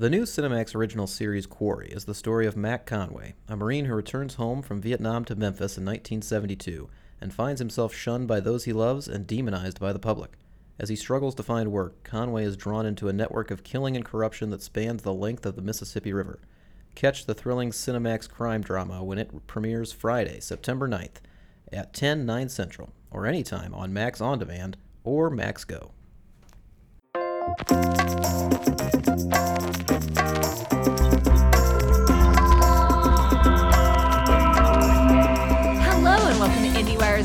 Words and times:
The 0.00 0.08
new 0.08 0.22
Cinemax 0.22 0.76
original 0.76 1.08
series 1.08 1.44
Quarry 1.44 1.88
is 1.88 2.04
the 2.04 2.14
story 2.14 2.46
of 2.46 2.56
Mac 2.56 2.86
Conway, 2.86 3.34
a 3.48 3.56
Marine 3.56 3.86
who 3.86 3.94
returns 3.96 4.36
home 4.36 4.62
from 4.62 4.80
Vietnam 4.80 5.24
to 5.24 5.34
Memphis 5.34 5.76
in 5.76 5.84
1972 5.84 6.88
and 7.20 7.34
finds 7.34 7.58
himself 7.58 7.92
shunned 7.92 8.28
by 8.28 8.38
those 8.38 8.62
he 8.62 8.72
loves 8.72 9.08
and 9.08 9.26
demonized 9.26 9.80
by 9.80 9.92
the 9.92 9.98
public. 9.98 10.34
As 10.78 10.88
he 10.88 10.94
struggles 10.94 11.34
to 11.34 11.42
find 11.42 11.72
work, 11.72 12.04
Conway 12.04 12.44
is 12.44 12.56
drawn 12.56 12.86
into 12.86 13.08
a 13.08 13.12
network 13.12 13.50
of 13.50 13.64
killing 13.64 13.96
and 13.96 14.04
corruption 14.04 14.50
that 14.50 14.62
spans 14.62 15.02
the 15.02 15.12
length 15.12 15.44
of 15.44 15.56
the 15.56 15.62
Mississippi 15.62 16.12
River. 16.12 16.38
Catch 16.94 17.26
the 17.26 17.34
thrilling 17.34 17.72
Cinemax 17.72 18.30
crime 18.30 18.60
drama 18.60 19.02
when 19.02 19.18
it 19.18 19.48
premieres 19.48 19.90
Friday, 19.90 20.38
September 20.38 20.88
9th 20.88 21.16
at 21.72 21.92
10, 21.92 22.24
9 22.24 22.48
Central, 22.48 22.92
or 23.10 23.26
anytime 23.26 23.74
on 23.74 23.92
Max 23.92 24.20
On 24.20 24.38
Demand 24.38 24.76
or 25.02 25.28
Max 25.28 25.64
Go. 25.64 25.90
Hello 27.48 27.56
and 36.28 36.38
welcome 36.38 36.62
to 36.62 36.68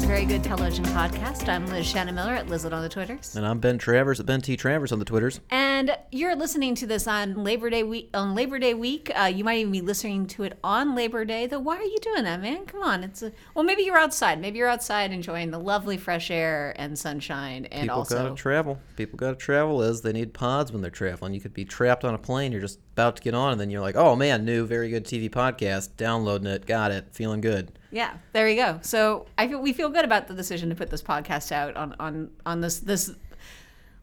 Very 0.01 0.25
Good 0.25 0.43
Television 0.43 0.83
Podcast. 0.85 1.47
I'm 1.47 1.67
Liz 1.67 1.85
Shannon 1.85 2.15
Miller 2.15 2.33
at 2.33 2.47
Lizlet 2.47 2.73
on 2.73 2.81
the 2.81 2.89
Twitters. 2.89 3.35
And 3.35 3.45
I'm 3.45 3.59
Ben 3.59 3.77
Travers 3.77 4.19
at 4.19 4.25
Ben 4.25 4.41
T. 4.41 4.57
Travers 4.57 4.91
on 4.91 4.97
the 4.97 5.05
Twitters. 5.05 5.39
And 5.51 5.95
you're 6.11 6.35
listening 6.35 6.73
to 6.75 6.87
this 6.87 7.07
on 7.07 7.43
Labor 7.43 7.69
Day 7.69 7.83
week. 7.83 8.09
On 8.15 8.33
Labor 8.33 8.57
Day 8.57 8.73
week, 8.73 9.11
uh, 9.15 9.25
you 9.25 9.43
might 9.43 9.59
even 9.59 9.71
be 9.71 9.81
listening 9.81 10.25
to 10.27 10.43
it 10.43 10.57
on 10.63 10.95
Labor 10.95 11.25
Day. 11.25 11.45
Though, 11.45 11.59
why 11.59 11.77
are 11.77 11.83
you 11.83 11.99
doing 12.01 12.23
that, 12.23 12.41
man? 12.41 12.65
Come 12.65 12.81
on, 12.81 13.03
it's 13.03 13.21
a, 13.21 13.31
well, 13.53 13.63
maybe 13.63 13.83
you're 13.83 13.97
outside. 13.97 14.41
Maybe 14.41 14.57
you're 14.57 14.67
outside 14.67 15.11
enjoying 15.11 15.51
the 15.51 15.59
lovely 15.59 15.97
fresh 15.97 16.31
air 16.31 16.73
and 16.75 16.97
sunshine, 16.97 17.65
and 17.65 17.83
People 17.83 17.99
also 17.99 18.23
gotta 18.23 18.35
travel. 18.35 18.79
People 18.97 19.17
gotta 19.17 19.37
travel 19.37 19.83
as 19.83 20.01
they 20.01 20.11
need 20.11 20.33
pods 20.33 20.71
when 20.71 20.81
they're 20.81 20.91
traveling. 20.91 21.35
You 21.35 21.39
could 21.39 21.53
be 21.53 21.65
trapped 21.65 22.03
on 22.03 22.15
a 22.15 22.19
plane, 22.19 22.51
you're 22.51 22.61
just 22.61 22.79
about 22.93 23.17
to 23.17 23.21
get 23.21 23.35
on, 23.35 23.51
and 23.51 23.61
then 23.61 23.69
you're 23.69 23.81
like, 23.81 23.95
oh 23.95 24.15
man, 24.15 24.43
new, 24.43 24.65
very 24.65 24.89
good 24.89 25.05
TV 25.05 25.29
podcast, 25.29 25.95
downloading 25.97 26.47
it, 26.47 26.65
got 26.65 26.91
it, 26.91 27.07
feeling 27.11 27.41
good. 27.41 27.71
Yeah, 27.93 28.15
there 28.31 28.49
you 28.49 28.55
go. 28.55 28.79
So 28.81 29.27
I 29.37 29.47
feel 29.47 29.61
we 29.61 29.71
feel 29.71 29.87
good 29.89 30.03
about 30.03 30.27
the 30.27 30.33
decision 30.33 30.69
to 30.69 30.75
put 30.75 30.89
this 30.89 31.03
podcast 31.03 31.51
out 31.51 31.75
on 31.77 31.95
on 31.99 32.31
on 32.43 32.59
this 32.59 32.79
this 32.79 33.11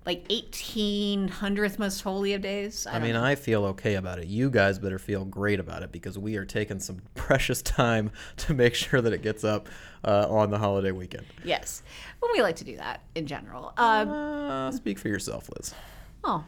like 0.07 0.25
eighteen 0.31 1.27
hundredth 1.27 1.77
most 1.79 2.01
holy 2.03 2.33
of 2.35 2.41
days. 2.41 2.87
I 2.87 2.93
don't 2.95 3.03
mean, 3.03 3.15
know. 3.15 3.25
I 3.25 3.35
feel 3.35 3.65
okay 3.67 3.97
about 3.97 4.21
it. 4.21 4.29
You 4.29 4.49
guys 4.49 4.79
better 4.79 4.99
feel 5.01 5.25
great 5.25 5.59
about 5.59 5.83
it 5.83 5.91
because 5.91 6.17
we 6.17 6.37
are 6.37 6.45
taking 6.45 6.79
some 6.79 7.03
precious 7.17 7.63
time 7.63 8.13
to 8.39 8.55
make 8.55 8.77
sure 8.77 9.01
that 9.01 9.13
it 9.13 9.23
gets 9.23 9.43
up 9.43 9.69
uh, 10.05 10.27
on 10.31 10.51
the 10.51 10.59
holiday 10.59 10.93
weekend. 10.93 11.27
yes, 11.45 11.83
well, 12.23 12.31
we 12.33 12.43
like 12.43 12.57
to 12.57 12.65
do 12.65 12.77
that 12.77 13.03
in 13.17 13.27
general. 13.27 13.73
Um, 13.77 14.09
Uh, 14.09 14.71
speak 14.71 15.01
for 15.01 15.09
yourself, 15.09 15.51
Liz. 15.57 15.75
oh, 16.23 16.45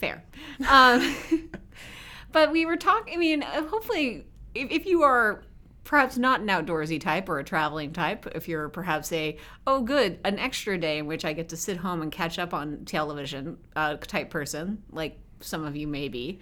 fair. 0.00 0.24
Um, 0.68 1.14
but 2.32 2.50
we 2.50 2.66
were 2.66 2.76
talking. 2.76 3.14
I 3.14 3.16
mean, 3.16 3.42
hopefully, 3.42 4.26
if, 4.56 4.70
if 4.72 4.86
you 4.86 5.02
are 5.02 5.42
perhaps 5.84 6.16
not 6.16 6.40
an 6.40 6.48
outdoorsy 6.48 7.00
type 7.00 7.28
or 7.28 7.38
a 7.38 7.44
traveling 7.44 7.92
type, 7.92 8.26
if 8.34 8.48
you're 8.48 8.68
perhaps 8.68 9.12
a 9.12 9.36
oh 9.66 9.80
good 9.80 10.18
an 10.24 10.38
extra 10.38 10.78
day 10.78 10.98
in 10.98 11.06
which 11.06 11.24
I 11.24 11.32
get 11.32 11.48
to 11.50 11.56
sit 11.56 11.78
home 11.78 12.02
and 12.02 12.12
catch 12.12 12.38
up 12.38 12.54
on 12.54 12.84
television 12.84 13.58
uh, 13.76 13.96
type 13.96 14.30
person, 14.30 14.82
like 14.90 15.18
some 15.40 15.64
of 15.64 15.76
you 15.76 15.86
may 15.86 16.08
be. 16.08 16.40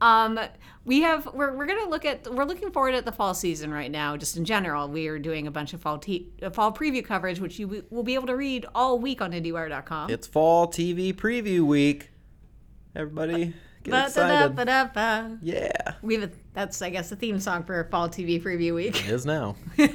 Um, 0.00 0.38
we 0.84 1.00
have 1.02 1.26
we're, 1.32 1.56
we're 1.56 1.66
gonna 1.66 1.88
look 1.88 2.04
at 2.04 2.30
we're 2.32 2.44
looking 2.44 2.70
forward 2.70 2.94
at 2.94 3.06
the 3.06 3.12
fall 3.12 3.32
season 3.32 3.72
right 3.72 3.90
now. 3.90 4.16
Just 4.16 4.36
in 4.36 4.44
general, 4.44 4.88
we 4.88 5.08
are 5.08 5.18
doing 5.18 5.46
a 5.46 5.50
bunch 5.50 5.72
of 5.72 5.80
fall 5.80 5.98
te- 5.98 6.28
uh, 6.42 6.50
fall 6.50 6.72
preview 6.72 7.04
coverage, 7.04 7.40
which 7.40 7.58
you 7.58 7.84
will 7.90 8.02
be 8.02 8.14
able 8.14 8.26
to 8.26 8.36
read 8.36 8.66
all 8.74 8.98
week 8.98 9.22
on 9.22 9.32
IndieWire.com. 9.32 10.10
It's 10.10 10.26
fall 10.26 10.68
TV 10.68 11.14
preview 11.14 11.62
week. 11.62 12.10
Everybody 12.94 13.54
get 13.86 14.08
excited. 14.08 14.54
Ba-da-da-ba-da-ba. 14.56 15.38
Yeah, 15.42 15.94
We 16.02 16.14
have 16.14 16.24
a, 16.24 16.30
that's 16.52 16.80
I 16.82 16.90
guess 16.90 17.10
the 17.10 17.16
theme 17.16 17.40
song 17.40 17.64
for 17.64 17.84
fall 17.90 18.08
TV 18.08 18.42
preview 18.42 18.74
week. 18.74 19.00
it 19.06 19.10
is 19.10 19.26
now. 19.26 19.56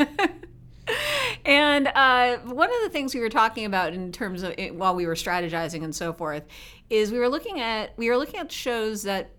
And 1.45 1.87
uh, 1.87 2.37
one 2.39 2.69
of 2.69 2.81
the 2.83 2.89
things 2.89 3.15
we 3.15 3.19
were 3.19 3.29
talking 3.29 3.65
about 3.65 3.93
in 3.93 4.11
terms 4.11 4.43
of 4.43 4.53
it, 4.57 4.75
while 4.75 4.95
we 4.95 5.07
were 5.07 5.15
strategizing 5.15 5.83
and 5.83 5.95
so 5.95 6.13
forth 6.13 6.43
is 6.89 7.11
we 7.11 7.17
were 7.19 7.29
looking 7.29 7.59
at 7.59 7.97
we 7.97 8.09
were 8.09 8.17
looking 8.17 8.39
at 8.39 8.51
shows 8.51 9.03
that 9.03 9.31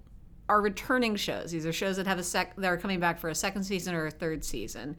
are 0.49 0.61
returning 0.61 1.17
shows. 1.17 1.53
These 1.53 1.65
are 1.65 1.73
shows 1.73 1.97
that 1.97 2.07
have 2.07 2.19
a 2.19 2.23
sec 2.23 2.57
that 2.57 2.67
are 2.67 2.77
coming 2.77 2.99
back 2.99 3.21
for 3.21 3.29
a 3.29 3.35
second 3.35 3.62
season 3.65 3.95
or 3.95 4.07
a 4.07 4.11
third 4.11 4.45
season 4.45 4.97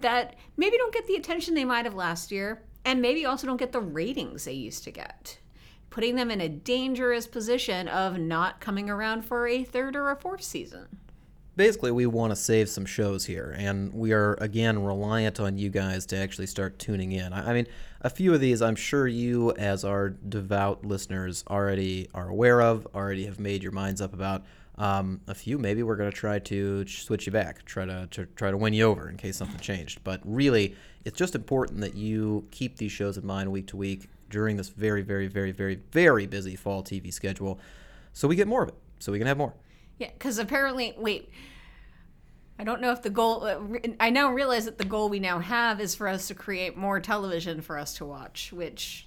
that 0.00 0.36
maybe 0.56 0.76
don't 0.76 0.92
get 0.92 1.06
the 1.06 1.16
attention 1.16 1.54
they 1.54 1.64
might 1.64 1.84
have 1.84 1.94
last 1.94 2.30
year 2.30 2.62
and 2.84 3.00
maybe 3.00 3.24
also 3.26 3.46
don't 3.46 3.56
get 3.56 3.72
the 3.72 3.80
ratings 3.80 4.44
they 4.44 4.52
used 4.52 4.84
to 4.84 4.90
get. 4.90 5.38
Putting 5.94 6.16
them 6.16 6.28
in 6.28 6.40
a 6.40 6.48
dangerous 6.48 7.28
position 7.28 7.86
of 7.86 8.18
not 8.18 8.58
coming 8.58 8.90
around 8.90 9.24
for 9.24 9.46
a 9.46 9.62
third 9.62 9.94
or 9.94 10.10
a 10.10 10.16
fourth 10.16 10.42
season. 10.42 10.88
basically 11.54 11.92
we 11.92 12.04
want 12.04 12.32
to 12.32 12.36
save 12.36 12.68
some 12.68 12.84
shows 12.84 13.26
here 13.26 13.54
and 13.56 13.94
we 13.94 14.12
are 14.12 14.34
again 14.40 14.82
reliant 14.82 15.38
on 15.38 15.56
you 15.56 15.70
guys 15.70 16.04
to 16.06 16.16
actually 16.16 16.48
start 16.48 16.80
tuning 16.80 17.12
in. 17.12 17.32
I, 17.32 17.52
mean 17.52 17.68
a 18.00 18.10
few 18.10 18.34
of 18.34 18.40
these 18.40 18.60
i'm 18.60 18.74
sure 18.74 19.06
you 19.06 19.52
as 19.52 19.84
our 19.84 20.08
devout 20.08 20.84
listeners 20.84 21.44
already 21.48 22.08
are 22.12 22.28
aware 22.28 22.60
of 22.60 22.88
already 22.92 23.26
have 23.26 23.38
made 23.38 23.62
your 23.62 23.70
minds 23.70 24.00
up 24.00 24.14
about. 24.14 24.42
Um, 24.76 25.20
a 25.28 25.34
few 25.36 25.58
maybe 25.58 25.84
we're 25.84 25.94
going 25.94 26.10
to 26.10 26.16
try 26.16 26.40
to 26.40 26.84
switch 26.88 27.26
you 27.26 27.30
back 27.30 27.64
try 27.66 27.84
to, 27.84 28.08
to 28.10 28.26
try 28.34 28.50
to 28.50 28.56
win 28.56 28.72
you 28.72 28.82
over 28.82 29.08
in 29.08 29.16
case 29.16 29.36
something 29.36 29.60
changed. 29.60 30.02
But 30.02 30.22
really 30.24 30.74
it's 31.04 31.16
just 31.16 31.36
important 31.36 31.82
that 31.82 31.94
you 31.94 32.48
keep 32.50 32.78
these 32.78 32.90
shows 32.90 33.16
in 33.16 33.24
mind 33.24 33.52
week 33.52 33.68
to 33.68 33.76
week 33.76 34.08
during 34.34 34.56
this 34.56 34.68
very 34.68 35.02
very 35.02 35.28
very 35.28 35.52
very 35.52 35.76
very 35.92 36.26
busy 36.26 36.56
fall 36.56 36.82
tv 36.82 37.12
schedule 37.12 37.58
so 38.12 38.26
we 38.28 38.36
get 38.36 38.48
more 38.48 38.62
of 38.64 38.68
it 38.68 38.74
so 38.98 39.12
we 39.12 39.18
can 39.18 39.26
have 39.26 39.38
more 39.38 39.54
Yeah, 39.98 40.10
because 40.12 40.38
apparently, 40.38 40.92
wait, 40.98 41.30
I 42.58 42.64
don't 42.64 42.80
know 42.80 42.90
if 42.90 43.02
the 43.02 43.10
goal. 43.10 43.44
uh, 43.44 43.60
I 44.00 44.10
now 44.10 44.32
realize 44.32 44.64
that 44.64 44.78
the 44.78 44.84
goal 44.84 45.08
we 45.08 45.20
now 45.20 45.38
have 45.38 45.80
is 45.80 45.94
for 45.94 46.08
us 46.08 46.26
to 46.28 46.34
create 46.34 46.76
more 46.76 46.98
television 47.00 47.60
for 47.60 47.78
us 47.78 47.94
to 47.98 48.04
watch, 48.04 48.52
which 48.52 49.06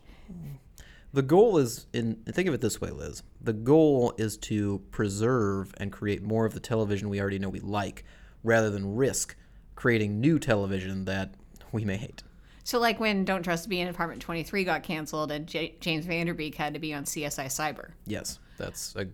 The 1.14 1.22
goal 1.22 1.58
is 1.58 1.88
in 1.92 2.24
think 2.32 2.48
of 2.48 2.54
it 2.54 2.62
this 2.62 2.80
way, 2.80 2.92
Liz. 2.92 3.24
The 3.42 3.54
goal 3.54 4.14
is 4.18 4.38
to 4.38 4.82
preserve 4.92 5.74
and 5.78 5.92
create 5.92 6.24
more 6.24 6.46
of 6.46 6.54
the 6.54 6.62
television 6.62 7.10
we 7.10 7.20
already 7.20 7.40
know 7.40 7.50
we 7.50 7.60
like, 7.60 8.06
rather 8.44 8.70
than 8.70 8.96
risk 8.96 9.36
creating 9.76 10.22
new 10.22 10.40
television 10.40 11.06
that 11.06 11.34
we 11.72 11.84
may 11.86 11.98
hate. 11.98 12.24
So 12.68 12.80
like 12.80 13.00
when 13.00 13.24
Don't 13.24 13.44
Trust 13.44 13.70
Me 13.70 13.80
in 13.80 13.88
Apartment 13.88 14.22
Twenty 14.22 14.44
Three 14.44 14.66
got 14.66 14.84
canceled 14.84 15.32
and 15.32 15.48
J- 15.48 15.76
James 15.80 16.06
Van 16.06 16.26
Der 16.26 16.34
Beek 16.34 16.54
had 16.56 16.74
to 16.74 16.82
be 16.82 16.94
on 16.94 17.06
CSI 17.06 17.46
Cyber. 17.46 17.92
Yes, 18.06 18.40
that's 18.58 18.94
a 18.98 19.08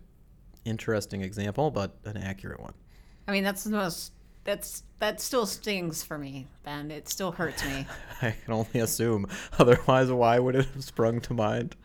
interesting 0.64 1.22
example, 1.22 1.70
but 1.70 1.94
an 2.04 2.16
accurate 2.16 2.58
one. 2.58 2.74
I 3.28 3.30
mean, 3.30 3.44
that's 3.44 3.62
the 3.62 3.70
most. 3.70 4.10
That's 4.42 4.82
that 4.98 5.20
still 5.20 5.46
stings 5.46 6.02
for 6.02 6.18
me, 6.18 6.48
Ben. 6.64 6.90
It 6.90 7.08
still 7.08 7.30
hurts 7.30 7.64
me. 7.64 7.86
I 8.22 8.32
can 8.32 8.54
only 8.54 8.80
assume. 8.80 9.28
Otherwise, 9.56 10.10
why 10.10 10.40
would 10.40 10.56
it 10.56 10.66
have 10.74 10.82
sprung 10.82 11.20
to 11.20 11.32
mind? 11.32 11.76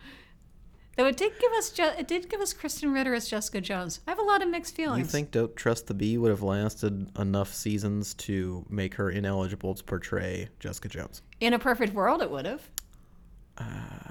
Though 1.00 1.06
it 1.06 1.16
did 1.16 1.32
give 1.40 1.54
us, 1.54 1.72
it 1.80 2.10
did 2.10 2.30
give 2.30 2.42
us 2.42 2.54
Krysten 2.54 2.94
Ritter 2.94 3.14
as 3.14 3.30
Jessica 3.30 3.62
Jones. 3.62 4.02
I 4.06 4.12
have 4.12 4.20
a 4.20 4.22
lot 4.22 4.42
of 4.42 4.50
mixed 4.50 4.76
feelings. 4.76 5.00
You 5.00 5.06
think 5.06 5.32
Don't 5.32 5.56
Trust 5.56 5.88
the 5.88 5.94
Bee 5.94 6.18
would 6.18 6.30
have 6.30 6.42
lasted 6.42 7.18
enough 7.18 7.54
seasons 7.54 8.14
to 8.16 8.66
make 8.68 8.96
her 8.96 9.10
ineligible 9.10 9.74
to 9.76 9.82
portray 9.86 10.50
Jessica 10.60 10.90
Jones? 10.90 11.22
In 11.40 11.54
a 11.54 11.60
perfect 11.60 11.94
world, 11.94 12.22
it 12.22 12.30
would 12.30 12.46
have. 12.46 12.70
Uh, 13.58 13.64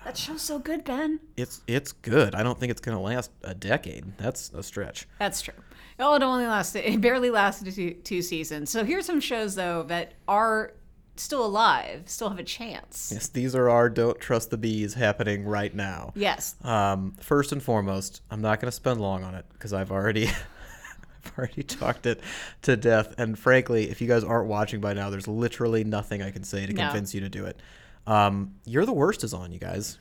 that 0.06 0.16
show's 0.16 0.40
so 0.40 0.58
good, 0.58 0.82
Ben. 0.84 1.20
It's 1.36 1.60
it's 1.66 1.92
good. 1.92 2.34
I 2.34 2.42
don't 2.42 2.58
think 2.58 2.70
it's 2.70 2.80
gonna 2.80 3.02
last 3.02 3.32
a 3.44 3.54
decade. 3.54 4.16
That's 4.16 4.50
a 4.54 4.62
stretch. 4.62 5.06
That's 5.18 5.42
true. 5.42 5.52
Oh, 5.98 6.14
it 6.14 6.22
only 6.22 6.46
lasted, 6.46 6.90
it 6.90 7.02
barely 7.02 7.28
lasted 7.28 7.74
two, 7.74 7.92
two 8.02 8.22
seasons. 8.22 8.70
So 8.70 8.82
here's 8.82 9.04
some 9.04 9.20
shows, 9.20 9.54
though, 9.56 9.82
that 9.88 10.14
are 10.26 10.72
still 11.18 11.44
alive, 11.44 12.02
still 12.06 12.28
have 12.28 12.38
a 12.38 12.44
chance. 12.44 13.10
Yes, 13.12 13.28
these 13.28 13.54
are 13.54 13.68
our 13.68 13.88
don't 13.88 14.18
trust 14.20 14.50
the 14.50 14.56
bees 14.58 14.94
happening 14.94 15.44
right 15.44 15.74
now. 15.74 16.12
Yes. 16.14 16.54
Um, 16.64 17.14
first 17.20 17.52
and 17.52 17.62
foremost, 17.62 18.22
I'm 18.30 18.40
not 18.40 18.60
going 18.60 18.68
to 18.68 18.74
spend 18.76 19.00
long 19.00 19.24
on 19.24 19.34
it 19.34 19.44
because 19.52 19.72
I've 19.72 19.90
already, 19.90 20.26
I've 21.24 21.32
already 21.38 21.62
talked 21.62 22.06
it 22.06 22.20
to 22.62 22.76
death. 22.76 23.14
And 23.18 23.38
frankly, 23.38 23.90
if 23.90 24.00
you 24.00 24.08
guys 24.08 24.24
aren't 24.24 24.48
watching 24.48 24.80
by 24.80 24.94
now, 24.94 25.10
there's 25.10 25.28
literally 25.28 25.84
nothing 25.84 26.22
I 26.22 26.30
can 26.30 26.44
say 26.44 26.66
to 26.66 26.72
No. 26.72 26.84
convince 26.84 27.14
you 27.14 27.20
to 27.20 27.28
do 27.28 27.44
it. 27.46 27.60
Um, 28.06 28.54
you're 28.64 28.86
the 28.86 28.92
worst 28.92 29.24
is 29.24 29.34
on, 29.34 29.52
you 29.52 29.58
guys. 29.58 29.98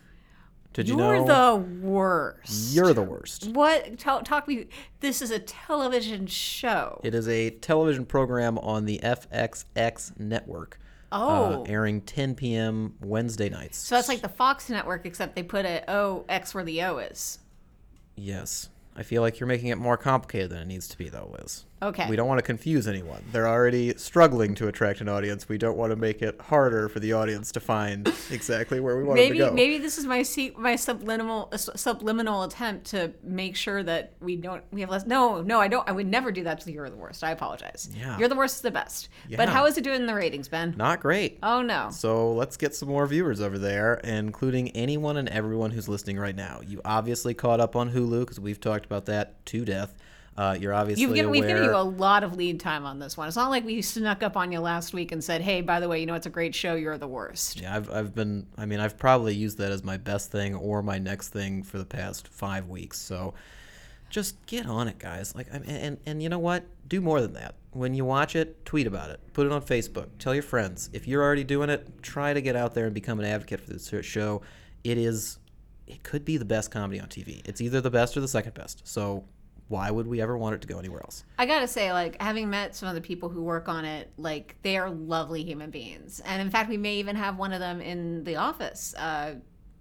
Did 0.73 0.87
you 0.87 0.95
know? 0.95 1.11
You're 1.11 1.25
know? 1.25 1.57
the 1.57 1.87
worst. 1.87 2.73
You're 2.75 2.93
the 2.93 3.01
worst. 3.01 3.47
What? 3.49 3.97
Talk, 3.97 4.25
talk 4.25 4.47
me. 4.47 4.67
This 4.99 5.23
is 5.23 5.31
a 5.31 5.39
television 5.39 6.27
show. 6.27 7.01
It 7.03 7.15
is 7.15 7.27
a 7.27 7.49
television 7.49 8.05
program 8.05 8.59
on 8.59 8.85
the 8.85 8.99
FXX 9.03 10.19
network. 10.19 10.79
Oh. 11.11 11.61
Uh, 11.61 11.65
airing 11.67 12.01
10 12.01 12.35
p.m. 12.35 12.95
Wednesday 13.01 13.49
nights. 13.49 13.77
so 13.77 13.95
that's 13.95 14.09
like 14.09 14.21
the 14.21 14.29
Fox 14.29 14.69
network, 14.69 15.05
except 15.05 15.35
they 15.35 15.43
put 15.43 15.65
a 15.65 15.89
O 15.89 16.25
X 16.27 16.53
where 16.53 16.63
the 16.63 16.83
O 16.83 16.97
is. 16.97 17.39
Yes. 18.15 18.69
I 18.97 19.03
feel 19.03 19.21
like 19.21 19.39
you're 19.39 19.47
making 19.47 19.69
it 19.69 19.77
more 19.77 19.97
complicated 19.97 20.49
than 20.49 20.59
it 20.59 20.67
needs 20.67 20.87
to 20.87 20.97
be, 20.97 21.09
though, 21.09 21.29
Liz. 21.39 21.65
Okay. 21.81 22.09
We 22.09 22.15
don't 22.15 22.27
want 22.27 22.39
to 22.39 22.43
confuse 22.43 22.87
anyone. 22.87 23.23
They're 23.31 23.47
already 23.47 23.95
struggling 23.97 24.55
to 24.55 24.67
attract 24.67 24.99
an 24.99 25.09
audience. 25.09 25.47
We 25.47 25.59
don't 25.59 25.77
want 25.77 25.91
to 25.91 25.95
make 25.95 26.23
it 26.23 26.41
harder 26.41 26.89
for 26.89 26.99
the 26.99 27.13
audience 27.13 27.51
to 27.51 27.59
find 27.59 28.07
exactly 28.31 28.79
where 28.79 28.97
we 28.97 29.03
want 29.03 29.17
maybe 29.17 29.37
them 29.37 29.49
to 29.49 29.51
go. 29.51 29.55
maybe 29.55 29.77
this 29.77 29.99
is 29.99 30.05
my 30.05 30.25
my 30.57 30.75
subliminal 30.75 31.49
uh, 31.51 31.57
subliminal 31.57 32.43
attempt 32.43 32.87
to 32.87 33.13
make 33.21 33.55
sure 33.55 33.83
that 33.83 34.13
we 34.21 34.35
don't 34.35 34.63
we 34.71 34.81
have 34.81 34.89
less. 34.89 35.05
No, 35.05 35.41
no, 35.41 35.59
I 35.59 35.67
don't. 35.67 35.87
I 35.87 35.91
would 35.91 36.07
never 36.07 36.31
do 36.31 36.43
that 36.45 36.59
to 36.61 36.71
you're 36.71 36.89
the 36.89 36.95
worst. 36.95 37.23
I 37.23 37.29
apologize. 37.31 37.89
Yeah. 37.95 38.17
You're 38.17 38.29
the 38.29 38.35
worst 38.35 38.55
is 38.55 38.61
the 38.61 38.71
best. 38.71 39.09
Yeah. 39.29 39.37
But 39.37 39.49
how 39.49 39.67
is 39.67 39.77
it 39.77 39.83
doing 39.83 40.01
in 40.01 40.07
the 40.07 40.15
ratings, 40.15 40.47
Ben? 40.47 40.73
Not 40.77 40.99
great. 40.99 41.37
Oh 41.43 41.61
no. 41.61 41.89
So 41.91 42.33
let's 42.33 42.57
get 42.57 42.73
some 42.73 42.89
more 42.89 43.05
viewers 43.05 43.39
over 43.39 43.59
there, 43.59 43.95
including 44.03 44.69
anyone 44.71 45.17
and 45.17 45.29
everyone 45.29 45.69
who's 45.71 45.87
listening 45.87 46.17
right 46.17 46.35
now. 46.35 46.61
You 46.65 46.81
obviously 46.83 47.35
caught 47.35 47.59
up 47.59 47.75
on 47.75 47.91
Hulu 47.91 48.21
because 48.21 48.39
we've 48.39 48.59
talked 48.59 48.86
about 48.87 49.05
that 49.05 49.45
to 49.47 49.63
death. 49.63 49.93
Uh, 50.37 50.55
you're 50.59 50.73
obviously 50.73 51.01
You've 51.01 51.15
given, 51.15 51.29
aware. 51.29 51.41
we've 51.41 51.47
given 51.47 51.63
you 51.63 51.75
a 51.75 51.81
lot 51.81 52.23
of 52.23 52.35
lead 52.35 52.59
time 52.59 52.85
on 52.85 52.99
this 52.99 53.17
one. 53.17 53.27
It's 53.27 53.35
not 53.35 53.49
like 53.49 53.65
we 53.65 53.81
snuck 53.81 54.21
up 54.21 54.37
on 54.37 54.51
you 54.51 54.59
last 54.59 54.93
week 54.93 55.11
and 55.11 55.23
said, 55.23 55.41
"Hey, 55.41 55.61
by 55.61 55.79
the 55.79 55.89
way, 55.89 55.99
you 55.99 56.05
know 56.05 56.13
it's 56.13 56.27
a 56.27 56.31
great 56.31 56.53
show. 56.53 56.75
You're 56.75 56.97
the 56.99 57.07
worst." 57.07 57.59
Yeah, 57.59 57.75
I've, 57.75 57.89
I've 57.89 58.13
been, 58.13 58.45
I 58.55 58.67
mean, 58.67 58.79
I've 58.79 58.97
probably 58.99 59.33
used 59.33 59.57
that 59.57 59.71
as 59.71 59.83
my 59.83 59.97
best 59.97 60.31
thing 60.31 60.53
or 60.53 60.83
my 60.83 60.99
next 60.99 61.29
thing 61.29 61.63
for 61.63 61.79
the 61.79 61.85
past 61.85 62.27
five 62.27 62.67
weeks. 62.67 62.99
So 62.99 63.33
just 64.09 64.43
get 64.45 64.67
on 64.67 64.87
it, 64.87 64.99
guys. 64.99 65.35
Like, 65.35 65.47
I 65.53 65.59
mean, 65.59 65.69
and, 65.69 65.97
and 66.05 66.23
you 66.23 66.29
know 66.29 66.39
what? 66.39 66.65
Do 66.87 67.01
more 67.01 67.19
than 67.19 67.33
that. 67.33 67.55
When 67.71 67.93
you 67.93 68.05
watch 68.05 68.35
it, 68.35 68.63
tweet 68.63 68.87
about 68.87 69.09
it. 69.09 69.19
Put 69.33 69.45
it 69.45 69.51
on 69.51 69.61
Facebook. 69.61 70.07
Tell 70.19 70.33
your 70.33 70.43
friends. 70.43 70.89
If 70.93 71.07
you're 71.07 71.23
already 71.23 71.43
doing 71.43 71.69
it, 71.69 72.01
try 72.01 72.33
to 72.33 72.41
get 72.41 72.55
out 72.55 72.73
there 72.73 72.85
and 72.85 72.93
become 72.93 73.19
an 73.19 73.25
advocate 73.25 73.59
for 73.59 73.71
this 73.71 73.91
show. 74.05 74.41
It 74.83 74.97
is, 74.97 75.39
it 75.87 76.03
could 76.03 76.25
be 76.25 76.37
the 76.37 76.45
best 76.45 76.71
comedy 76.71 76.99
on 76.99 77.07
TV. 77.07 77.41
It's 77.45 77.61
either 77.61 77.81
the 77.81 77.89
best 77.89 78.15
or 78.17 78.21
the 78.21 78.27
second 78.27 78.53
best. 78.53 78.87
So 78.87 79.23
why 79.67 79.91
would 79.91 80.07
we 80.07 80.21
ever 80.21 80.37
want 80.37 80.55
it 80.55 80.61
to 80.61 80.67
go 80.67 80.79
anywhere 80.79 81.01
else? 81.01 81.23
I 81.37 81.45
gotta 81.45 81.67
say, 81.67 81.91
like 81.91 82.21
having 82.21 82.49
met 82.49 82.75
some 82.75 82.89
of 82.89 82.95
the 82.95 83.01
people 83.01 83.29
who 83.29 83.43
work 83.43 83.67
on 83.67 83.85
it, 83.85 84.11
like 84.17 84.55
they 84.61 84.77
are 84.77 84.89
lovely 84.89 85.43
human 85.43 85.69
beings, 85.69 86.21
and 86.25 86.41
in 86.41 86.49
fact, 86.49 86.69
we 86.69 86.77
may 86.77 86.95
even 86.95 87.15
have 87.15 87.37
one 87.37 87.53
of 87.53 87.59
them 87.59 87.81
in 87.81 88.23
the 88.23 88.37
office 88.37 88.93
uh, 88.95 89.35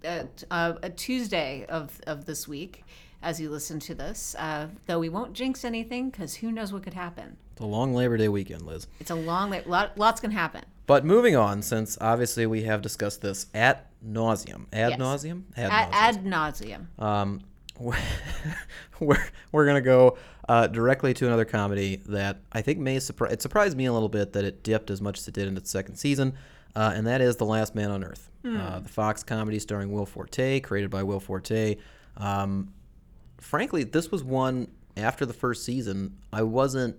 at, 0.04 0.44
uh, 0.50 0.74
a 0.82 0.90
Tuesday 0.90 1.66
of 1.68 2.00
of 2.06 2.26
this 2.26 2.48
week. 2.48 2.84
As 3.22 3.40
you 3.40 3.50
listen 3.50 3.80
to 3.80 3.94
this, 3.94 4.36
uh, 4.38 4.68
though 4.86 5.00
we 5.00 5.08
won't 5.08 5.32
jinx 5.32 5.64
anything 5.64 6.10
because 6.10 6.34
who 6.34 6.52
knows 6.52 6.72
what 6.72 6.82
could 6.82 6.94
happen. 6.94 7.36
It's 7.52 7.62
a 7.62 7.66
long 7.66 7.94
Labor 7.94 8.18
Day 8.18 8.28
weekend, 8.28 8.62
Liz. 8.62 8.86
It's 9.00 9.10
a 9.10 9.14
long, 9.16 9.58
lot, 9.64 9.96
lots 9.96 10.20
can 10.20 10.30
happen. 10.30 10.62
But 10.86 11.04
moving 11.04 11.34
on, 11.36 11.62
since 11.62 11.98
obviously 12.00 12.46
we 12.46 12.62
have 12.62 12.80
discussed 12.82 13.20
this 13.20 13.46
at 13.54 13.90
nauseum, 14.04 14.66
ad 14.72 14.90
Yes. 14.90 15.00
nauseum, 15.00 15.42
ad 15.56 15.70
Ad, 15.72 16.22
nauseum. 16.24 16.24
ad 16.24 16.24
nauseum. 16.24 17.02
Um, 17.02 17.40
we're 19.00 19.18
we're 19.52 19.66
gonna 19.66 19.80
go 19.80 20.16
uh, 20.48 20.66
directly 20.68 21.12
to 21.14 21.26
another 21.26 21.44
comedy 21.44 21.96
that 22.06 22.40
I 22.52 22.62
think 22.62 22.78
may 22.78 22.98
surprise. 23.00 23.32
It 23.32 23.42
surprised 23.42 23.76
me 23.76 23.86
a 23.86 23.92
little 23.92 24.08
bit 24.08 24.32
that 24.34 24.44
it 24.44 24.62
dipped 24.62 24.90
as 24.90 25.00
much 25.02 25.18
as 25.18 25.28
it 25.28 25.34
did 25.34 25.48
in 25.48 25.56
its 25.56 25.70
second 25.70 25.96
season, 25.96 26.34
uh, 26.74 26.92
and 26.94 27.06
that 27.06 27.20
is 27.20 27.36
The 27.36 27.44
Last 27.44 27.74
Man 27.74 27.90
on 27.90 28.02
Earth, 28.04 28.30
uh, 28.44 28.78
the 28.80 28.88
Fox 28.88 29.22
comedy 29.22 29.58
starring 29.58 29.90
Will 29.92 30.06
Forte, 30.06 30.60
created 30.60 30.88
by 30.90 31.02
Will 31.02 31.20
Forte. 31.20 31.76
Um, 32.16 32.72
frankly, 33.38 33.82
this 33.84 34.10
was 34.10 34.22
one 34.24 34.68
after 34.96 35.26
the 35.26 35.34
first 35.34 35.64
season 35.64 36.16
I 36.32 36.42
wasn't 36.44 36.96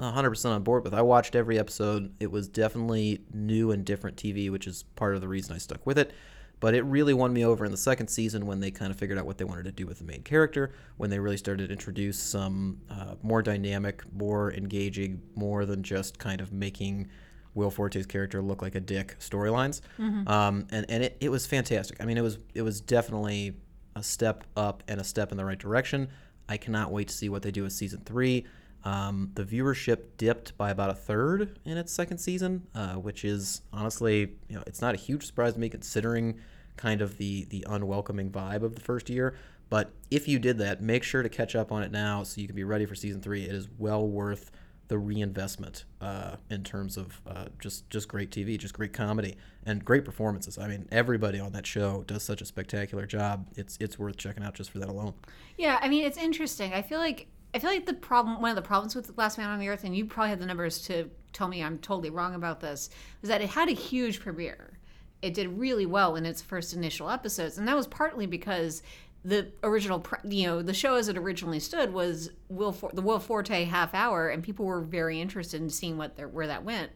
100% 0.00 0.46
on 0.46 0.62
board 0.62 0.84
with. 0.84 0.94
I 0.94 1.02
watched 1.02 1.34
every 1.34 1.58
episode. 1.58 2.12
It 2.20 2.30
was 2.30 2.48
definitely 2.48 3.22
new 3.32 3.70
and 3.70 3.84
different 3.84 4.16
TV, 4.16 4.50
which 4.50 4.66
is 4.66 4.82
part 4.94 5.14
of 5.14 5.20
the 5.20 5.28
reason 5.28 5.54
I 5.54 5.58
stuck 5.58 5.86
with 5.86 5.98
it. 5.98 6.12
But 6.58 6.74
it 6.74 6.82
really 6.82 7.12
won 7.12 7.32
me 7.34 7.44
over 7.44 7.66
in 7.66 7.70
the 7.70 7.76
second 7.76 8.08
season 8.08 8.46
when 8.46 8.60
they 8.60 8.70
kind 8.70 8.90
of 8.90 8.98
figured 8.98 9.18
out 9.18 9.26
what 9.26 9.36
they 9.36 9.44
wanted 9.44 9.64
to 9.66 9.72
do 9.72 9.86
with 9.86 9.98
the 9.98 10.04
main 10.04 10.22
character, 10.22 10.72
when 10.96 11.10
they 11.10 11.18
really 11.18 11.36
started 11.36 11.66
to 11.66 11.72
introduce 11.72 12.18
some 12.18 12.80
uh, 12.90 13.14
more 13.22 13.42
dynamic, 13.42 14.02
more 14.14 14.52
engaging, 14.54 15.20
more 15.34 15.66
than 15.66 15.82
just 15.82 16.18
kind 16.18 16.40
of 16.40 16.52
making 16.52 17.08
Will 17.54 17.70
Forte's 17.70 18.06
character 18.06 18.40
look 18.40 18.62
like 18.62 18.74
a 18.74 18.80
dick 18.80 19.16
storylines. 19.18 19.80
Um, 20.28 20.66
and 20.70 20.86
and 20.88 21.02
it, 21.04 21.16
it 21.20 21.28
was 21.30 21.46
fantastic. 21.46 22.02
I 22.02 22.06
mean, 22.06 22.16
it 22.16 22.22
was 22.22 22.38
it 22.54 22.62
was 22.62 22.80
definitely 22.80 23.56
a 23.94 24.02
step 24.02 24.44
up 24.56 24.82
and 24.88 25.00
a 25.00 25.04
step 25.04 25.32
in 25.32 25.38
the 25.38 25.44
right 25.44 25.58
direction. 25.58 26.08
I 26.48 26.56
cannot 26.58 26.90
wait 26.90 27.08
to 27.08 27.14
see 27.14 27.28
what 27.28 27.42
they 27.42 27.50
do 27.50 27.64
with 27.64 27.72
season 27.72 28.02
three. 28.04 28.46
Um, 28.86 29.32
the 29.34 29.42
viewership 29.42 30.16
dipped 30.16 30.56
by 30.56 30.70
about 30.70 30.90
a 30.90 30.94
third 30.94 31.58
in 31.64 31.76
its 31.76 31.92
second 31.92 32.18
season, 32.18 32.68
uh, 32.72 32.94
which 32.94 33.24
is 33.24 33.62
honestly, 33.72 34.36
you 34.48 34.54
know, 34.54 34.62
it's 34.64 34.80
not 34.80 34.94
a 34.94 34.96
huge 34.96 35.26
surprise 35.26 35.54
to 35.54 35.58
me 35.58 35.68
considering 35.68 36.38
kind 36.76 37.02
of 37.02 37.18
the 37.18 37.46
the 37.46 37.66
unwelcoming 37.68 38.30
vibe 38.30 38.62
of 38.62 38.76
the 38.76 38.80
first 38.80 39.10
year. 39.10 39.34
But 39.70 39.90
if 40.12 40.28
you 40.28 40.38
did 40.38 40.58
that, 40.58 40.80
make 40.80 41.02
sure 41.02 41.24
to 41.24 41.28
catch 41.28 41.56
up 41.56 41.72
on 41.72 41.82
it 41.82 41.90
now 41.90 42.22
so 42.22 42.40
you 42.40 42.46
can 42.46 42.54
be 42.54 42.62
ready 42.62 42.86
for 42.86 42.94
season 42.94 43.20
three. 43.20 43.42
It 43.42 43.56
is 43.56 43.68
well 43.76 44.06
worth 44.06 44.52
the 44.86 44.98
reinvestment 44.98 45.84
uh, 46.00 46.36
in 46.48 46.62
terms 46.62 46.96
of 46.96 47.20
uh, 47.26 47.46
just 47.58 47.90
just 47.90 48.06
great 48.06 48.30
TV, 48.30 48.56
just 48.56 48.74
great 48.74 48.92
comedy, 48.92 49.34
and 49.64 49.84
great 49.84 50.04
performances. 50.04 50.58
I 50.58 50.68
mean, 50.68 50.86
everybody 50.92 51.40
on 51.40 51.50
that 51.54 51.66
show 51.66 52.04
does 52.06 52.22
such 52.22 52.40
a 52.40 52.44
spectacular 52.44 53.04
job. 53.04 53.48
It's 53.56 53.76
it's 53.80 53.98
worth 53.98 54.16
checking 54.16 54.44
out 54.44 54.54
just 54.54 54.70
for 54.70 54.78
that 54.78 54.88
alone. 54.88 55.14
Yeah, 55.56 55.80
I 55.82 55.88
mean 55.88 56.04
it's 56.04 56.18
interesting. 56.18 56.72
I 56.72 56.82
feel 56.82 57.00
like 57.00 57.26
I 57.56 57.58
feel 57.58 57.70
like 57.70 57.86
the 57.86 57.94
problem, 57.94 58.42
one 58.42 58.50
of 58.50 58.56
the 58.56 58.60
problems 58.60 58.94
with 58.94 59.16
Last 59.16 59.38
Man 59.38 59.48
on 59.48 59.58
the 59.58 59.68
Earth, 59.70 59.82
and 59.82 59.96
you 59.96 60.04
probably 60.04 60.28
have 60.28 60.40
the 60.40 60.44
numbers 60.44 60.78
to 60.88 61.08
tell 61.32 61.48
me 61.48 61.64
I'm 61.64 61.78
totally 61.78 62.10
wrong 62.10 62.34
about 62.34 62.60
this, 62.60 62.90
is 63.22 63.30
that 63.30 63.40
it 63.40 63.48
had 63.48 63.70
a 63.70 63.72
huge 63.72 64.20
premiere. 64.20 64.78
It 65.22 65.32
did 65.32 65.58
really 65.58 65.86
well 65.86 66.16
in 66.16 66.26
its 66.26 66.42
first 66.42 66.74
initial 66.74 67.08
episodes, 67.08 67.56
and 67.56 67.66
that 67.66 67.74
was 67.74 67.86
partly 67.86 68.26
because 68.26 68.82
the 69.24 69.52
original, 69.62 70.04
you 70.22 70.46
know, 70.46 70.60
the 70.60 70.74
show 70.74 70.96
as 70.96 71.08
it 71.08 71.16
originally 71.16 71.58
stood 71.58 71.94
was 71.94 72.28
Will 72.50 72.72
For- 72.72 72.90
the 72.92 73.00
Will 73.00 73.20
Forte 73.20 73.64
half 73.64 73.94
hour, 73.94 74.28
and 74.28 74.42
people 74.42 74.66
were 74.66 74.82
very 74.82 75.18
interested 75.18 75.58
in 75.62 75.70
seeing 75.70 75.96
what 75.96 76.14
their, 76.14 76.28
where 76.28 76.48
that 76.48 76.62
went. 76.62 76.90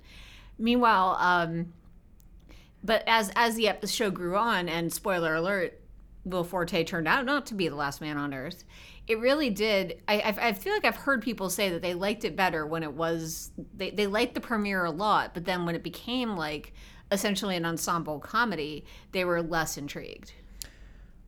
Meanwhile, 0.59 1.17
um, 1.21 1.73
but 2.85 3.03
as 3.07 3.33
as 3.35 3.57
the 3.57 3.75
show 3.87 4.11
grew 4.11 4.37
on, 4.37 4.69
and 4.69 4.93
spoiler 4.93 5.37
alert, 5.37 5.80
Will 6.25 6.44
Forte 6.44 6.84
turned 6.84 7.08
out 7.08 7.25
not 7.25 7.46
to 7.46 7.55
be 7.55 7.69
the 7.69 7.76
last 7.76 8.00
man 8.00 8.17
on 8.17 8.34
Earth. 8.34 8.64
It 9.06 9.19
really 9.19 9.50
did. 9.50 10.02
I, 10.06 10.34
I, 10.38 10.52
feel 10.52 10.72
like 10.72 10.84
I've 10.84 10.96
heard 10.96 11.22
people 11.22 11.50
say 11.50 11.70
that 11.70 11.82
they 11.82 11.94
liked 11.94 12.25
it 12.25 12.37
better 12.37 12.67
when 12.67 12.82
it 12.82 12.93
was 12.93 13.50
they, 13.75 13.90
they 13.90 14.06
liked 14.06 14.34
the 14.34 14.40
premiere 14.40 14.84
a 14.84 14.90
lot, 14.90 15.34
but 15.34 15.44
then 15.44 15.64
when 15.64 15.75
it 15.75 15.82
became 15.82 16.37
like 16.37 16.75
essentially 17.11 17.56
an 17.56 17.64
ensemble 17.64 18.19
comedy, 18.20 18.84
they 19.12 19.25
were 19.25 19.43
less 19.43 19.76
intrigued. 19.76 20.32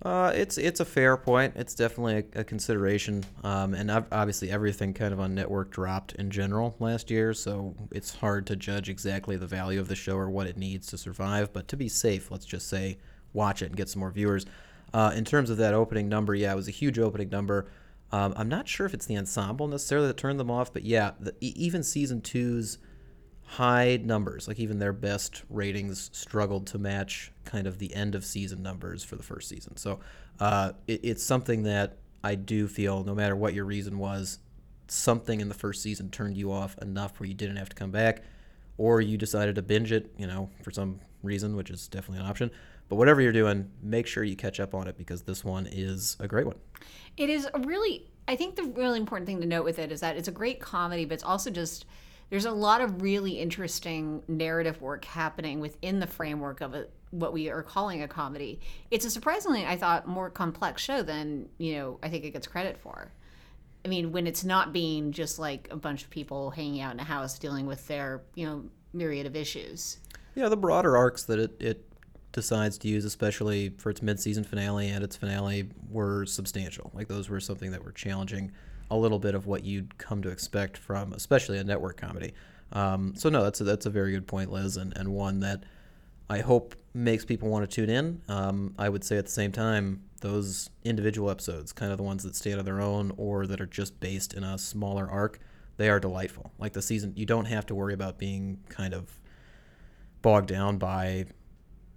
Uh, 0.02 0.32
it's 0.34 0.58
it's 0.58 0.80
a 0.80 0.84
fair 0.84 1.16
point. 1.16 1.54
It's 1.54 1.74
definitely 1.74 2.24
a, 2.34 2.40
a 2.40 2.44
consideration, 2.44 3.24
um, 3.44 3.72
and 3.72 3.88
obviously 3.90 4.50
everything 4.50 4.94
kind 4.94 5.12
of 5.12 5.20
on 5.20 5.32
network 5.32 5.70
dropped 5.70 6.12
in 6.16 6.28
general 6.30 6.74
last 6.80 7.08
year, 7.08 7.32
so 7.32 7.76
it's 7.92 8.16
hard 8.16 8.46
to 8.48 8.56
judge 8.56 8.88
exactly 8.88 9.36
the 9.36 9.46
value 9.46 9.78
of 9.78 9.86
the 9.86 9.94
show 9.94 10.16
or 10.16 10.28
what 10.28 10.48
it 10.48 10.56
needs 10.56 10.88
to 10.88 10.98
survive. 10.98 11.52
But 11.52 11.68
to 11.68 11.76
be 11.76 11.88
safe, 11.88 12.32
let's 12.32 12.44
just 12.44 12.68
say 12.68 12.98
watch 13.32 13.62
it 13.62 13.66
and 13.66 13.76
get 13.76 13.88
some 13.88 14.00
more 14.00 14.10
viewers. 14.10 14.44
Uh, 14.94 15.12
in 15.14 15.24
terms 15.24 15.50
of 15.50 15.56
that 15.56 15.74
opening 15.74 16.08
number, 16.08 16.34
yeah, 16.34 16.52
it 16.52 16.56
was 16.56 16.68
a 16.68 16.72
huge 16.72 16.98
opening 16.98 17.30
number. 17.30 17.70
Um, 18.10 18.34
I'm 18.36 18.48
not 18.48 18.68
sure 18.68 18.84
if 18.84 18.92
it's 18.92 19.06
the 19.06 19.16
ensemble 19.16 19.66
necessarily 19.68 20.08
that 20.08 20.18
turned 20.18 20.38
them 20.38 20.50
off, 20.50 20.72
but 20.72 20.84
yeah, 20.84 21.12
the, 21.18 21.34
even 21.40 21.82
season 21.82 22.20
two's 22.20 22.78
high 23.44 23.98
numbers, 24.02 24.48
like 24.48 24.58
even 24.58 24.78
their 24.78 24.92
best 24.92 25.42
ratings, 25.48 26.10
struggled 26.12 26.66
to 26.66 26.78
match 26.78 27.32
kind 27.44 27.66
of 27.66 27.78
the 27.78 27.94
end 27.94 28.14
of 28.14 28.24
season 28.24 28.62
numbers 28.62 29.02
for 29.02 29.16
the 29.16 29.22
first 29.22 29.48
season. 29.48 29.76
So 29.76 30.00
uh, 30.40 30.72
it, 30.86 31.00
it's 31.02 31.24
something 31.24 31.62
that 31.62 31.98
I 32.22 32.34
do 32.34 32.68
feel, 32.68 33.02
no 33.04 33.14
matter 33.14 33.34
what 33.34 33.54
your 33.54 33.64
reason 33.64 33.98
was, 33.98 34.38
something 34.88 35.40
in 35.40 35.48
the 35.48 35.54
first 35.54 35.82
season 35.82 36.10
turned 36.10 36.36
you 36.36 36.52
off 36.52 36.76
enough 36.82 37.18
where 37.18 37.26
you 37.26 37.34
didn't 37.34 37.56
have 37.56 37.70
to 37.70 37.76
come 37.76 37.90
back, 37.90 38.22
or 38.76 39.00
you 39.00 39.16
decided 39.16 39.54
to 39.54 39.62
binge 39.62 39.92
it, 39.92 40.12
you 40.18 40.26
know, 40.26 40.50
for 40.62 40.70
some 40.70 41.00
reason, 41.22 41.56
which 41.56 41.70
is 41.70 41.88
definitely 41.88 42.22
an 42.22 42.28
option. 42.30 42.50
But 42.92 42.96
whatever 42.96 43.22
you're 43.22 43.32
doing, 43.32 43.70
make 43.82 44.06
sure 44.06 44.22
you 44.22 44.36
catch 44.36 44.60
up 44.60 44.74
on 44.74 44.86
it 44.86 44.98
because 44.98 45.22
this 45.22 45.42
one 45.42 45.66
is 45.66 46.14
a 46.20 46.28
great 46.28 46.44
one. 46.44 46.56
It 47.16 47.30
is 47.30 47.48
a 47.54 47.58
really, 47.60 48.10
I 48.28 48.36
think 48.36 48.54
the 48.54 48.64
really 48.64 48.98
important 48.98 49.26
thing 49.26 49.40
to 49.40 49.46
note 49.46 49.64
with 49.64 49.78
it 49.78 49.90
is 49.90 50.00
that 50.00 50.18
it's 50.18 50.28
a 50.28 50.30
great 50.30 50.60
comedy, 50.60 51.06
but 51.06 51.14
it's 51.14 51.22
also 51.24 51.48
just, 51.48 51.86
there's 52.28 52.44
a 52.44 52.50
lot 52.50 52.82
of 52.82 53.00
really 53.00 53.38
interesting 53.38 54.22
narrative 54.28 54.82
work 54.82 55.06
happening 55.06 55.58
within 55.58 56.00
the 56.00 56.06
framework 56.06 56.60
of 56.60 56.74
it, 56.74 56.92
what 57.12 57.32
we 57.32 57.48
are 57.48 57.62
calling 57.62 58.02
a 58.02 58.08
comedy. 58.08 58.60
It's 58.90 59.06
a 59.06 59.10
surprisingly, 59.10 59.64
I 59.64 59.78
thought, 59.78 60.06
more 60.06 60.28
complex 60.28 60.82
show 60.82 61.02
than, 61.02 61.48
you 61.56 61.76
know, 61.76 61.98
I 62.02 62.10
think 62.10 62.26
it 62.26 62.32
gets 62.32 62.46
credit 62.46 62.76
for. 62.76 63.10
I 63.86 63.88
mean, 63.88 64.12
when 64.12 64.26
it's 64.26 64.44
not 64.44 64.74
being 64.74 65.12
just 65.12 65.38
like 65.38 65.66
a 65.70 65.76
bunch 65.76 66.02
of 66.02 66.10
people 66.10 66.50
hanging 66.50 66.82
out 66.82 66.92
in 66.92 67.00
a 67.00 67.04
house 67.04 67.38
dealing 67.38 67.64
with 67.64 67.86
their, 67.86 68.20
you 68.34 68.44
know, 68.44 68.64
myriad 68.92 69.24
of 69.24 69.34
issues. 69.34 69.96
Yeah, 70.34 70.50
the 70.50 70.58
broader 70.58 70.94
arcs 70.94 71.24
that 71.24 71.38
it, 71.38 71.56
it 71.58 71.86
decides 72.32 72.78
to 72.78 72.88
use, 72.88 73.04
especially 73.04 73.70
for 73.78 73.90
its 73.90 74.02
mid-season 74.02 74.44
finale 74.44 74.88
and 74.88 75.04
its 75.04 75.16
finale, 75.16 75.68
were 75.90 76.26
substantial. 76.26 76.90
Like 76.94 77.08
those 77.08 77.28
were 77.28 77.40
something 77.40 77.70
that 77.72 77.84
were 77.84 77.92
challenging 77.92 78.52
a 78.90 78.96
little 78.96 79.18
bit 79.18 79.34
of 79.34 79.46
what 79.46 79.64
you'd 79.64 79.96
come 79.98 80.22
to 80.22 80.28
expect 80.30 80.76
from, 80.76 81.12
especially 81.12 81.58
a 81.58 81.64
network 81.64 81.96
comedy. 81.96 82.34
Um, 82.72 83.14
so 83.14 83.28
no, 83.28 83.42
that's 83.42 83.60
a, 83.60 83.64
that's 83.64 83.86
a 83.86 83.90
very 83.90 84.12
good 84.12 84.26
point, 84.26 84.50
Liz, 84.50 84.76
and, 84.76 84.96
and 84.96 85.08
one 85.10 85.40
that 85.40 85.64
I 86.30 86.40
hope 86.40 86.74
makes 86.94 87.24
people 87.24 87.48
want 87.48 87.68
to 87.68 87.74
tune 87.74 87.90
in. 87.90 88.22
Um, 88.28 88.74
I 88.78 88.88
would 88.88 89.04
say 89.04 89.18
at 89.18 89.26
the 89.26 89.30
same 89.30 89.52
time, 89.52 90.02
those 90.20 90.70
individual 90.84 91.30
episodes, 91.30 91.72
kind 91.72 91.92
of 91.92 91.98
the 91.98 92.04
ones 92.04 92.22
that 92.22 92.34
stand 92.36 92.58
on 92.58 92.64
their 92.64 92.80
own 92.80 93.12
or 93.16 93.46
that 93.46 93.60
are 93.60 93.66
just 93.66 93.98
based 94.00 94.32
in 94.34 94.44
a 94.44 94.56
smaller 94.56 95.10
arc, 95.10 95.38
they 95.76 95.88
are 95.90 95.98
delightful. 95.98 96.52
Like 96.58 96.72
the 96.72 96.82
season, 96.82 97.12
you 97.16 97.26
don't 97.26 97.46
have 97.46 97.66
to 97.66 97.74
worry 97.74 97.92
about 97.92 98.18
being 98.18 98.58
kind 98.68 98.94
of 98.94 99.20
bogged 100.22 100.48
down 100.48 100.78
by 100.78 101.26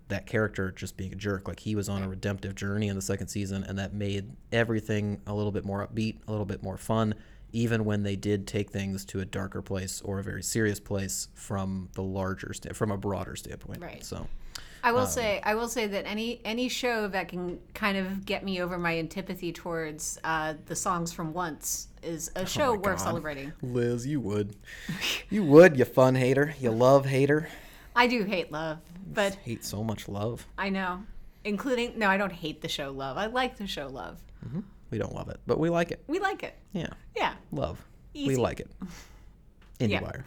that 0.07 0.25
character 0.27 0.71
just 0.71 0.97
being 0.97 1.11
a 1.13 1.15
jerk. 1.15 1.47
Like 1.47 1.59
he 1.59 1.75
was 1.75 1.89
on 1.89 2.03
a 2.03 2.09
redemptive 2.09 2.55
journey 2.55 2.87
in 2.87 2.95
the 2.95 3.01
second 3.01 3.27
season, 3.27 3.63
and 3.63 3.77
that 3.79 3.93
made 3.93 4.31
everything 4.51 5.21
a 5.27 5.33
little 5.33 5.51
bit 5.51 5.65
more 5.65 5.85
upbeat, 5.87 6.17
a 6.27 6.31
little 6.31 6.45
bit 6.45 6.61
more 6.61 6.77
fun, 6.77 7.15
even 7.51 7.85
when 7.85 8.03
they 8.03 8.15
did 8.15 8.45
take 8.47 8.69
things 8.69 9.05
to 9.05 9.19
a 9.21 9.25
darker 9.25 9.61
place 9.61 10.01
or 10.01 10.19
a 10.19 10.23
very 10.23 10.43
serious 10.43 10.79
place 10.79 11.29
from 11.33 11.89
the 11.93 12.03
larger, 12.03 12.53
sta- 12.53 12.73
from 12.73 12.91
a 12.91 12.97
broader 12.97 13.35
standpoint. 13.35 13.81
Right. 13.81 14.03
So, 14.03 14.27
I 14.83 14.89
Um, 14.89 14.95
will 14.95 15.07
say, 15.07 15.41
I 15.43 15.55
will 15.55 15.67
say 15.67 15.87
that 15.87 16.05
any 16.05 16.41
any 16.45 16.69
show 16.69 17.07
that 17.07 17.29
can 17.29 17.59
kind 17.73 17.97
of 17.97 18.25
get 18.25 18.43
me 18.45 18.61
over 18.61 18.77
my 18.77 18.97
antipathy 18.99 19.51
towards 19.51 20.19
uh, 20.23 20.53
the 20.67 20.75
songs 20.75 21.11
from 21.11 21.33
Once 21.33 21.87
is 22.03 22.29
a 22.35 22.45
show 22.45 22.73
Oh 22.73 22.75
worth 22.75 22.97
God. 22.97 22.99
celebrating. 22.99 23.53
Liz, 23.63 24.05
you 24.05 24.19
would, 24.21 24.55
you 25.31 25.43
would, 25.43 25.77
you 25.77 25.85
fun 25.85 26.13
hater, 26.13 26.53
you 26.59 26.69
love 26.69 27.07
hater, 27.07 27.49
I 27.95 28.05
do 28.07 28.23
hate 28.25 28.51
Love, 28.51 28.77
but 29.05 29.35
hate 29.35 29.63
so 29.63 29.83
much 29.83 30.07
love. 30.07 30.47
I 30.57 30.69
know, 30.69 31.03
including 31.43 31.97
no, 31.97 32.07
I 32.09 32.17
don't 32.17 32.31
hate 32.33 32.61
the 32.61 32.67
show 32.69 32.91
Love. 32.91 33.17
I 33.17 33.27
like 33.27 33.57
the 33.57 33.67
show 33.67 33.87
Love. 33.87 34.19
We 34.91 34.97
don't 34.99 35.13
love 35.15 35.29
it, 35.29 35.39
but 35.47 35.59
we 35.59 35.69
like 35.69 35.91
it. 35.91 36.03
We 36.07 36.19
like 36.19 36.43
it. 36.43 36.55
Yeah, 36.71 36.89
Yeah. 37.15 37.33
love. 37.51 37.83
We 38.13 38.35
like 38.35 38.59
it. 38.59 38.69
IndieWire. 39.79 40.23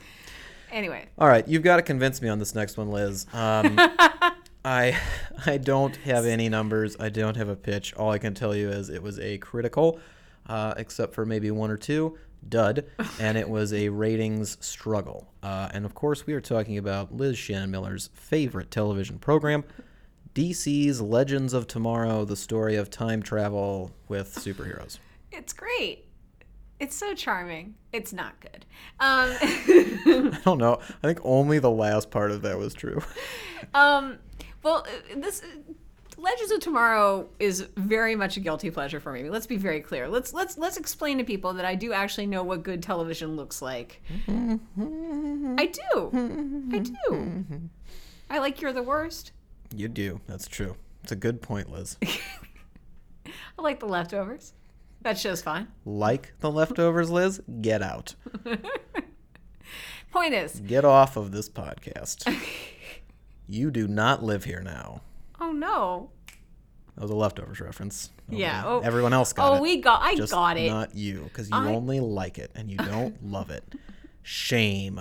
Anyway, 0.71 1.07
All 1.17 1.27
right, 1.29 1.47
you've 1.49 1.63
got 1.63 1.77
to 1.77 1.83
convince 1.83 2.21
me 2.21 2.29
on 2.29 2.39
this 2.39 2.55
next 2.55 2.77
one, 2.77 2.91
Liz. 2.91 3.25
Um, 3.33 3.79
I 4.65 4.99
I 5.47 5.57
don't 5.57 5.97
have 5.97 6.27
any 6.27 6.49
numbers. 6.51 6.95
I 7.01 7.09
don't 7.09 7.37
have 7.39 7.49
a 7.49 7.57
pitch. 7.57 7.95
All 7.95 8.11
I 8.11 8.19
can 8.19 8.35
tell 8.35 8.55
you 8.55 8.69
is 8.69 8.91
it 8.91 9.03
was 9.03 9.19
a 9.21 9.39
critical, 9.39 9.99
uh, 10.47 10.75
except 10.77 11.15
for 11.15 11.25
maybe 11.25 11.51
one 11.51 11.71
or 11.71 11.79
two 11.79 12.19
dud, 12.47 12.85
and 13.21 13.39
it 13.39 13.49
was 13.49 13.73
a 13.73 13.89
ratings 13.89 14.57
struggle. 14.61 15.29
Uh, 15.43 15.69
and 15.73 15.85
of 15.85 15.95
course, 15.95 16.27
we 16.27 16.35
are 16.35 16.41
talking 16.41 16.77
about 16.79 17.15
Liz 17.15 17.39
Shannon 17.39 17.71
Miller's 17.71 18.11
favorite 18.13 18.71
television 18.71 19.19
program, 19.19 19.65
DC's 20.35 21.01
Legends 21.01 21.53
of 21.53 21.67
Tomorrow: 21.67 22.25
The 22.25 22.37
Story 22.37 22.77
of 22.77 22.91
Time 22.91 23.23
Travel 23.23 23.91
with 24.09 24.35
Superheroes. 24.35 24.99
it's 25.33 25.53
great. 25.53 26.05
It's 26.81 26.95
so 26.95 27.13
charming. 27.13 27.75
It's 27.93 28.13
not 28.13 28.39
good. 28.41 28.65
Um, 29.01 29.31
I 29.41 30.39
don't 30.45 30.59
know. 30.59 30.79
I 31.03 31.07
think 31.09 31.19
only 31.25 31.59
the 31.59 31.71
last 31.73 32.11
part 32.11 32.31
of 32.31 32.43
that 32.43 32.57
was 32.57 32.73
true. 32.73 33.03
um, 33.75 34.19
well, 34.63 34.87
this 35.17 35.43
Legends 36.19 36.51
of 36.53 36.61
Tomorrow 36.61 37.29
is 37.39 37.61
very 37.77 38.17
much 38.17 38.37
a 38.37 38.41
guilty 38.41 38.71
pleasure 38.71 38.99
for 38.99 39.13
me. 39.13 39.31
Let's 39.31 39.47
be 39.47 39.57
very 39.57 39.81
clear. 39.81 40.09
Let's 40.09 40.35
let's 40.35 40.59
let's 40.59 40.77
explain 40.77 41.19
to 41.19 41.25
people 41.25 41.53
that 41.55 41.65
I 41.65 41.77
do 41.77 41.93
actually 41.93 42.27
know 42.27 42.43
what 42.43 42.65
good 42.65 42.83
television 42.83 43.37
looks 43.37 43.63
like. 43.63 44.03
I 44.29 44.59
do. 45.73 46.11
I 46.73 46.79
do. 46.81 47.71
I 48.29 48.39
like 48.41 48.61
You're 48.61 48.73
the 48.73 48.83
Worst. 48.83 49.31
You 49.75 49.87
do. 49.89 50.21
That's 50.27 50.49
true. 50.49 50.75
It's 51.05 51.13
a 51.13 51.17
good 51.17 51.41
point, 51.41 51.71
Liz. 51.71 51.97
I 52.05 53.63
like 53.63 53.79
The 53.81 53.87
Leftovers. 53.87 54.55
That 55.03 55.19
show's 55.19 55.41
fine. 55.41 55.69
like 55.85 56.33
the 56.41 56.51
leftovers, 56.51 57.09
Liz, 57.11 57.41
get 57.61 57.83
out. 57.83 58.15
Point 60.11 60.35
is, 60.35 60.59
Get 60.61 60.85
off 60.85 61.17
of 61.17 61.31
this 61.31 61.49
podcast. 61.49 62.35
you 63.49 63.71
do 63.71 63.87
not 63.87 64.23
live 64.25 64.45
here 64.45 64.61
now. 64.61 65.03
Oh 65.41 65.53
no. 65.53 66.11
That 66.95 67.03
was 67.03 67.11
a 67.11 67.15
leftovers 67.17 67.61
reference. 67.61 68.11
Yeah, 68.29 68.65
oh- 68.67 68.81
everyone 68.81 69.13
else 69.13 69.33
got 69.33 69.51
Oh, 69.51 69.55
it. 69.55 69.59
Oh, 69.59 69.63
we 69.63 69.81
got. 69.81 70.03
I 70.03 70.15
just 70.17 70.33
got 70.33 70.57
it. 70.57 70.69
not 70.71 70.95
you, 70.95 71.23
because 71.25 71.49
you 71.49 71.57
I- 71.57 71.67
only 71.69 72.01
like 72.01 72.39
it 72.39 72.51
and 72.55 72.71
you 72.71 72.77
don't 72.79 73.25
love 73.25 73.51
it. 73.51 73.65
Shame. 74.23 75.01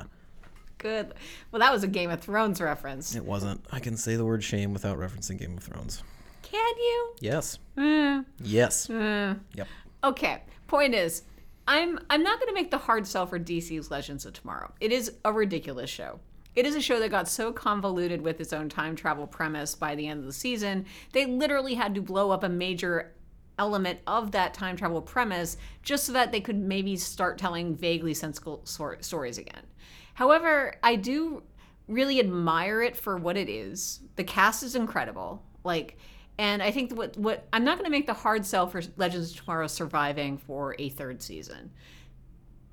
Good. 0.78 1.14
Well, 1.52 1.60
that 1.60 1.74
was 1.74 1.84
a 1.84 1.88
Game 1.88 2.12
of 2.12 2.22
Thrones 2.22 2.62
reference. 2.62 3.16
It 3.16 3.26
wasn't. 3.26 3.66
I 3.72 3.80
can 3.80 3.98
say 3.98 4.16
the 4.16 4.24
word 4.26 4.44
shame 4.44 4.74
without 4.74 4.98
referencing 5.00 5.40
Game 5.40 5.58
of 5.58 5.64
Thrones. 5.64 6.04
Can 6.44 6.78
you? 6.78 7.14
Yes. 7.20 7.58
Eh, 7.78 8.22
Yes. 8.44 8.90
eh. 8.90 9.34
Yep. 9.56 9.68
Okay. 10.04 10.44
Point 10.68 10.94
is, 10.94 11.24
I'm 11.68 12.00
I'm 12.12 12.22
not 12.24 12.40
going 12.40 12.48
to 12.50 12.54
make 12.54 12.70
the 12.72 12.78
hard 12.78 13.08
sell 13.08 13.26
for 13.26 13.40
DC's 13.40 13.90
Legends 13.90 14.26
of 14.26 14.34
Tomorrow. 14.34 14.72
It 14.80 14.92
is 14.92 15.14
a 15.26 15.34
ridiculous 15.34 15.90
show. 15.90 16.20
It 16.58 16.66
is 16.66 16.74
a 16.74 16.82
show 16.82 17.00
that 17.00 17.12
got 17.12 17.28
so 17.28 17.54
convoluted 17.54 18.20
with 18.20 18.42
its 18.42 18.52
own 18.52 18.68
time 18.68 18.96
travel 18.96 19.28
premise 19.28 19.76
by 19.76 19.94
the 19.94 20.08
end 20.08 20.22
of 20.22 20.26
the 20.26 20.34
season, 20.34 20.88
they 21.12 21.28
literally 21.28 21.76
had 21.76 21.94
to 21.94 22.02
blow 22.02 22.32
up 22.32 22.42
a 22.42 22.50
major 22.50 23.14
element 23.60 24.00
of 24.08 24.32
that 24.32 24.56
time 24.56 24.76
travel 24.76 25.00
premise 25.00 25.58
just 25.84 26.06
so 26.06 26.14
that 26.14 26.32
they 26.32 26.42
could 26.42 26.58
maybe 26.58 26.96
start 26.96 27.38
telling 27.38 27.76
vaguely 27.76 28.16
sensible 28.16 28.62
sor- 28.64 28.98
stories 29.02 29.38
again. 29.38 29.68
However, 30.16 30.74
I 30.82 30.96
do 30.96 31.44
really 31.88 32.20
admire 32.20 32.82
it 32.82 32.98
for 32.98 33.18
what 33.18 33.38
it 33.38 33.50
is. 33.50 34.00
The 34.16 34.24
cast 34.24 34.64
is 34.64 34.76
incredible. 34.76 35.44
Like 35.64 36.00
and 36.40 36.64
I 36.64 36.72
think 36.72 36.92
what 36.92 37.16
what 37.18 37.48
I'm 37.54 37.66
not 37.66 37.78
going 37.78 37.86
to 37.86 37.92
make 37.92 38.08
the 38.08 38.16
hard 38.16 38.48
sell 38.48 38.66
for 38.66 38.82
Legends 38.96 39.30
of 39.30 39.38
Tomorrow 39.38 39.68
surviving 39.68 40.40
for 40.40 40.76
a 40.80 40.90
third 40.90 41.22
season. 41.22 41.70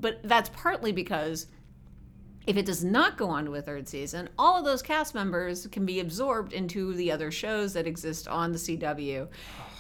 But 0.01 0.21
that's 0.23 0.49
partly 0.55 0.93
because 0.93 1.49
if 2.47 2.57
it 2.57 2.67
does 2.67 2.85
not 2.85 3.17
go 3.17 3.29
on 3.29 3.45
to 3.47 3.55
a 3.55 3.63
third 3.63 3.89
season, 3.89 4.29
all 4.39 4.59
of 4.59 4.65
those 4.65 4.83
cast 4.83 5.15
members 5.15 5.67
can 5.69 5.87
be 5.87 6.01
absorbed 6.01 6.53
into 6.53 6.93
the 6.95 7.11
other 7.11 7.31
shows 7.31 7.73
that 7.73 7.87
exist 7.87 8.29
on 8.29 8.53
the 8.53 8.59
CW, 8.59 9.29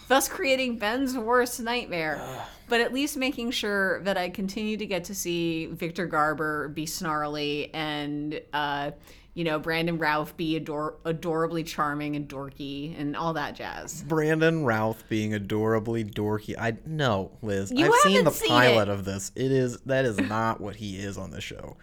thus 0.09 0.29
creating 0.29 0.79
Ben's 0.79 1.17
worst 1.17 1.61
nightmare. 1.61 2.21
But 2.67 2.81
at 2.81 2.95
least 2.95 3.19
making 3.19 3.51
sure 3.51 4.03
that 4.05 4.17
I 4.17 4.31
continue 4.31 4.79
to 4.79 4.87
get 4.87 5.05
to 5.05 5.15
see 5.15 5.67
Victor 5.67 6.07
Garber 6.07 6.69
be 6.69 6.87
snarly 6.87 7.73
and, 7.75 8.41
uh, 8.55 8.93
you 9.35 9.45
know, 9.45 9.59
Brandon 9.59 9.99
Routh 9.99 10.35
be 10.39 10.57
ador- 10.57 10.95
adorably 11.05 11.63
charming 11.63 12.17
and 12.17 12.27
dorky 12.27 12.99
and 12.99 13.15
all 13.15 13.35
that 13.35 13.55
jazz. 13.55 14.03
Brandon 14.09 14.65
Routh 14.65 15.05
being 15.11 15.35
adorably 15.35 16.05
dorky. 16.05 16.55
I 16.59 16.79
no, 16.87 17.33
Liz. 17.43 17.71
You 17.71 17.85
I've 17.85 18.01
seen 18.01 18.25
the 18.25 18.31
seen 18.31 18.49
pilot 18.49 18.89
it. 18.89 18.93
of 18.93 19.05
this. 19.05 19.31
It 19.37 19.53
is 19.53 19.79
that 19.81 20.07
is 20.07 20.19
not 20.19 20.59
what 20.59 20.77
he 20.77 20.97
is 20.97 21.19
on 21.19 21.33
the 21.33 21.43
show. 21.43 21.77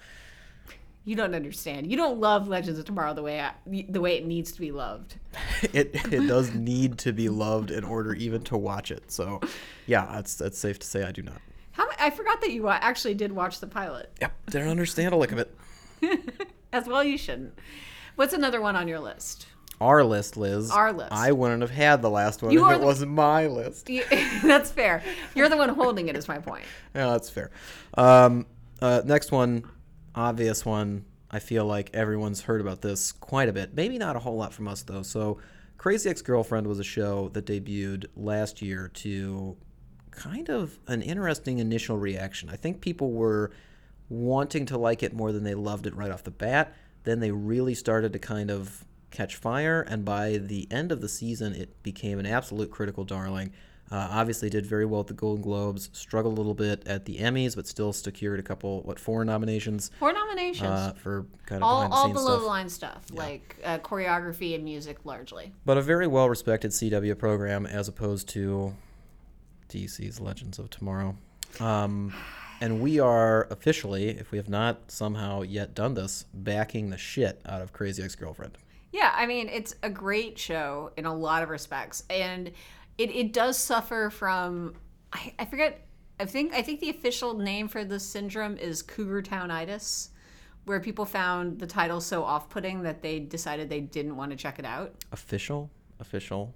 You 1.03 1.15
don't 1.15 1.33
understand. 1.33 1.89
You 1.89 1.97
don't 1.97 2.19
love 2.19 2.47
Legends 2.47 2.77
of 2.77 2.85
Tomorrow 2.85 3.13
the 3.15 3.23
way 3.23 3.39
I, 3.41 3.51
the 3.89 3.99
way 4.01 4.17
it 4.17 4.25
needs 4.25 4.51
to 4.53 4.59
be 4.59 4.71
loved. 4.71 5.15
It 5.73 5.91
it 6.11 6.27
does 6.27 6.53
need 6.55 6.97
to 6.99 7.13
be 7.13 7.29
loved 7.29 7.69
in 7.71 7.83
order 7.83 8.13
even 8.15 8.41
to 8.45 8.57
watch 8.57 8.89
it. 8.91 9.11
So, 9.11 9.39
yeah, 9.85 10.07
that's 10.11 10.35
that's 10.35 10.57
safe 10.57 10.79
to 10.79 10.87
say 10.87 11.03
I 11.03 11.11
do 11.11 11.21
not. 11.21 11.39
How 11.73 11.87
I 11.99 12.09
forgot 12.09 12.41
that 12.41 12.51
you 12.51 12.67
actually 12.67 13.13
did 13.13 13.31
watch 13.31 13.59
the 13.59 13.67
pilot. 13.67 14.11
Yep, 14.21 14.33
didn't 14.47 14.67
understand 14.69 15.13
a 15.13 15.17
lick 15.17 15.31
of 15.31 15.37
it. 15.37 15.55
As 16.73 16.87
well, 16.87 17.03
you 17.03 17.17
shouldn't. 17.17 17.53
What's 18.15 18.33
another 18.33 18.59
one 18.59 18.75
on 18.75 18.87
your 18.87 18.99
list? 18.99 19.45
Our 19.79 20.03
list, 20.03 20.35
Liz. 20.37 20.69
Our 20.71 20.93
list. 20.93 21.11
I 21.11 21.31
wouldn't 21.31 21.61
have 21.61 21.71
had 21.71 22.01
the 22.01 22.09
last 22.09 22.41
one 22.43 22.51
You 22.51 22.67
if 22.69 22.75
it 22.75 22.79
the- 22.81 22.85
wasn't 22.85 23.11
my 23.11 23.47
list. 23.47 23.87
That's 24.43 24.71
fair. 24.71 25.03
You're 25.35 25.49
the 25.49 25.57
one 25.57 25.69
holding 25.69 26.07
it. 26.07 26.15
Is 26.15 26.27
my 26.27 26.37
point. 26.39 26.63
Yeah, 26.95 27.07
that's 27.07 27.29
fair. 27.29 27.49
Um, 27.95 28.45
uh, 28.81 29.01
next 29.05 29.31
one, 29.31 29.63
obvious 30.15 30.65
one. 30.65 31.05
I 31.29 31.39
feel 31.39 31.65
like 31.65 31.89
everyone's 31.93 32.41
heard 32.41 32.61
about 32.61 32.81
this 32.81 33.11
quite 33.11 33.49
a 33.49 33.53
bit. 33.53 33.73
Maybe 33.73 33.97
not 33.97 34.15
a 34.15 34.19
whole 34.19 34.35
lot 34.35 34.53
from 34.53 34.67
us 34.67 34.83
though. 34.83 35.03
So, 35.03 35.39
Crazy 35.77 36.09
Ex-Girlfriend 36.09 36.67
was 36.67 36.79
a 36.79 36.83
show 36.83 37.29
that 37.29 37.47
debuted 37.47 38.05
last 38.15 38.61
year 38.61 38.89
to 38.95 39.57
kind 40.11 40.49
of 40.49 40.77
an 40.87 41.01
interesting 41.01 41.57
initial 41.57 41.97
reaction. 41.97 42.49
I 42.49 42.55
think 42.55 42.81
people 42.81 43.11
were 43.13 43.51
wanting 44.07 44.67
to 44.67 44.77
like 44.77 45.01
it 45.01 45.13
more 45.13 45.31
than 45.31 45.43
they 45.43 45.55
loved 45.55 45.87
it 45.87 45.95
right 45.95 46.11
off 46.11 46.23
the 46.23 46.29
bat. 46.29 46.75
Then 47.03 47.19
they 47.19 47.31
really 47.31 47.73
started 47.73 48.13
to 48.13 48.19
kind 48.19 48.51
of 48.51 48.85
catch 49.09 49.35
fire, 49.35 49.81
and 49.81 50.05
by 50.05 50.37
the 50.37 50.67
end 50.71 50.91
of 50.91 51.01
the 51.01 51.09
season, 51.09 51.53
it 51.53 51.81
became 51.81 52.19
an 52.19 52.25
absolute 52.25 52.69
critical 52.69 53.03
darling. 53.03 53.51
Uh, 53.91 54.07
obviously, 54.11 54.49
did 54.49 54.65
very 54.65 54.85
well 54.85 55.01
at 55.01 55.07
the 55.07 55.13
Golden 55.13 55.41
Globes. 55.41 55.89
Struggled 55.91 56.33
a 56.33 56.37
little 56.37 56.53
bit 56.53 56.87
at 56.87 57.03
the 57.05 57.17
Emmys, 57.17 57.55
but 57.57 57.67
still 57.67 57.91
secured 57.91 58.39
a 58.39 58.43
couple, 58.43 58.81
what, 58.83 58.97
four 58.99 59.25
nominations 59.25 59.91
Four 59.99 60.13
nominations. 60.13 60.69
uh, 60.69 60.93
for 60.93 61.25
kind 61.45 61.61
of 61.61 61.67
all 61.67 61.81
behind 61.87 61.91
the 61.91 61.95
all 61.97 62.09
below 62.13 62.27
stuff. 62.35 62.39
the 62.41 62.47
line 62.47 62.69
stuff, 62.69 63.05
like 63.11 63.57
uh, 63.65 63.79
choreography 63.79 64.55
and 64.55 64.63
music, 64.63 64.99
largely. 65.03 65.51
But 65.65 65.77
a 65.77 65.81
very 65.81 66.07
well 66.07 66.29
respected 66.29 66.71
CW 66.71 67.17
program 67.17 67.65
as 67.65 67.89
opposed 67.89 68.29
to 68.29 68.73
DC's 69.69 70.19
Legends 70.19 70.57
of 70.59 70.69
Tomorrow. 70.69 71.17
Um, 71.59 72.13
and 72.61 72.79
we 72.81 72.99
are 72.99 73.47
officially, 73.49 74.09
if 74.09 74.31
we 74.31 74.37
have 74.37 74.47
not 74.49 74.91
somehow 74.91 75.41
yet 75.41 75.73
done 75.73 75.95
this, 75.95 76.25
backing 76.33 76.89
the 76.91 76.97
shit 76.97 77.41
out 77.45 77.61
of 77.61 77.73
Crazy 77.73 78.03
Ex 78.03 78.15
Girlfriend. 78.15 78.57
Yeah, 78.91 79.11
I 79.15 79.25
mean, 79.25 79.47
it's 79.49 79.73
a 79.83 79.89
great 79.89 80.37
show 80.37 80.91
in 80.97 81.05
a 81.05 81.15
lot 81.15 81.43
of 81.43 81.49
respects, 81.49 82.03
and 82.09 82.51
it, 82.97 83.11
it 83.11 83.33
does 83.33 83.57
suffer 83.57 84.09
from 84.09 84.75
I, 85.13 85.33
I 85.39 85.45
forget. 85.45 85.85
I 86.19 86.25
think 86.25 86.53
I 86.53 86.61
think 86.61 86.79
the 86.79 86.89
official 86.89 87.33
name 87.33 87.67
for 87.67 87.83
this 87.83 88.05
syndrome 88.05 88.57
is 88.57 88.81
Cougar 88.83 89.23
Townitis, 89.23 90.09
where 90.65 90.79
people 90.79 91.05
found 91.05 91.59
the 91.59 91.65
title 91.67 91.99
so 91.99 92.23
off-putting 92.23 92.83
that 92.83 93.01
they 93.01 93.19
decided 93.19 93.69
they 93.69 93.81
didn't 93.81 94.15
want 94.15 94.29
to 94.31 94.37
check 94.37 94.59
it 94.59 94.65
out. 94.65 94.93
Official? 95.11 95.71
Official? 95.99 96.53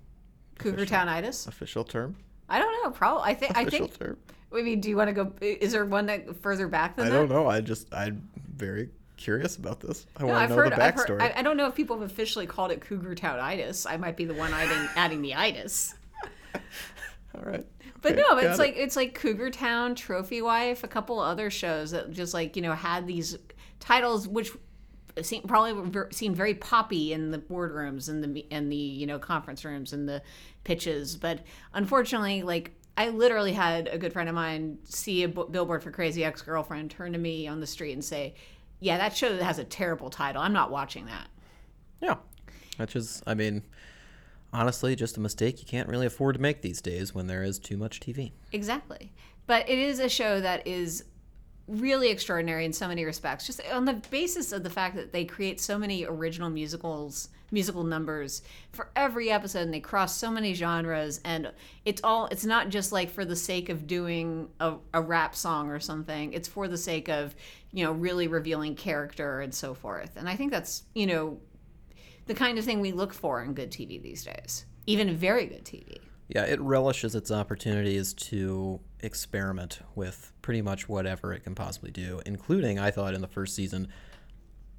Cougar 0.60 0.86
Townitis. 0.86 1.48
Official 1.48 1.84
term. 1.84 2.16
I 2.48 2.60
don't 2.60 2.84
know. 2.84 2.92
Probably. 2.92 3.24
I 3.24 3.34
think. 3.34 3.58
I 3.58 3.66
think. 3.66 3.98
term. 3.98 4.18
I 4.54 4.62
mean, 4.62 4.80
do 4.80 4.90
you 4.90 4.96
want 4.96 5.10
to 5.10 5.14
go? 5.14 5.34
Is 5.42 5.72
there 5.72 5.84
one 5.84 6.06
that 6.06 6.36
further 6.42 6.68
back 6.68 6.96
than 6.96 7.08
I 7.08 7.10
that? 7.10 7.16
I 7.16 7.20
don't 7.20 7.30
know. 7.30 7.48
I 7.48 7.60
just 7.62 7.94
I'm 7.94 8.30
very 8.56 8.90
curious 9.18 9.56
about 9.58 9.80
this. 9.80 10.06
I 10.18 10.22
No, 10.24 10.28
want 10.28 10.40
I've 10.44 10.50
to 10.50 10.56
know 10.56 10.62
heard, 10.62 10.72
the 10.74 10.84
I've 10.84 10.94
backstory. 10.96 11.08
heard. 11.08 11.22
I, 11.22 11.34
I 11.38 11.42
don't 11.42 11.58
know 11.58 11.68
if 11.68 11.76
people 11.76 12.00
have 12.00 12.10
officially 12.10 12.46
called 12.46 12.72
it 12.72 12.82
Cougar 12.82 13.16
Townitis. 13.16 13.86
I 13.90 13.98
might 13.98 14.16
be 14.16 14.26
the 14.26 14.34
one 14.36 14.54
adding, 14.54 14.88
adding 14.96 15.22
the 15.22 15.34
itis. 15.34 15.96
All 17.36 17.42
right. 17.44 17.66
But 18.02 18.14
Okay, 18.14 18.22
no, 18.22 18.36
but 18.36 18.44
it's 18.44 18.60
it. 18.60 18.62
like 18.62 18.76
it's 18.78 18.96
like 18.96 19.16
Cougar 19.16 19.50
Town, 19.52 19.96
Trophy 19.96 20.42
Wife, 20.42 20.84
a 20.84 20.88
couple 20.88 21.20
other 21.20 21.50
shows 21.50 21.92
that 21.92 22.12
just 22.12 22.34
like 22.34 22.56
you 22.56 22.62
know 22.62 22.74
had 22.74 23.08
these 23.08 23.38
titles 23.80 24.28
which 24.28 24.52
seem, 25.22 25.44
probably 25.44 26.02
seemed 26.12 26.36
very 26.36 26.54
poppy 26.54 27.14
in 27.14 27.32
the 27.32 27.38
boardrooms 27.38 28.10
and 28.10 28.24
the 28.24 28.46
and 28.52 28.72
the 28.72 28.76
you 28.76 29.06
know 29.08 29.20
conference 29.20 29.66
rooms 29.66 29.94
and 29.94 30.08
the 30.08 30.22
pitches, 30.64 31.16
but 31.16 31.40
unfortunately, 31.74 32.44
like 32.44 32.72
I 32.98 33.10
literally 33.10 33.54
had 33.54 33.88
a 33.88 33.98
good 33.98 34.14
friend 34.14 34.30
of 34.30 34.36
mine 34.36 34.78
see 34.84 35.24
a 35.24 35.28
billboard 35.28 35.84
for 35.84 35.92
Crazy 35.92 36.24
Ex 36.24 36.42
Girlfriend, 36.42 36.92
turn 36.92 37.12
to 37.14 37.18
me 37.20 37.48
on 37.48 37.60
the 37.60 37.68
street 37.68 37.94
and 37.94 38.04
say, 38.04 38.36
"Yeah, 38.80 38.98
that 38.98 39.16
show 39.16 39.36
has 39.38 39.60
a 39.60 39.64
terrible 39.64 40.10
title. 40.10 40.42
I'm 40.42 40.54
not 40.54 40.72
watching 40.72 41.06
that." 41.08 41.28
Yeah. 42.02 42.16
Which 42.78 42.96
is, 42.96 43.24
I 43.26 43.34
mean, 43.36 43.64
honestly, 44.56 44.96
just 44.96 45.18
a 45.18 45.20
mistake 45.20 45.60
you 45.60 45.66
can't 45.66 45.90
really 45.90 46.06
afford 46.06 46.36
to 46.36 46.42
make 46.42 46.62
these 46.62 46.82
days 46.82 47.14
when 47.14 47.28
there 47.28 47.44
is 47.44 47.60
too 47.60 47.78
much 47.78 48.00
TV. 48.00 48.32
Exactly. 48.52 49.12
But 49.48 49.70
it 49.70 49.78
is 49.78 50.00
a 50.00 50.10
show 50.10 50.40
that 50.42 50.66
is 50.66 51.04
really 51.68 52.10
extraordinary 52.10 52.66
in 52.66 52.74
so 52.74 52.88
many 52.88 53.06
respects. 53.06 53.46
Just 53.46 53.62
on 53.72 53.86
the 53.86 53.94
basis 53.94 54.52
of 54.52 54.64
the 54.64 54.70
fact 54.70 54.96
that 54.96 55.12
they 55.12 55.26
create 55.26 55.60
so 55.60 55.78
many 55.78 56.06
original 56.06 56.50
musicals, 56.50 57.30
musical 57.52 57.84
numbers 57.84 58.42
for 58.72 58.90
every 58.96 59.32
episode 59.32 59.62
and 59.62 59.74
they 59.74 59.80
cross 59.80 60.16
so 60.16 60.32
many 60.32 60.54
genres 60.54 61.22
and 61.24 61.52
it's 61.86 62.02
all 62.04 62.26
it's 62.28 62.44
not 62.44 62.70
just 62.70 62.92
like 62.92 63.10
for 63.10 63.24
the 63.24 63.36
sake 63.36 63.70
of 63.70 63.88
doing 63.88 64.50
a, 64.60 64.76
a 64.94 65.02
rap 65.02 65.36
song 65.36 65.70
or 65.70 65.80
something. 65.80 66.34
It's 66.34 66.48
for 66.48 66.68
the 66.68 66.78
sake 66.78 67.10
of, 67.10 67.36
you 67.72 67.84
know, 67.84 67.92
really 67.92 68.28
revealing 68.28 68.76
character 68.76 69.42
and 69.42 69.54
so 69.54 69.74
forth. 69.74 70.18
And 70.18 70.30
I 70.30 70.36
think 70.36 70.52
that's, 70.52 70.84
you 70.94 71.08
know, 71.08 71.40
the 72.26 72.34
kind 72.34 72.58
of 72.58 72.66
thing 72.66 72.82
we 72.82 72.92
look 72.92 73.14
for 73.14 73.42
in 73.44 73.54
good 73.54 73.72
TV 73.72 74.02
these 74.02 74.24
days. 74.24 74.66
Even 74.86 75.16
very 75.16 75.46
good 75.46 75.66
TV. 75.66 75.98
Yeah, 76.28 76.46
it 76.46 76.60
relishes 76.60 77.14
its 77.14 77.30
opportunities 77.32 78.14
to 78.14 78.80
experiment 79.02 79.80
with 79.94 80.32
pretty 80.42 80.62
much 80.62 80.90
whatever 80.90 81.34
it 81.34 81.44
can 81.44 81.54
possibly 81.54 81.92
do, 81.92 82.22
including, 82.26 82.80
I 82.80 82.90
thought, 82.90 83.14
in 83.14 83.22
the 83.22 83.28
first 83.28 83.56
season, 83.56 83.90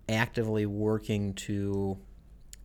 actively 0.09 0.67
working 0.67 1.35
to, 1.35 1.99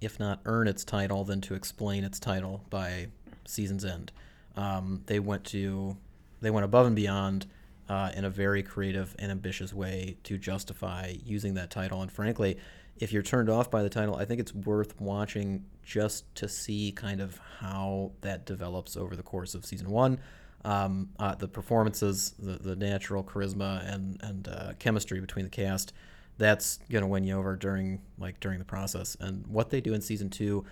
if 0.02 0.20
not 0.20 0.42
earn 0.46 0.68
its 0.68 0.84
title, 0.84 1.24
then 1.24 1.42
to 1.42 1.54
explain 1.54 2.04
its 2.04 2.20
title 2.20 2.66
by 2.72 3.08
season's 3.46 3.86
end. 3.86 4.12
Um, 4.56 5.04
they 5.06 5.20
went 5.20 5.46
to, 5.46 5.96
they 6.42 6.50
went 6.50 6.66
above 6.66 6.88
and 6.88 6.96
beyond 6.96 7.46
uh, 7.88 8.12
in 8.16 8.26
a 8.26 8.30
very 8.30 8.64
creative 8.64 9.16
and 9.20 9.32
ambitious 9.32 9.74
way 9.74 10.18
to 10.24 10.38
justify 10.38 11.14
using 11.24 11.54
that 11.54 11.70
title. 11.70 12.02
And 12.02 12.12
frankly, 12.12 12.58
if 13.02 13.12
you're 13.12 13.24
turned 13.24 13.50
off 13.50 13.72
by 13.72 13.82
the 13.82 13.90
title, 13.90 14.16
I 14.16 14.26
think 14.26 14.40
it's 14.40 14.54
worth 14.54 15.02
watching 15.02 15.66
just 15.84 16.34
to 16.36 16.48
see 16.48 16.92
kind 16.92 17.20
of 17.20 17.40
how 17.60 18.12
that 18.22 18.46
develops 18.46 18.96
over 18.96 19.16
the 19.16 19.24
course 19.24 19.56
of 19.56 19.66
season 19.66 19.90
one. 19.90 20.20
Um, 20.64 21.10
uh, 21.18 21.34
the 21.34 21.48
performances, 21.48 22.36
the, 22.38 22.54
the 22.54 22.76
natural 22.76 23.24
charisma 23.24 23.92
and 23.92 24.20
and 24.22 24.48
uh, 24.48 24.74
chemistry 24.78 25.20
between 25.20 25.46
the 25.46 25.50
cast, 25.50 25.94
that's 26.38 26.78
gonna 26.92 27.08
win 27.08 27.24
you 27.24 27.36
over 27.36 27.56
during 27.56 28.04
like 28.20 28.40
during 28.40 28.60
the 28.60 28.66
process. 28.66 29.18
And 29.20 29.48
what 29.48 29.72
they 29.72 29.82
do 29.82 29.96
in 29.96 30.02
season 30.02 30.30
two 30.30 30.64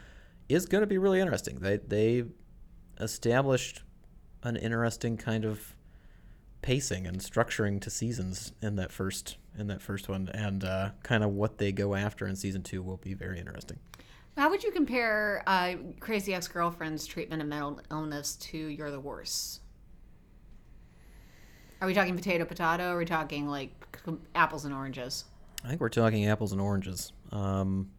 is 0.48 0.68
gonna 0.68 0.86
be 0.86 1.00
really 1.00 1.20
interesting. 1.20 1.58
They 1.60 1.78
they 1.78 2.26
established 3.00 3.82
an 4.44 4.56
interesting 4.56 5.18
kind 5.18 5.46
of 5.46 5.76
pacing 6.62 7.08
and 7.08 7.20
structuring 7.20 7.82
to 7.82 7.90
seasons 7.90 8.52
in 8.62 8.76
that 8.76 8.92
first 8.92 9.38
in 9.60 9.68
that 9.68 9.82
first 9.82 10.08
one, 10.10 10.30
and 10.34 10.64
uh, 10.64 10.92
kind 11.04 11.24
of 11.24 11.32
what 11.32 11.58
they 11.58 11.72
go 11.72 11.96
after 11.96 12.28
in 12.28 12.36
season 12.36 12.64
two 12.64 12.82
will 12.82 12.98
be 12.98 13.14
very 13.14 13.40
interesting. 13.40 13.78
How 14.38 14.50
would 14.50 14.64
you 14.64 14.72
compare 14.72 15.44
uh, 15.48 15.76
Crazy 16.00 16.34
Ex 16.34 16.48
Girlfriend's 16.48 17.06
treatment 17.06 17.42
of 17.42 17.48
mental 17.48 17.82
illness 17.92 18.36
to 18.38 18.58
You're 18.58 18.92
the 18.92 19.00
Worst? 19.00 19.62
Are 21.82 21.88
we 21.88 21.94
talking 21.94 22.16
potato 22.16 22.46
potato? 22.46 22.92
Or 22.92 22.96
are 22.96 22.98
we 23.00 23.06
talking 23.06 23.48
like 23.48 23.72
apples 24.36 24.66
and 24.66 24.74
oranges? 24.74 25.26
I 25.64 25.70
think 25.70 25.82
we're 25.82 25.90
talking 25.90 26.26
apples 26.28 26.52
and 26.52 26.62
oranges. 26.62 27.12
Um, 27.32 27.90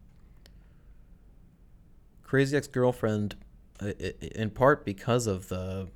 Crazy 2.22 2.56
Ex-Girlfriend, 2.56 3.36
i- 3.80 3.94
i- 4.00 4.14
in 4.34 4.50
part 4.50 4.84
because 4.84 5.26
of 5.26 5.48
the 5.48 5.88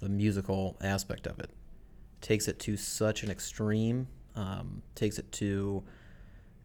the 0.00 0.08
musical 0.08 0.78
aspect 0.80 1.26
of 1.26 1.38
it, 1.40 1.50
takes 2.22 2.48
it 2.48 2.58
to 2.58 2.74
such 2.74 3.22
an 3.22 3.30
extreme. 3.30 4.08
Um, 4.36 4.82
takes 4.94 5.18
it 5.18 5.30
to 5.32 5.82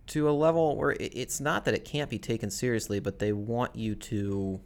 to 0.08 0.30
a 0.30 0.32
level 0.32 0.76
where 0.78 0.92
it, 0.92 1.12
it's 1.16 1.40
not 1.40 1.66
that 1.66 1.74
it 1.74 1.84
can't 1.84 2.10
be 2.10 2.20
taken 2.20 2.52
seriously, 2.52 3.00
but 3.00 3.20
they 3.20 3.34
want 3.34 3.76
you 3.76 3.96
to 3.96 4.60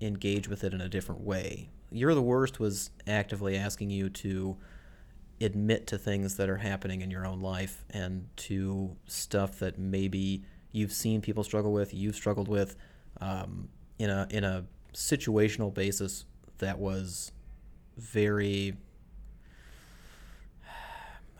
engage 0.00 0.48
with 0.48 0.62
it 0.64 0.74
in 0.74 0.80
a 0.80 0.88
different 0.88 1.22
way. 1.22 1.70
You're 1.90 2.14
the 2.14 2.22
worst 2.22 2.60
was 2.60 2.90
actively 3.06 3.56
asking 3.56 3.90
you 3.90 4.10
to 4.10 4.56
admit 5.40 5.86
to 5.88 5.98
things 5.98 6.36
that 6.36 6.48
are 6.48 6.58
happening 6.58 7.00
in 7.00 7.10
your 7.10 7.26
own 7.26 7.40
life 7.40 7.84
and 7.90 8.28
to 8.36 8.96
stuff 9.06 9.58
that 9.58 9.78
maybe 9.78 10.44
you've 10.70 10.92
seen 10.92 11.20
people 11.20 11.44
struggle 11.44 11.72
with, 11.72 11.94
you've 11.94 12.14
struggled 12.14 12.48
with, 12.48 12.76
um, 13.20 13.68
in 13.98 14.10
a 14.10 14.26
in 14.30 14.44
a 14.44 14.64
situational 14.92 15.72
basis 15.72 16.24
that 16.58 16.78
was 16.78 17.32
very. 17.96 18.76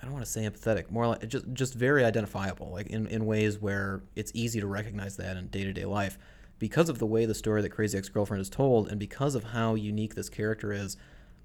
I 0.02 0.06
don't 0.06 0.14
want 0.14 0.24
to 0.24 0.30
say 0.30 0.42
empathetic, 0.42 0.90
more 0.90 1.06
like 1.06 1.28
just 1.28 1.44
just 1.52 1.74
very 1.74 2.04
identifiable, 2.04 2.70
like 2.72 2.88
in, 2.88 3.06
in 3.06 3.24
ways 3.24 3.60
where 3.60 4.02
it's 4.16 4.32
easy 4.34 4.60
to 4.60 4.66
recognize 4.66 5.16
that 5.16 5.36
in 5.36 5.46
day 5.46 5.62
to 5.62 5.72
day 5.72 5.84
life. 5.84 6.18
Because 6.58 6.88
of 6.88 6.98
the 6.98 7.06
way 7.06 7.24
the 7.24 7.34
story 7.34 7.62
that 7.62 7.70
Crazy 7.70 7.96
Ex 7.96 8.08
Girlfriend 8.08 8.40
is 8.40 8.50
told, 8.50 8.88
and 8.88 8.98
because 8.98 9.34
of 9.34 9.44
how 9.44 9.74
unique 9.74 10.14
this 10.14 10.28
character 10.28 10.72
is, 10.72 10.96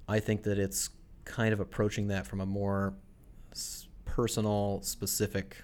I 0.07 0.19
think 0.19 0.43
that 0.43 0.57
it's 0.57 0.89
kind 1.25 1.53
of 1.53 1.59
approaching 1.59 2.07
that 2.07 2.25
from 2.25 2.41
a 2.41 2.45
more 2.45 2.93
personal, 4.05 4.81
specific 4.81 5.57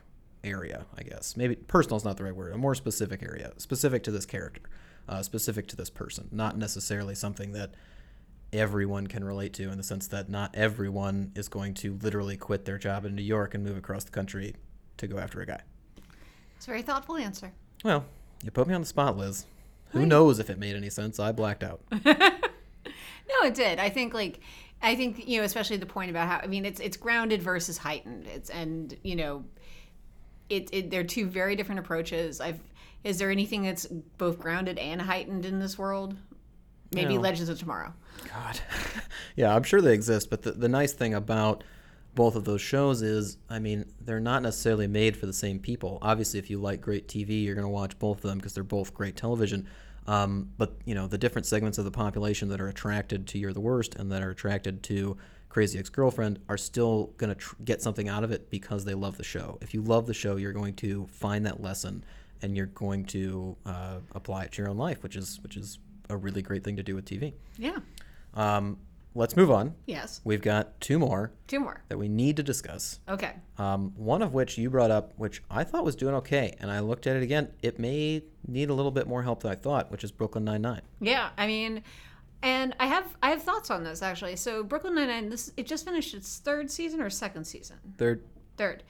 area, 0.43 0.85
I 0.97 1.03
guess. 1.03 1.35
Maybe 1.37 1.55
personal 1.55 1.97
is 1.97 2.03
not 2.03 2.17
the 2.17 2.23
right 2.25 2.35
word, 2.35 2.53
a 2.53 2.57
more 2.57 2.75
specific 2.75 3.23
area, 3.23 3.53
specific 3.57 4.03
to 4.03 4.11
this 4.11 4.25
character, 4.25 4.61
uh, 5.07 5.23
specific 5.23 5.67
to 5.69 5.75
this 5.75 5.89
person, 5.89 6.27
not 6.31 6.57
necessarily 6.57 7.15
something 7.15 7.53
that 7.53 7.73
everyone 8.53 9.07
can 9.07 9.23
relate 9.23 9.53
to 9.55 9.69
in 9.71 9.77
the 9.77 9.83
sense 9.83 10.07
that 10.07 10.29
not 10.29 10.55
everyone 10.55 11.31
is 11.35 11.49
going 11.49 11.73
to 11.75 11.97
literally 12.01 12.37
quit 12.37 12.65
their 12.65 12.77
job 12.77 13.03
in 13.05 13.15
New 13.15 13.21
York 13.23 13.53
and 13.53 13.63
move 13.63 13.77
across 13.77 14.03
the 14.05 14.11
country 14.11 14.55
to 14.97 15.07
go 15.07 15.17
after 15.17 15.41
a 15.41 15.45
guy. 15.45 15.61
It's 16.55 16.65
a 16.65 16.69
very 16.69 16.81
thoughtful 16.83 17.17
answer. 17.17 17.51
Well, 17.83 18.05
you 18.43 18.51
put 18.51 18.67
me 18.67 18.73
on 18.73 18.81
the 18.81 18.87
spot, 18.87 19.17
Liz. 19.17 19.45
Who 19.89 19.99
Right. 19.99 20.07
knows 20.07 20.39
if 20.39 20.49
it 20.49 20.57
made 20.57 20.75
any 20.75 20.89
sense? 20.89 21.19
I 21.19 21.31
blacked 21.31 21.63
out. 21.63 21.81
No, 23.41 23.47
it 23.47 23.53
did. 23.55 23.79
I 23.79 23.89
think 23.89 24.13
like 24.13 24.41
I 24.81 24.95
think 24.95 25.27
you 25.27 25.39
know, 25.39 25.45
especially 25.45 25.77
the 25.77 25.85
point 25.85 26.11
about 26.11 26.27
how 26.27 26.39
I 26.43 26.47
mean, 26.47 26.65
it's 26.65 26.79
it's 26.79 26.97
grounded 26.97 27.41
versus 27.41 27.77
heightened. 27.77 28.27
It's 28.27 28.49
and 28.49 28.95
you 29.01 29.15
know, 29.15 29.45
it, 30.49 30.69
it 30.73 30.91
they're 30.91 31.03
two 31.05 31.25
very 31.25 31.55
different 31.55 31.79
approaches. 31.79 32.41
I've 32.41 32.59
is 33.03 33.17
there 33.17 33.31
anything 33.31 33.63
that's 33.63 33.85
both 33.85 34.39
grounded 34.39 34.77
and 34.77 35.01
heightened 35.01 35.45
in 35.45 35.59
this 35.59 35.77
world? 35.77 36.15
Maybe 36.93 37.15
No. 37.15 37.21
Legends 37.21 37.49
of 37.49 37.59
Tomorrow. 37.59 37.93
God. 38.31 38.59
yeah, 39.35 39.55
I'm 39.55 39.63
sure 39.63 39.81
they 39.81 39.93
exist, 39.93 40.29
but 40.29 40.41
the, 40.41 40.51
the 40.51 40.69
nice 40.69 40.93
thing 40.93 41.13
about 41.13 41.63
both 42.15 42.35
of 42.35 42.45
those 42.45 42.61
shows 42.61 43.01
is, 43.01 43.37
I 43.49 43.59
mean, 43.59 43.85
they're 43.99 44.19
not 44.19 44.43
necessarily 44.43 44.87
made 44.87 45.17
for 45.17 45.25
the 45.25 45.33
same 45.33 45.59
people. 45.59 45.97
Obviously, 46.01 46.39
if 46.39 46.49
you 46.49 46.59
like 46.59 46.81
great 46.81 47.07
TV, 47.07 47.43
you're 47.43 47.55
going 47.55 47.65
to 47.65 47.69
watch 47.69 47.97
both 47.97 48.17
of 48.17 48.29
them 48.29 48.37
because 48.37 48.53
they're 48.53 48.63
both 48.63 48.93
great 48.93 49.15
television. 49.15 49.67
Um, 50.05 50.49
but, 50.57 50.75
you 50.85 50.95
know, 50.95 51.07
the 51.07 51.17
different 51.17 51.45
segments 51.45 51.77
of 51.77 51.85
the 51.85 51.91
population 51.91 52.49
that 52.49 52.61
are 52.61 52.67
attracted 52.67 53.25
to 53.27 53.39
You're 53.39 53.53
the 53.53 53.61
Worst 53.61 53.95
and 53.95 54.11
that 54.11 54.21
are 54.21 54.29
attracted 54.29 54.83
to 54.83 55.17
Crazy 55.49 55.79
Ex 55.79 55.89
Girlfriend 55.89 56.39
are 56.49 56.57
still 56.57 57.13
going 57.17 57.29
to 57.29 57.35
tr- 57.35 57.55
get 57.63 57.81
something 57.81 58.09
out 58.09 58.23
of 58.23 58.31
it 58.31 58.49
because 58.49 58.85
they 58.85 58.93
love 58.93 59.17
the 59.17 59.23
show. 59.23 59.57
If 59.61 59.73
you 59.73 59.81
love 59.81 60.05
the 60.05 60.13
show, 60.13 60.35
you're 60.35 60.53
going 60.53 60.75
to 60.75 61.07
find 61.07 61.45
that 61.45 61.61
lesson 61.61 62.03
and 62.41 62.57
you're 62.57 62.65
going 62.67 63.05
to 63.05 63.55
uh, 63.65 63.99
apply 64.13 64.43
it 64.43 64.51
to 64.53 64.61
your 64.61 64.69
own 64.69 64.77
life, 64.77 65.01
which 65.01 65.15
is 65.15 65.39
which 65.41 65.55
is 65.55 65.79
a 66.13 66.17
really 66.17 66.41
great 66.41 66.63
thing 66.63 66.75
to 66.77 66.83
do 66.83 66.95
with 66.95 67.05
TV. 67.05 67.33
Yeah. 67.57 67.77
Um, 68.33 68.77
let's 69.15 69.35
move 69.35 69.51
on. 69.51 69.75
Yes. 69.85 70.21
We've 70.23 70.41
got 70.41 70.79
two 70.81 70.97
more 70.99 71.31
Two 71.47 71.59
more. 71.59 71.83
that 71.89 71.97
we 71.97 72.07
need 72.09 72.37
to 72.37 72.43
discuss. 72.43 72.99
Okay. 73.07 73.33
Um, 73.57 73.93
one 73.95 74.21
of 74.21 74.33
which 74.33 74.57
you 74.57 74.69
brought 74.69 74.91
up, 74.91 75.13
which 75.17 75.43
I 75.51 75.63
thought 75.63 75.83
was 75.83 75.95
doing 75.95 76.15
okay, 76.15 76.55
and 76.59 76.71
I 76.71 76.79
looked 76.79 77.05
at 77.07 77.15
it 77.15 77.23
again. 77.23 77.49
It 77.61 77.77
may 77.79 78.23
need 78.47 78.69
a 78.69 78.73
little 78.73 78.91
bit 78.91 79.07
more 79.07 79.23
help 79.23 79.43
than 79.43 79.51
I 79.51 79.55
thought, 79.55 79.91
which 79.91 80.03
is 80.03 80.11
Brooklyn 80.11 80.43
Nine 80.45 80.61
Nine. 80.61 80.81
Yeah, 80.99 81.29
I 81.37 81.45
mean, 81.47 81.83
and 82.41 82.75
I 82.79 82.87
have 82.87 83.05
I 83.21 83.29
have 83.29 83.43
thoughts 83.43 83.69
on 83.69 83.83
this 83.83 84.01
actually. 84.01 84.35
So 84.35 84.63
Brooklyn 84.63 84.95
Nine 84.95 85.07
Nine, 85.07 85.29
this 85.29 85.51
it 85.57 85.67
just 85.67 85.85
finished 85.85 86.13
its 86.13 86.39
third 86.39 86.71
season 86.71 86.99
or 87.01 87.09
second 87.09 87.45
season. 87.45 87.77
Third, 87.97 88.23
Third. 88.57 88.83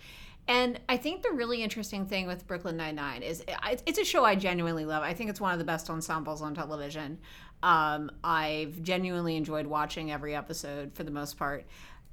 And 0.48 0.80
I 0.90 0.98
think 0.98 1.24
the 1.24 1.32
really 1.32 1.64
interesting 1.64 2.06
thing 2.06 2.28
with 2.28 2.46
Brooklyn 2.48 2.76
Nine 2.76 2.96
Nine 2.96 3.24
is 3.24 3.44
it's 3.86 3.98
a 3.98 4.04
show 4.04 4.26
I 4.26 4.36
genuinely 4.36 4.84
love. 4.84 5.02
I 5.02 5.14
think 5.14 5.30
it's 5.30 5.40
one 5.40 5.54
of 5.54 5.60
the 5.60 5.66
best 5.66 5.90
ensembles 5.90 6.42
on 6.42 6.54
television. 6.54 7.20
Um, 7.62 8.12
I've 8.24 8.82
genuinely 8.82 9.38
enjoyed 9.38 9.66
watching 9.66 10.12
every 10.12 10.36
episode 10.36 10.94
for 10.96 11.04
the 11.04 11.12
most 11.12 11.38
part. 11.38 11.66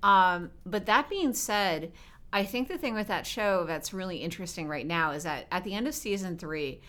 Um, 0.02 0.50
but 0.64 0.86
that 0.86 1.10
being 1.10 1.34
said, 1.34 1.92
I 2.32 2.44
think 2.44 2.68
the 2.68 2.78
thing 2.78 2.94
with 2.94 3.08
that 3.08 3.26
show 3.26 3.64
that's 3.64 3.92
really 3.92 4.18
interesting 4.18 4.68
right 4.68 4.86
now 4.86 5.10
is 5.10 5.24
that 5.24 5.46
at 5.50 5.64
the 5.64 5.74
end 5.74 5.88
of 5.88 5.94
season 5.94 6.38
three, 6.38 6.80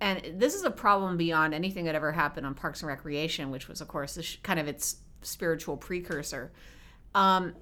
and 0.00 0.40
this 0.40 0.54
is 0.54 0.64
a 0.64 0.70
problem 0.70 1.18
beyond 1.18 1.52
anything 1.52 1.84
that 1.84 1.94
ever 1.94 2.12
happened 2.12 2.46
on 2.46 2.54
Parks 2.54 2.80
and 2.80 2.88
Recreation, 2.88 3.50
which 3.50 3.68
was, 3.68 3.82
of 3.82 3.88
course, 3.88 4.38
kind 4.42 4.58
of 4.58 4.66
its 4.66 4.96
spiritual 5.20 5.76
precursor, 5.76 6.52
um, 7.14 7.54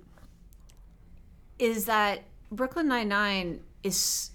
is 1.59 1.85
that 1.87 2.23
Brooklyn 2.53 2.87
Nine 2.87 3.09
Nine 3.09 3.61
is 3.83 4.31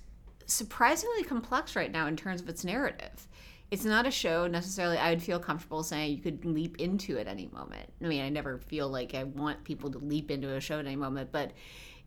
surprisingly 0.47 1.23
complex 1.23 1.75
right 1.75 1.91
now 1.91 2.07
in 2.07 2.17
terms 2.17 2.41
of 2.41 2.49
its 2.49 2.65
narrative. 2.65 3.27
It's 3.69 3.85
not 3.85 4.07
a 4.07 4.11
show 4.11 4.47
necessarily 4.47 4.97
I 4.97 5.09
would 5.11 5.21
feel 5.21 5.39
comfortable 5.39 5.83
saying 5.83 6.15
you 6.15 6.21
could 6.23 6.43
leap 6.43 6.77
into 6.77 7.19
at 7.19 7.27
any 7.27 7.47
moment. 7.53 7.91
I 8.01 8.07
mean, 8.07 8.23
I 8.23 8.29
never 8.29 8.57
feel 8.57 8.89
like 8.89 9.13
I 9.13 9.25
want 9.25 9.63
people 9.65 9.91
to 9.91 9.99
leap 9.99 10.31
into 10.31 10.55
a 10.55 10.61
show 10.61 10.79
at 10.79 10.85
any 10.85 10.95
moment, 10.95 11.31
but 11.31 11.51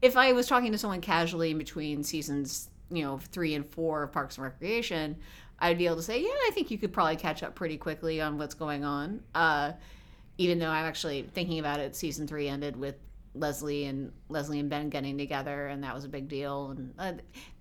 if 0.03 0.17
I 0.17 0.33
was 0.33 0.47
talking 0.47 0.73
to 0.73 0.79
someone 0.79 1.01
casually 1.01 1.51
in 1.51 1.59
between 1.59 2.03
seasons, 2.03 2.71
you 2.91 3.05
know, 3.05 3.19
three 3.19 3.55
and 3.55 3.65
four 3.67 4.03
of 4.03 4.13
Parks 4.13 4.37
and 4.37 4.45
Recreation, 4.45 5.17
I'd 5.61 5.79
be 5.79 5.87
able 5.87 5.97
to 5.97 6.03
say, 6.03 6.21
yeah, 6.23 6.29
I 6.29 6.51
think 6.55 6.71
you 6.71 6.79
could 6.79 6.93
probably 6.93 7.17
catch 7.17 7.43
up 7.43 7.55
pretty 7.55 7.77
quickly 7.77 8.21
on 8.21 8.39
what's 8.39 8.55
going 8.55 8.83
on. 8.83 9.23
Uh, 9.35 9.73
even 10.39 10.59
though 10.59 10.71
I'm 10.71 10.87
actually 10.87 11.23
thinking 11.35 11.59
about 11.59 11.81
it, 11.81 11.95
season 11.95 12.27
three 12.27 12.49
ended 12.49 12.77
with 12.77 12.97
Leslie 13.35 13.85
and 13.85 14.13
Leslie 14.29 14.59
and 14.59 14.69
Ben 14.69 14.89
getting 14.89 15.17
together, 15.17 15.69
and 15.69 15.85
that 15.85 15.95
was 15.95 16.05
a 16.05 16.09
big 16.09 16.29
deal. 16.29 16.71
And 16.71 16.95
uh, 16.99 17.13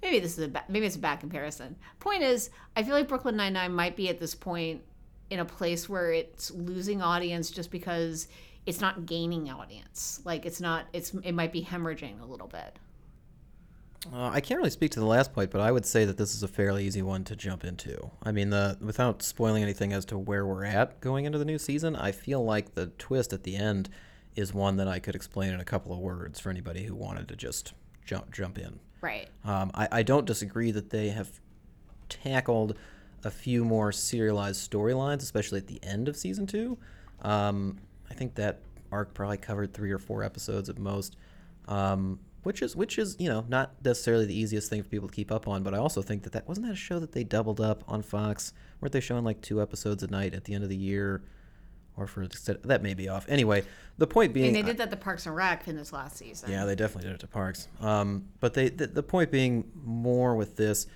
maybe 0.02 0.20
this 0.20 0.38
is 0.38 0.46
a 0.46 0.48
ba- 0.48 0.66
maybe 0.68 0.86
it's 0.86 0.96
a 0.96 1.00
bad 1.00 1.20
comparison. 1.20 1.76
Point 2.00 2.24
is, 2.24 2.50
I 2.76 2.84
feel 2.84 2.94
like 2.94 3.08
Brooklyn 3.08 3.36
Nine 3.36 3.54
Nine 3.54 3.74
might 3.74 3.96
be 3.96 4.10
at 4.10 4.20
this 4.20 4.34
point 4.34 4.82
in 5.30 5.40
a 5.40 5.46
place 5.46 5.88
where 5.88 6.12
it's 6.12 6.52
losing 6.52 7.02
audience 7.02 7.52
just 7.52 7.70
because 7.70 8.28
it's 8.66 8.82
not 8.82 9.06
gaining 9.06 9.50
audience. 9.50 10.22
Like 10.26 10.46
it's 10.46 10.60
not. 10.60 10.88
It's 10.94 11.14
it 11.24 11.34
might 11.34 11.52
be 11.52 11.64
hemorrhaging 11.64 12.22
a 12.22 12.26
little 12.26 12.48
bit. 12.48 12.78
Uh, 14.12 14.30
I 14.30 14.40
can't 14.40 14.58
really 14.58 14.70
speak 14.70 14.92
to 14.92 15.00
the 15.00 15.06
last 15.06 15.34
point, 15.34 15.52
but 15.52 15.60
I 15.60 15.72
would 15.72 15.86
say 15.86 16.06
that 16.06 16.18
this 16.18 16.34
is 16.34 16.42
a 16.42 16.48
fairly 16.48 16.86
easy 16.86 17.02
one 17.02 17.26
to 17.26 17.36
jump 17.36 17.66
into. 17.66 18.10
I 18.24 18.32
mean, 18.32 18.50
the 18.50 18.78
without 18.82 19.22
spoiling 19.22 19.62
anything 19.62 19.94
as 19.94 20.06
to 20.06 20.18
where 20.18 20.46
we're 20.46 20.64
at 20.64 21.02
going 21.02 21.26
into 21.26 21.38
the 21.38 21.46
new 21.46 21.60
season, 21.60 21.96
I 21.96 22.12
feel 22.12 22.44
like 22.44 22.76
the 22.76 22.88
twist 22.98 23.34
at 23.34 23.44
the 23.44 23.56
end 23.56 23.90
is 24.39 24.54
one 24.54 24.78
that 24.78 24.88
I 24.88 24.99
could 24.99 25.15
explain 25.15 25.54
in 25.54 25.60
a 25.60 25.65
couple 25.65 25.93
of 25.93 25.99
words 25.99 26.39
for 26.39 26.49
anybody 26.49 26.84
who 26.84 26.95
wanted 26.95 27.28
to 27.28 27.36
just 27.36 27.73
jump 28.06 28.32
jump 28.32 28.58
in. 28.58 28.80
Right. 29.02 29.30
Um, 29.45 29.71
I, 29.73 29.88
I 29.91 30.04
don't 30.04 30.25
disagree 30.25 30.71
that 30.71 30.89
they 30.89 31.10
have 31.10 31.30
tackled 32.10 32.78
a 33.23 33.32
few 33.32 33.63
more 33.63 33.91
serialized 33.91 34.69
storylines, 34.69 35.21
especially 35.21 35.60
at 35.60 35.67
the 35.67 35.80
end 35.84 36.08
of 36.08 36.15
season 36.15 36.47
two. 36.47 36.78
Um, 37.21 37.78
I 38.10 38.13
think 38.13 38.36
that 38.36 38.62
arc 38.91 39.13
probably 39.13 39.38
covered 39.38 39.73
three 39.73 39.91
or 39.91 39.99
four 39.99 40.23
episodes 40.23 40.69
at 40.69 40.80
most. 40.80 41.15
Um, 41.67 42.19
which 42.43 42.62
is 42.62 42.75
which 42.75 42.97
is 42.97 43.15
you 43.19 43.30
know 43.30 43.45
not 43.47 43.73
necessarily 43.84 44.25
the 44.25 44.38
easiest 44.38 44.69
thing 44.69 44.82
for 44.82 44.89
people 44.89 45.08
to 45.08 45.13
keep 45.13 45.32
up 45.32 45.47
on 45.47 45.62
but 45.62 45.73
i 45.73 45.78
also 45.78 46.02
think 46.02 46.23
that 46.23 46.32
that 46.32 46.47
wasn't 46.47 46.65
that 46.65 46.73
a 46.73 46.75
show 46.75 46.97
that 46.97 47.12
they 47.12 47.23
doubled 47.23 47.60
up 47.60 47.84
on 47.88 48.02
fox 48.02 48.54
weren't 48.80 48.93
they 48.93 48.99
showing 48.99 49.23
like 49.23 49.41
two 49.41 49.62
episodes 49.62 50.04
a 50.04 50.08
night 50.08 50.34
at 50.34 50.45
the 50.45 50.54
end 50.54 50.63
of 50.63 50.69
the 50.69 50.78
year 50.78 51.21
or 52.00 52.08
for 52.08 52.28
that 52.64 52.82
may 52.82 52.94
be 52.94 53.10
off 53.10 53.26
anyway 53.30 53.64
the 53.98 54.08
point 54.08 54.34
being 54.34 54.48
and 54.48 54.56
they 54.56 54.62
did 54.62 54.78
that 54.78 54.90
to 54.90 54.98
parks 54.98 55.26
and 55.26 55.36
rec 55.36 55.68
in 55.68 55.76
this 55.76 55.92
last 55.92 56.18
season 56.18 56.50
yeah 56.50 56.66
they 56.66 56.76
definitely 56.76 57.08
did 57.08 57.16
it 57.16 57.20
to 57.20 57.28
parks 57.28 57.68
um, 57.82 58.26
but 58.40 58.54
they 58.54 58.70
the, 58.70 58.88
the 58.88 59.04
point 59.04 59.32
being 59.32 59.70
more 59.84 60.36
with 60.36 60.56
this 60.56 60.88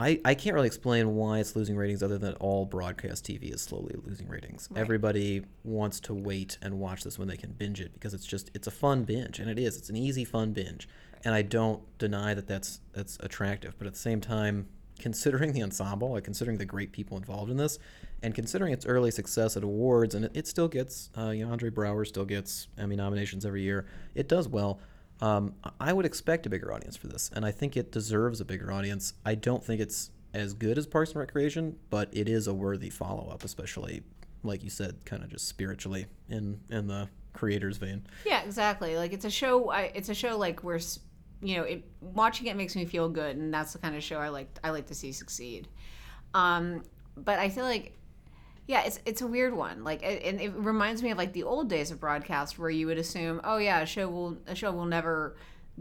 I, 0.00 0.18
I 0.24 0.34
can't 0.34 0.54
really 0.54 0.66
explain 0.66 1.14
why 1.14 1.40
it's 1.40 1.54
losing 1.54 1.76
ratings 1.76 2.02
other 2.02 2.16
than 2.16 2.32
all 2.34 2.64
broadcast 2.64 3.26
TV 3.26 3.52
is 3.52 3.60
slowly 3.60 3.94
losing 4.02 4.28
ratings. 4.28 4.66
Right. 4.70 4.80
Everybody 4.80 5.42
wants 5.62 6.00
to 6.00 6.14
wait 6.14 6.56
and 6.62 6.80
watch 6.80 7.04
this 7.04 7.18
when 7.18 7.28
they 7.28 7.36
can 7.36 7.52
binge 7.52 7.82
it 7.82 7.92
because 7.92 8.14
it's 8.14 8.24
just 8.24 8.50
it's 8.54 8.66
a 8.66 8.70
fun 8.70 9.04
binge 9.04 9.38
and 9.38 9.50
it 9.50 9.58
is. 9.58 9.76
It's 9.76 9.90
an 9.90 9.96
easy 9.96 10.24
fun 10.24 10.54
binge. 10.54 10.88
And 11.22 11.34
I 11.34 11.42
don't 11.42 11.82
deny 11.98 12.32
that 12.32 12.46
that's 12.46 12.80
that's 12.94 13.18
attractive, 13.20 13.74
but 13.76 13.86
at 13.86 13.92
the 13.92 13.98
same 13.98 14.22
time 14.22 14.68
considering 15.00 15.52
the 15.52 15.62
ensemble, 15.62 16.12
like 16.12 16.24
considering 16.24 16.58
the 16.58 16.64
great 16.64 16.92
people 16.92 17.16
involved 17.16 17.50
in 17.50 17.56
this, 17.56 17.78
and 18.22 18.34
considering 18.34 18.72
its 18.72 18.86
early 18.86 19.10
success 19.10 19.56
at 19.56 19.64
awards, 19.64 20.14
and 20.14 20.26
it, 20.26 20.32
it 20.34 20.46
still 20.46 20.68
gets, 20.68 21.10
uh, 21.18 21.30
you 21.30 21.44
know, 21.44 21.50
Andre 21.50 21.70
Braugher 21.70 22.06
still 22.06 22.24
gets 22.24 22.68
Emmy 22.78 22.96
nominations 22.96 23.44
every 23.44 23.62
year. 23.62 23.86
It 24.14 24.28
does 24.28 24.46
well. 24.46 24.80
Um, 25.20 25.54
I 25.80 25.92
would 25.92 26.06
expect 26.06 26.46
a 26.46 26.50
bigger 26.50 26.72
audience 26.72 26.96
for 26.96 27.08
this, 27.08 27.30
and 27.34 27.44
I 27.44 27.50
think 27.50 27.76
it 27.76 27.90
deserves 27.90 28.40
a 28.40 28.44
bigger 28.44 28.72
audience. 28.72 29.14
I 29.24 29.34
don't 29.34 29.64
think 29.64 29.80
it's 29.80 30.10
as 30.32 30.54
good 30.54 30.78
as 30.78 30.86
Parks 30.86 31.10
and 31.10 31.18
Recreation, 31.18 31.76
but 31.90 32.08
it 32.12 32.28
is 32.28 32.46
a 32.46 32.54
worthy 32.54 32.90
follow 32.90 33.28
up, 33.30 33.44
especially 33.44 34.02
like 34.42 34.62
you 34.64 34.70
said, 34.70 35.04
kind 35.04 35.22
of 35.22 35.28
just 35.28 35.48
spiritually 35.48 36.06
in 36.28 36.60
in 36.70 36.86
the 36.86 37.08
creator's 37.32 37.76
vein. 37.76 38.06
Yeah, 38.24 38.42
exactly. 38.42 38.96
Like 38.96 39.12
it's 39.12 39.24
a 39.24 39.30
show. 39.30 39.70
I, 39.70 39.92
it's 39.94 40.08
a 40.08 40.14
show 40.14 40.36
like 40.38 40.64
where 40.64 40.80
you 41.42 41.56
know, 41.56 41.62
it, 41.62 41.84
watching 42.00 42.46
it 42.46 42.56
makes 42.56 42.76
me 42.76 42.84
feel 42.84 43.08
good, 43.08 43.36
and 43.36 43.52
that's 43.52 43.72
the 43.72 43.78
kind 43.78 43.96
of 43.96 44.02
show 44.02 44.18
I 44.18 44.28
like. 44.28 44.48
I 44.62 44.70
like 44.70 44.86
to 44.86 44.94
see 44.94 45.12
succeed. 45.12 45.68
Um, 46.34 46.82
but 47.16 47.38
I 47.38 47.48
feel 47.48 47.64
like 47.64 47.96
yeah, 48.70 48.82
it's 48.82 49.00
it's 49.04 49.20
a 49.20 49.26
weird 49.26 49.52
one. 49.52 49.82
Like, 49.82 50.00
and 50.04 50.40
it 50.40 50.52
reminds 50.54 51.02
me 51.02 51.10
of 51.10 51.18
like 51.18 51.32
the 51.32 51.42
old 51.42 51.68
days 51.68 51.90
of 51.90 51.98
broadcast 51.98 52.56
where 52.56 52.70
you 52.70 52.86
would 52.86 52.98
assume, 52.98 53.40
oh 53.42 53.56
yeah, 53.56 53.80
a 53.80 53.86
show 53.86 54.08
will 54.08 54.38
a 54.46 54.54
show 54.54 54.70
will 54.70 54.84
never 54.86 55.36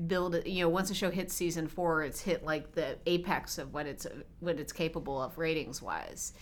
build 0.08 0.34
it. 0.34 0.48
You 0.48 0.63
know, 0.63 0.69
once 0.69 0.89
a 0.89 0.95
show 0.95 1.12
hits 1.12 1.36
season 1.36 1.67
four, 1.67 2.02
it's 2.04 2.22
hit 2.22 2.43
like 2.43 2.72
the 2.72 2.98
apex 3.06 3.60
of 3.60 3.76
what 3.76 3.86
it's 3.86 4.08
what 4.39 4.60
it's 4.60 4.74
capable 4.74 5.22
of 5.22 5.38
ratings 5.38 5.84
wise. 5.84 6.34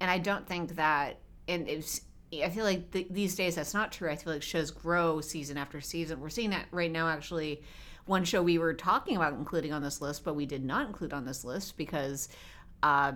And 0.00 0.08
I 0.08 0.18
don't 0.18 0.46
think 0.46 0.76
that. 0.76 1.18
And 1.48 1.68
it's 1.68 2.02
I 2.32 2.50
feel 2.50 2.64
like 2.64 2.92
th- 2.92 3.08
these 3.10 3.34
days 3.34 3.56
that's 3.56 3.74
not 3.74 3.90
true. 3.90 4.08
I 4.08 4.14
feel 4.14 4.32
like 4.32 4.42
shows 4.42 4.70
grow 4.70 5.20
season 5.20 5.56
after 5.56 5.80
season. 5.80 6.20
We're 6.20 6.28
seeing 6.28 6.50
that 6.50 6.66
right 6.70 6.90
now. 6.90 7.08
Actually, 7.08 7.62
one 8.06 8.24
show 8.24 8.42
we 8.42 8.58
were 8.58 8.74
talking 8.74 9.16
about 9.16 9.34
including 9.34 9.72
on 9.72 9.82
this 9.82 10.00
list, 10.00 10.24
but 10.24 10.34
we 10.34 10.46
did 10.46 10.64
not 10.64 10.86
include 10.86 11.12
on 11.12 11.24
this 11.24 11.44
list 11.44 11.76
because. 11.76 12.28
Uh, 12.82 13.12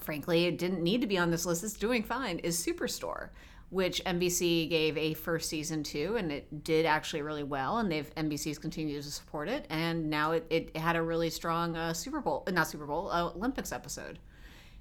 frankly, 0.00 0.46
it 0.46 0.58
didn't 0.58 0.82
need 0.82 1.00
to 1.00 1.06
be 1.06 1.18
on 1.18 1.30
this 1.30 1.46
list. 1.46 1.64
It's 1.64 1.74
doing 1.74 2.02
fine. 2.02 2.38
Is 2.40 2.64
Superstore, 2.64 3.30
which 3.70 4.02
NBC 4.04 4.68
gave 4.68 4.96
a 4.96 5.14
first 5.14 5.48
season 5.48 5.82
to, 5.84 6.16
and 6.16 6.32
it 6.32 6.64
did 6.64 6.86
actually 6.86 7.22
really 7.22 7.42
well. 7.42 7.78
And 7.78 7.90
they've 7.90 8.12
NBC's 8.14 8.58
continued 8.58 9.02
to 9.02 9.10
support 9.10 9.48
it, 9.48 9.66
and 9.70 10.08
now 10.08 10.32
it, 10.32 10.46
it 10.50 10.76
had 10.76 10.96
a 10.96 11.02
really 11.02 11.30
strong 11.30 11.76
uh, 11.76 11.92
Super 11.92 12.20
Bowl, 12.20 12.44
not 12.50 12.68
Super 12.68 12.86
Bowl, 12.86 13.10
uh, 13.10 13.30
Olympics 13.30 13.72
episode. 13.72 14.18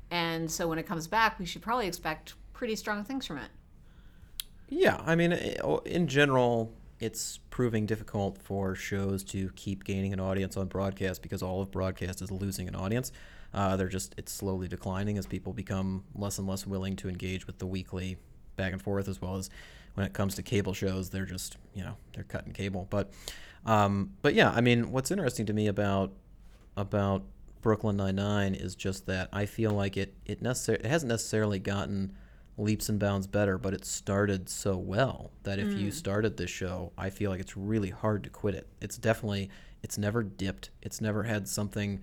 And 0.10 0.50
so 0.50 0.68
when 0.68 0.80
it 0.80 0.88
comes 0.88 1.08
back, 1.08 1.38
we 1.38 1.46
should 1.46 1.62
probably 1.62 1.88
expect 1.88 2.36
pretty 2.54 2.76
strong 2.76 3.04
things 3.04 3.26
from 3.26 3.38
it. 3.38 3.50
Yeah, 4.70 5.02
I 5.06 5.16
mean, 5.16 5.34
in 5.86 6.08
general, 6.08 6.74
it's 7.00 7.40
proving 7.50 7.86
difficult 7.86 8.38
for 8.42 8.76
shows 8.76 9.24
to 9.24 9.52
keep 9.56 9.84
gaining 9.84 10.14
an 10.14 10.20
audience 10.20 10.58
on 10.58 10.68
broadcast 10.68 11.22
because 11.22 11.44
all 11.44 11.62
of 11.62 11.72
broadcast 11.72 12.22
is 12.22 12.32
losing 12.32 12.68
an 12.68 12.76
audience. 12.76 13.12
Uh, 13.54 13.78
they're 13.78 13.88
just 13.88 14.14
it's 14.18 14.32
slowly 14.32 14.68
declining 14.68 15.18
as 15.18 15.26
people 15.26 15.54
become 15.54 16.04
less 16.16 16.38
and 16.38 16.48
less 16.48 16.66
willing 16.66 16.96
to 16.96 17.08
engage 17.08 17.48
with 17.48 17.60
the 17.60 17.66
weekly 17.66 18.18
back 18.56 18.74
and 18.74 18.82
forth, 18.82 19.08
as 19.08 19.22
well 19.22 19.36
as 19.36 19.50
when 19.94 20.06
it 20.06 20.14
comes 20.14 20.36
to 20.36 20.44
cable 20.44 20.74
shows, 20.74 21.10
they're 21.10 21.26
just 21.26 21.58
you 21.74 21.84
know 21.84 21.96
they're 22.14 22.24
cutting 22.24 22.54
cable. 22.54 22.88
But 22.90 23.12
um, 23.66 24.14
but 24.22 24.34
yeah, 24.34 24.52
I 24.52 24.62
mean, 24.62 24.92
what's 24.92 25.12
interesting 25.12 25.46
to 25.46 25.54
me 25.54 25.68
about 25.68 26.12
about 26.76 27.24
Brooklyn 27.62 27.98
Nine 27.98 28.16
Nine 28.16 28.56
is 28.56 28.76
just 28.76 29.06
that 29.08 29.30
I 29.32 29.46
feel 29.46 29.72
like 29.72 29.98
it 29.98 30.14
it 30.26 30.42
necessarily 30.42 30.84
it 30.84 30.90
hasn't 30.90 31.10
necessarily 31.10 31.60
gotten 31.60 32.14
leaps 32.58 32.90
and 32.90 33.00
bounds 33.00 33.28
better, 33.28 33.58
but 33.58 33.74
it 33.74 33.86
started 33.86 34.50
so 34.50 34.76
well 34.76 35.32
that 35.44 35.60
if 35.60 35.68
mm. 35.68 35.80
you 35.80 35.92
started 35.92 36.38
this 36.38 36.50
show, 36.50 36.92
I 36.98 37.10
feel 37.10 37.30
like 37.30 37.40
it's 37.40 37.56
really 37.56 37.92
hard 37.92 38.24
to 38.24 38.30
quit 38.30 38.56
it. 38.56 38.68
It's 38.82 38.98
definitely 38.98 39.50
it's 39.84 39.98
never 39.98 40.24
dipped. 40.24 40.72
It's 40.82 41.00
never 41.00 41.24
had 41.24 41.48
something 41.48 42.02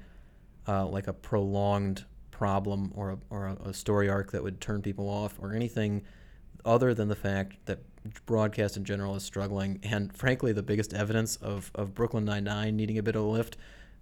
uh, 0.68 0.86
like 0.86 1.08
a 1.08 1.12
prolonged 1.12 2.04
problem 2.30 2.92
or 2.94 3.10
a, 3.10 3.18
or 3.30 3.46
a, 3.46 3.68
a 3.68 3.74
story 3.74 4.08
arc 4.08 4.32
that 4.32 4.42
would 4.42 4.60
turn 4.60 4.80
people 4.80 5.08
off 5.08 5.38
or 5.40 5.52
anything 5.52 6.02
other 6.64 6.94
than 6.94 7.08
the 7.08 7.16
fact 7.16 7.56
that 7.66 7.80
broadcast 8.26 8.76
in 8.76 8.84
general 8.84 9.16
is 9.16 9.22
struggling. 9.22 9.80
And 9.82 10.14
frankly, 10.16 10.52
the 10.52 10.62
biggest 10.62 10.94
evidence 10.94 11.36
of, 11.36 11.70
of 11.74 11.94
Brooklyn 11.94 12.24
Nine-Nine 12.24 12.76
needing 12.76 12.98
a 12.98 13.02
bit 13.02 13.16
of 13.16 13.22
a 13.22 13.26
lift 13.26 13.56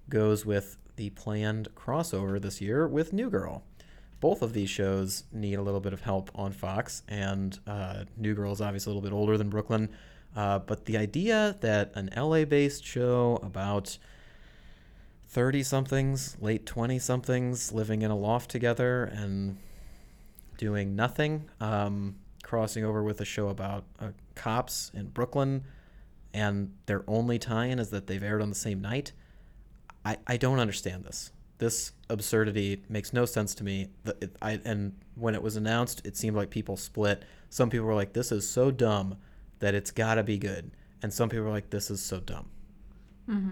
goes 0.08 0.44
with 0.44 0.76
the 0.96 1.10
planned 1.10 1.68
crossover 1.74 2.40
this 2.40 2.60
year 2.60 2.86
with 2.86 3.12
New 3.12 3.30
Girl. 3.30 3.64
Both 4.22 4.40
of 4.40 4.52
these 4.52 4.70
shows 4.70 5.24
need 5.32 5.54
a 5.54 5.62
little 5.62 5.80
bit 5.80 5.92
of 5.92 6.02
help 6.02 6.30
on 6.36 6.52
Fox, 6.52 7.02
and 7.08 7.58
uh, 7.66 8.04
New 8.16 8.34
Girl 8.34 8.52
is 8.52 8.60
obviously 8.60 8.92
a 8.92 8.94
little 8.94 9.10
bit 9.10 9.12
older 9.12 9.36
than 9.36 9.50
Brooklyn. 9.50 9.88
Uh, 10.36 10.60
but 10.60 10.84
the 10.84 10.96
idea 10.96 11.56
that 11.60 11.90
an 11.96 12.08
LA 12.16 12.44
based 12.44 12.84
show 12.84 13.40
about 13.42 13.98
30 15.26 15.64
somethings, 15.64 16.36
late 16.40 16.64
20 16.66 17.00
somethings 17.00 17.72
living 17.72 18.02
in 18.02 18.12
a 18.12 18.16
loft 18.16 18.48
together 18.48 19.06
and 19.06 19.58
doing 20.56 20.94
nothing, 20.94 21.50
um, 21.58 22.14
crossing 22.44 22.84
over 22.84 23.02
with 23.02 23.20
a 23.20 23.24
show 23.24 23.48
about 23.48 23.82
uh, 23.98 24.10
cops 24.36 24.92
in 24.94 25.08
Brooklyn, 25.08 25.64
and 26.32 26.72
their 26.86 27.02
only 27.08 27.40
tie 27.40 27.66
in 27.66 27.80
is 27.80 27.90
that 27.90 28.06
they've 28.06 28.22
aired 28.22 28.40
on 28.40 28.50
the 28.50 28.54
same 28.54 28.80
night. 28.80 29.10
I, 30.04 30.18
I 30.28 30.36
don't 30.36 30.60
understand 30.60 31.02
this. 31.02 31.32
This 31.62 31.92
absurdity 32.10 32.82
makes 32.88 33.12
no 33.12 33.24
sense 33.24 33.54
to 33.54 33.62
me. 33.62 33.86
The- 34.02 34.16
it- 34.20 34.36
I, 34.42 34.60
and 34.64 34.96
when 35.14 35.36
it 35.36 35.42
was 35.44 35.54
announced, 35.54 36.04
it 36.04 36.16
seemed 36.16 36.34
like 36.34 36.50
people 36.50 36.76
split. 36.76 37.24
Some 37.50 37.70
people 37.70 37.86
were 37.86 37.94
like, 37.94 38.14
"This 38.14 38.32
is 38.32 38.50
so 38.50 38.72
dumb 38.72 39.16
that 39.60 39.72
it's 39.72 39.92
got 39.92 40.16
to 40.16 40.24
be 40.24 40.38
good," 40.38 40.72
and 41.02 41.12
some 41.12 41.28
people 41.28 41.44
were 41.44 41.52
like, 41.52 41.70
"This 41.70 41.88
is 41.88 42.02
so 42.02 42.18
dumb." 42.18 42.48
Mm-hmm. 43.28 43.50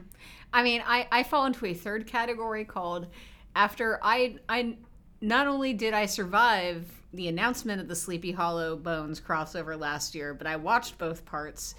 I 0.52 0.62
mean, 0.64 0.82
I, 0.84 1.06
I 1.12 1.22
fall 1.22 1.46
into 1.46 1.64
a 1.66 1.72
third 1.72 2.08
category 2.08 2.64
called 2.64 3.06
after 3.54 4.00
I 4.02 4.40
I 4.48 4.78
not 5.20 5.46
only 5.46 5.72
did 5.72 5.94
I 5.94 6.06
survive 6.06 6.90
the 7.12 7.28
announcement 7.28 7.80
of 7.80 7.86
the 7.86 7.94
Sleepy 7.94 8.32
Hollow 8.32 8.74
Bones 8.74 9.20
crossover 9.20 9.78
last 9.78 10.16
year, 10.16 10.34
but 10.34 10.48
I 10.48 10.56
watched 10.56 10.98
both 10.98 11.24
parts. 11.24 11.76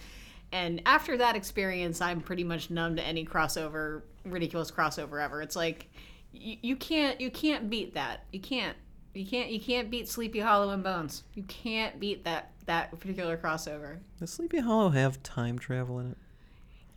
And 0.54 0.82
after 0.86 1.18
that 1.18 1.36
experience, 1.36 2.00
I'm 2.00 2.22
pretty 2.22 2.46
much 2.46 2.70
numb 2.70 2.96
to 2.96 3.04
any 3.06 3.26
crossover, 3.26 4.04
ridiculous 4.24 4.72
crossover 4.72 5.22
ever. 5.22 5.42
It's 5.42 5.58
like 5.58 5.90
you, 6.32 6.58
you 6.62 6.76
can't 6.76 7.20
you 7.20 7.32
can't 7.32 7.70
beat 7.70 7.94
that. 7.94 8.26
You 8.32 8.40
can't 8.40 8.76
you 9.14 9.26
can't 9.26 9.50
you 9.50 9.60
can't 9.60 9.90
beat 9.90 10.08
Sleepy 10.08 10.40
Hollow 10.40 10.70
and 10.70 10.84
Bones. 10.84 11.24
You 11.34 11.44
can't 11.44 12.00
beat 12.00 12.24
that 12.26 12.52
that 12.66 12.92
particular 13.00 13.38
crossover. 13.38 14.00
Does 14.20 14.32
Sleepy 14.32 14.60
Hollow 14.60 14.90
have 14.90 15.22
time 15.24 15.60
travel 15.60 16.00
in 16.00 16.12
it? 16.12 16.18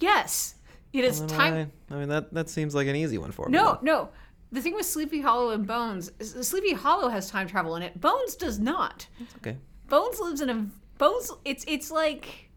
Yes, 0.00 0.56
it 0.92 1.04
is 1.04 1.20
Then 1.20 1.28
time. 1.28 1.72
I, 1.90 1.94
I 1.94 1.98
mean, 1.98 2.08
that 2.08 2.32
that 2.32 2.48
seems 2.48 2.74
like 2.74 2.86
an 2.86 2.96
easy 2.96 3.18
one 3.18 3.32
for 3.32 3.46
me. 3.46 3.52
No, 3.52 3.78
no. 3.82 4.10
The 4.52 4.60
thing 4.60 4.74
with 4.74 4.86
Sleepy 4.86 5.20
Hollow 5.20 5.50
and 5.50 5.66
Bones, 5.66 6.12
is 6.20 6.46
Sleepy 6.46 6.74
Hollow 6.74 7.08
has 7.08 7.28
time 7.28 7.48
travel 7.48 7.74
in 7.74 7.82
it. 7.82 8.00
Bones 8.00 8.36
does 8.36 8.60
not. 8.60 9.08
It's 9.18 9.34
okay. 9.36 9.56
Bones 9.88 10.20
lives 10.20 10.40
in 10.40 10.50
a 10.50 10.66
Bones. 10.98 11.32
It's 11.44 11.64
it's 11.66 11.90
like 11.90 12.50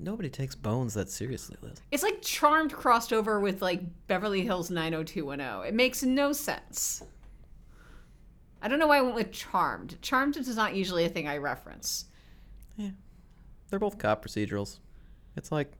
Nobody 0.00 0.30
takes 0.30 0.54
Bones 0.54 0.94
that 0.94 1.10
seriously, 1.10 1.56
Liz. 1.60 1.80
it's 1.90 2.02
like 2.04 2.22
Charmed 2.22 2.72
crossed 2.72 3.12
over 3.12 3.40
with 3.40 3.60
like 3.62 3.80
Beverly 4.06 4.42
Hills 4.42 4.70
90210. 4.70 5.66
It 5.68 5.74
makes 5.74 6.02
no 6.02 6.32
sense. 6.32 7.02
I 8.62 8.68
don't 8.68 8.78
know 8.78 8.86
why 8.86 8.98
I 8.98 9.02
went 9.02 9.14
with 9.16 9.32
Charmed. 9.32 10.00
Charmed 10.02 10.36
is 10.36 10.54
not 10.56 10.74
usually 10.74 11.04
a 11.04 11.08
thing 11.08 11.26
I 11.28 11.38
reference. 11.38 12.06
Yeah. 12.76 12.90
They're 13.70 13.78
both 13.78 13.98
cop 13.98 14.24
procedurals. 14.24 14.78
It's 15.36 15.52
like, 15.52 15.72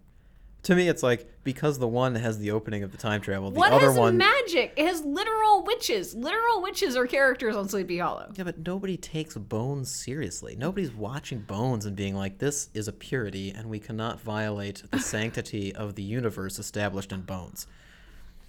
to 0.64 0.74
me, 0.74 0.88
it's 0.88 1.02
like 1.02 1.30
because 1.44 1.78
the 1.78 1.88
one 1.88 2.14
has 2.16 2.38
the 2.38 2.50
opening 2.50 2.82
of 2.82 2.90
the 2.92 2.98
time 2.98 3.20
travel, 3.20 3.50
the 3.50 3.58
What 3.58 3.72
other 3.72 3.88
has 3.88 3.96
one. 3.96 4.16
magic? 4.18 4.74
It 4.76 4.86
has 4.86 5.02
literal 5.02 5.62
witches. 5.64 6.14
Literal 6.14 6.60
witches 6.62 6.94
are 6.96 7.06
characters 7.06 7.56
on 7.56 7.68
Sleepy 7.68 7.98
Hollow. 7.98 8.30
yeah, 8.36 8.44
but 8.44 8.58
nobody 8.66 8.96
takes 8.96 9.34
Bones 9.36 9.94
seriously. 10.04 10.56
Nobody's 10.56 10.92
watching 10.92 11.40
Bones 11.40 11.86
and 11.86 11.96
being 11.96 12.14
like, 12.14 12.38
"This 12.38 12.68
is 12.74 12.86
a 12.88 12.92
purity, 12.92 13.50
and 13.50 13.70
we 13.70 13.78
cannot 13.78 14.20
violate 14.20 14.82
the 14.90 14.98
sanctity 15.00 15.74
of 15.74 15.94
the 15.94 16.02
universe 16.02 16.58
established 16.58 17.12
in 17.12 17.22
Bones." 17.22 17.66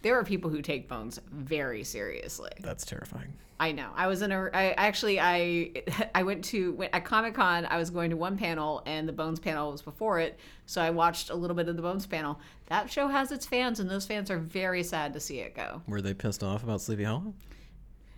There 0.02 0.18
are 0.18 0.24
people 0.24 0.50
who 0.50 0.62
take 0.62 0.88
Bones 0.88 1.20
very 1.32 1.84
seriously. 1.84 2.52
That's 2.62 2.86
terrifying. 2.86 3.34
I 3.60 3.74
know. 3.74 3.90
I 3.96 4.08
was 4.08 4.22
in 4.22 4.32
a. 4.32 4.50
I 4.54 4.72
actually 4.78 5.20
I 5.20 5.84
I 6.16 6.24
went 6.24 6.46
to 6.46 6.74
went, 6.74 6.96
at 6.96 7.04
Comic 7.04 7.34
Con. 7.34 7.66
I 7.66 7.78
was 7.78 7.90
going 7.90 8.10
to 8.12 8.16
one 8.16 8.38
panel, 8.38 8.82
and 8.86 9.08
the 9.08 9.14
Bones 9.14 9.40
panel 9.40 9.72
was 9.72 9.82
before 9.82 10.20
it. 10.20 10.40
So 10.66 10.82
I 10.82 10.90
watched 10.92 11.30
a 11.30 11.36
little 11.36 11.56
bit 11.56 11.68
of 11.68 11.76
the 11.76 11.82
Bones 11.82 12.06
panel. 12.06 12.40
That 12.68 12.90
show 12.90 13.08
has 13.08 13.32
its 13.32 13.46
fans, 13.46 13.82
and 13.82 13.90
those 13.90 14.06
fans 14.06 14.32
are 14.32 14.38
very 14.40 14.84
sad 14.84 15.14
to 15.14 15.20
see 15.20 15.40
it 15.40 15.56
go. 15.56 15.82
Were 15.88 16.02
they 16.02 16.14
pissed 16.14 16.44
off 16.44 16.64
about 16.64 16.80
Sleepy 16.80 17.04
Hollow? 17.04 17.34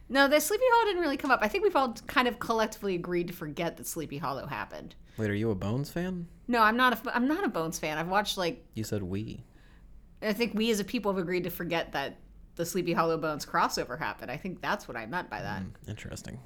No, 0.10 0.28
the 0.28 0.40
Sleepy 0.40 0.66
Hollow 0.74 0.86
didn't 0.90 1.02
really 1.02 1.18
come 1.18 1.32
up. 1.32 1.40
I 1.42 1.48
think 1.48 1.64
we've 1.64 1.76
all 1.76 1.94
kind 2.06 2.28
of 2.28 2.38
collectively 2.38 2.94
agreed 2.96 3.28
to 3.28 3.34
forget 3.34 3.78
that 3.78 3.88
Sleepy 3.88 4.18
Hollow 4.20 4.46
happened. 4.46 4.94
Wait, 5.18 5.30
are 5.30 5.36
you 5.36 5.50
a 5.52 5.56
Bones 5.56 5.90
fan? 5.90 6.28
No, 6.48 6.62
I'm 6.62 6.78
not. 6.78 7.06
A, 7.08 7.16
I'm 7.16 7.28
not 7.28 7.44
a 7.44 7.50
Bones 7.50 7.80
fan. 7.80 7.98
I've 7.98 8.10
watched 8.10 8.38
like 8.38 8.64
You 8.76 8.84
said 8.84 9.02
we. 9.02 9.44
I 10.22 10.34
think 10.34 10.54
we 10.54 10.70
as 10.72 10.80
a 10.80 10.84
people 10.84 11.12
have 11.12 11.22
agreed 11.22 11.44
to 11.46 11.50
forget 11.50 11.92
that 11.94 12.18
the 12.56 12.66
Sleepy 12.66 12.94
Hollow 12.94 13.18
Bones 13.18 13.46
crossover 13.46 13.98
happened. 13.98 14.30
I 14.30 14.38
think 14.38 14.62
that's 14.62 14.88
what 14.88 14.98
I 14.98 15.06
meant 15.06 15.30
by 15.30 15.42
that. 15.42 15.64
Mm, 15.64 15.90
interesting. 15.90 16.40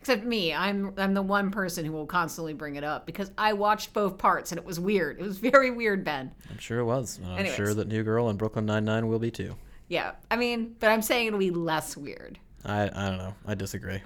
Except 0.00 0.24
me, 0.24 0.54
I'm 0.54 0.94
I'm 0.96 1.12
the 1.12 1.22
one 1.22 1.50
person 1.50 1.84
who 1.84 1.92
will 1.92 2.06
constantly 2.06 2.54
bring 2.54 2.76
it 2.76 2.84
up 2.84 3.04
because 3.04 3.30
I 3.36 3.52
watched 3.52 3.92
both 3.92 4.16
parts 4.16 4.50
and 4.50 4.58
it 4.58 4.64
was 4.64 4.80
weird. 4.80 5.20
It 5.20 5.22
was 5.22 5.38
very 5.50 5.70
weird, 5.70 6.04
Ben. 6.04 6.32
I'm 6.50 6.58
sure 6.58 6.78
it 6.78 6.84
was. 6.84 7.20
I'm 7.22 7.38
Anyways. 7.38 7.54
sure 7.54 7.74
that 7.74 7.88
New 7.88 8.02
Girl 8.02 8.28
and 8.28 8.38
Brooklyn 8.38 8.64
Nine 8.66 8.84
Nine 8.84 9.08
will 9.08 9.18
be 9.18 9.30
too. 9.30 9.56
Yeah, 9.88 10.12
I 10.30 10.36
mean, 10.36 10.76
but 10.80 10.88
I'm 10.90 11.02
saying 11.02 11.26
it'll 11.26 11.38
be 11.38 11.50
less 11.50 11.96
weird. 11.96 12.38
I 12.64 12.84
I 12.84 13.08
don't 13.08 13.18
know. 13.18 13.34
I 13.46 13.54
disagree. 13.54 14.00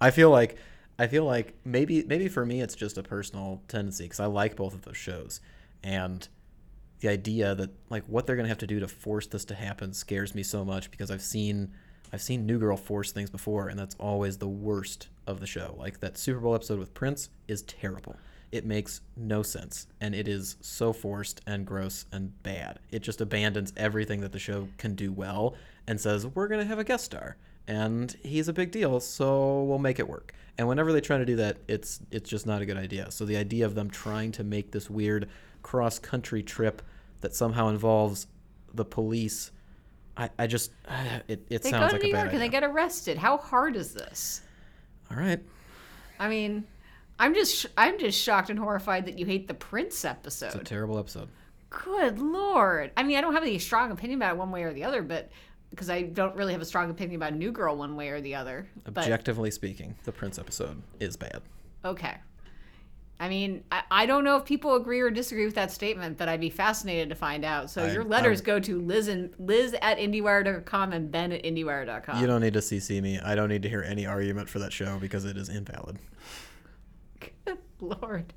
I 0.00 0.10
feel 0.10 0.30
like 0.30 0.56
I 0.98 1.06
feel 1.08 1.24
like 1.24 1.54
maybe 1.64 2.04
maybe 2.04 2.28
for 2.28 2.46
me 2.46 2.62
it's 2.62 2.74
just 2.74 2.96
a 2.96 3.02
personal 3.02 3.60
tendency 3.68 4.04
because 4.04 4.20
I 4.20 4.26
like 4.26 4.56
both 4.56 4.72
of 4.72 4.82
those 4.82 4.96
shows, 4.96 5.40
and 5.82 6.26
the 7.02 7.08
idea 7.08 7.54
that 7.56 7.70
like 7.90 8.04
what 8.06 8.26
they're 8.26 8.36
gonna 8.36 8.48
have 8.48 8.58
to 8.58 8.66
do 8.66 8.80
to 8.80 8.88
force 8.88 9.26
this 9.26 9.44
to 9.44 9.54
happen 9.54 9.92
scares 9.92 10.34
me 10.34 10.42
so 10.42 10.64
much 10.64 10.90
because 10.90 11.10
I've 11.10 11.20
seen 11.20 11.72
I've 12.12 12.22
seen 12.22 12.46
New 12.46 12.58
Girl 12.58 12.76
force 12.76 13.10
things 13.10 13.30
before, 13.30 13.68
and 13.68 13.78
that's 13.78 13.96
always 13.96 14.38
the 14.38 14.48
worst 14.48 15.08
of 15.26 15.40
the 15.40 15.46
show. 15.46 15.74
Like 15.78 16.00
that 16.00 16.16
Super 16.16 16.40
Bowl 16.40 16.54
episode 16.54 16.78
with 16.78 16.94
Prince 16.94 17.30
is 17.48 17.62
terrible. 17.62 18.16
It 18.52 18.66
makes 18.66 19.00
no 19.16 19.42
sense, 19.42 19.88
and 20.00 20.14
it 20.14 20.28
is 20.28 20.56
so 20.60 20.92
forced 20.92 21.40
and 21.46 21.66
gross 21.66 22.06
and 22.12 22.40
bad. 22.42 22.78
It 22.90 23.00
just 23.00 23.20
abandons 23.20 23.72
everything 23.76 24.20
that 24.20 24.32
the 24.32 24.38
show 24.38 24.68
can 24.78 24.94
do 24.94 25.10
well 25.10 25.54
and 25.88 26.00
says 26.00 26.26
we're 26.26 26.48
gonna 26.48 26.66
have 26.66 26.78
a 26.78 26.84
guest 26.84 27.06
star, 27.06 27.36
and 27.66 28.14
he's 28.22 28.46
a 28.46 28.52
big 28.52 28.70
deal, 28.70 29.00
so 29.00 29.64
we'll 29.64 29.78
make 29.78 29.98
it 29.98 30.08
work. 30.08 30.34
And 30.56 30.68
whenever 30.68 30.92
they 30.92 31.00
try 31.00 31.18
to 31.18 31.24
do 31.26 31.36
that, 31.36 31.56
it's 31.66 31.98
it's 32.12 32.30
just 32.30 32.46
not 32.46 32.62
a 32.62 32.66
good 32.66 32.76
idea. 32.76 33.10
So 33.10 33.24
the 33.24 33.38
idea 33.38 33.66
of 33.66 33.74
them 33.74 33.90
trying 33.90 34.30
to 34.32 34.44
make 34.44 34.70
this 34.70 34.88
weird 34.88 35.28
cross 35.62 35.98
country 35.98 36.42
trip 36.42 36.82
that 37.22 37.34
somehow 37.34 37.68
involves 37.68 38.26
the 38.74 38.84
police, 38.84 39.50
I, 40.16 40.28
I 40.38 40.46
just 40.46 40.70
it, 41.28 41.44
it 41.50 41.62
They 41.62 41.70
sounds 41.70 41.84
go 41.84 41.88
to 41.88 41.92
like 41.94 42.02
New 42.02 42.08
a 42.10 42.12
bad 42.12 42.18
York 42.18 42.28
idea. 42.28 42.32
and 42.34 42.42
they 42.42 42.48
get 42.48 42.62
arrested. 42.64 43.18
How 43.18 43.38
hard 43.38 43.74
is 43.76 43.94
this? 43.94 44.42
All 45.10 45.16
right. 45.16 45.40
I 46.20 46.28
mean, 46.28 46.64
I'm 47.18 47.34
just 47.34 47.56
sh- 47.56 47.66
I'm 47.76 47.98
just 47.98 48.20
shocked 48.20 48.50
and 48.50 48.58
horrified 48.58 49.06
that 49.06 49.18
you 49.18 49.26
hate 49.26 49.48
the 49.48 49.54
Prince 49.54 50.04
episode. 50.04 50.46
It's 50.46 50.54
a 50.56 50.58
terrible 50.64 50.98
episode. 50.98 51.28
Good 51.70 52.18
lord! 52.18 52.90
I 52.98 53.02
mean, 53.02 53.16
I 53.16 53.22
don't 53.22 53.32
have 53.32 53.42
any 53.42 53.58
strong 53.58 53.90
opinion 53.92 54.18
about 54.18 54.34
it 54.34 54.38
one 54.38 54.50
way 54.50 54.62
or 54.64 54.72
the 54.74 54.84
other, 54.84 55.02
but 55.02 55.30
because 55.70 55.88
I 55.88 56.02
don't 56.02 56.36
really 56.36 56.52
have 56.52 56.60
a 56.60 56.66
strong 56.66 56.90
opinion 56.90 57.16
about 57.16 57.34
New 57.34 57.50
Girl 57.50 57.74
one 57.76 57.96
way 57.96 58.10
or 58.10 58.20
the 58.20 58.34
other. 58.34 58.68
But 58.84 58.98
Objectively 59.04 59.50
speaking, 59.50 59.94
the 60.04 60.12
Prince 60.12 60.38
episode 60.38 60.82
is 61.00 61.16
bad. 61.16 61.40
okay. 61.84 62.16
I 63.22 63.28
mean, 63.28 63.62
I, 63.70 63.82
I 63.88 64.06
don't 64.06 64.24
know 64.24 64.36
if 64.36 64.44
people 64.44 64.74
agree 64.74 64.98
or 64.98 65.08
disagree 65.08 65.44
with 65.46 65.54
that 65.54 65.70
statement, 65.70 66.18
but 66.18 66.28
I'd 66.28 66.40
be 66.40 66.50
fascinated 66.50 67.08
to 67.10 67.14
find 67.14 67.44
out. 67.44 67.70
So 67.70 67.84
I- 67.84 67.92
your 67.92 68.02
letters 68.02 68.40
I- 68.40 68.44
go 68.44 68.58
to 68.58 68.80
Liz 68.80 69.06
and 69.06 69.32
Liz 69.38 69.76
at 69.80 69.98
IndieWire.com 69.98 70.92
and 70.92 71.08
Ben 71.08 71.30
at 71.30 71.44
IndieWire.com. 71.44 72.20
You 72.20 72.26
don't 72.26 72.40
need 72.40 72.54
to 72.54 72.58
CC 72.58 73.00
me. 73.00 73.20
I 73.20 73.36
don't 73.36 73.48
need 73.48 73.62
to 73.62 73.68
hear 73.68 73.84
any 73.84 74.06
argument 74.06 74.48
for 74.48 74.58
that 74.58 74.72
show 74.72 74.98
because 74.98 75.24
it 75.24 75.36
is 75.36 75.48
invalid. 75.48 76.00
Good 77.44 77.58
lord. 77.80 78.32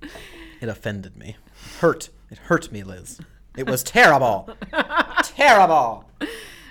It 0.00 0.68
offended 0.70 1.14
me. 1.18 1.36
Hurt. 1.80 2.08
It 2.30 2.38
hurt 2.38 2.72
me, 2.72 2.84
Liz. 2.84 3.20
It 3.54 3.68
was 3.68 3.82
terrible. 3.82 4.48
terrible. 5.24 6.08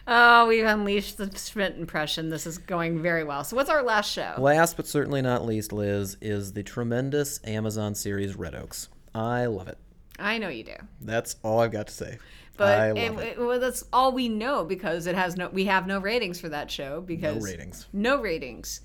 Oh, 0.07 0.47
we've 0.47 0.65
unleashed 0.65 1.17
the 1.17 1.31
Schmidt 1.35 1.77
impression. 1.77 2.29
This 2.29 2.45
is 2.45 2.57
going 2.59 3.01
very 3.01 3.23
well. 3.23 3.43
So, 3.43 3.55
what's 3.55 3.69
our 3.71 3.81
last 3.81 4.11
show? 4.11 4.35
Last 4.37 4.77
but 4.77 4.87
certainly 4.87 5.21
not 5.21 5.45
least, 5.45 5.73
Liz, 5.73 6.15
is 6.21 6.53
the 6.53 6.61
tremendous 6.63 7.39
Amazon 7.43 7.95
series 7.95 8.35
Red 8.35 8.53
Oaks. 8.53 8.89
I 9.15 9.45
love 9.47 9.67
it. 9.67 9.77
I 10.19 10.37
know 10.37 10.47
you 10.49 10.63
do, 10.63 10.75
That's 11.01 11.35
all 11.43 11.59
I've 11.59 11.71
got 11.71 11.87
to 11.87 11.93
say. 11.93 12.19
but 12.55 12.79
I 12.79 12.87
it, 12.91 13.11
love 13.11 13.19
it. 13.21 13.27
it- 13.29 13.39
well, 13.39 13.59
that's 13.59 13.83
all 13.91 14.11
we 14.13 14.29
know 14.29 14.63
because 14.63 15.07
it 15.07 15.15
has 15.15 15.35
no. 15.35 15.49
We 15.49 15.65
have 15.65 15.87
no 15.87 15.99
ratings 15.99 16.39
for 16.39 16.49
that 16.49 16.69
show 16.69 17.01
because 17.01 17.37
No 17.37 17.41
ratings. 17.41 17.87
No 17.91 18.21
ratings. 18.21 18.81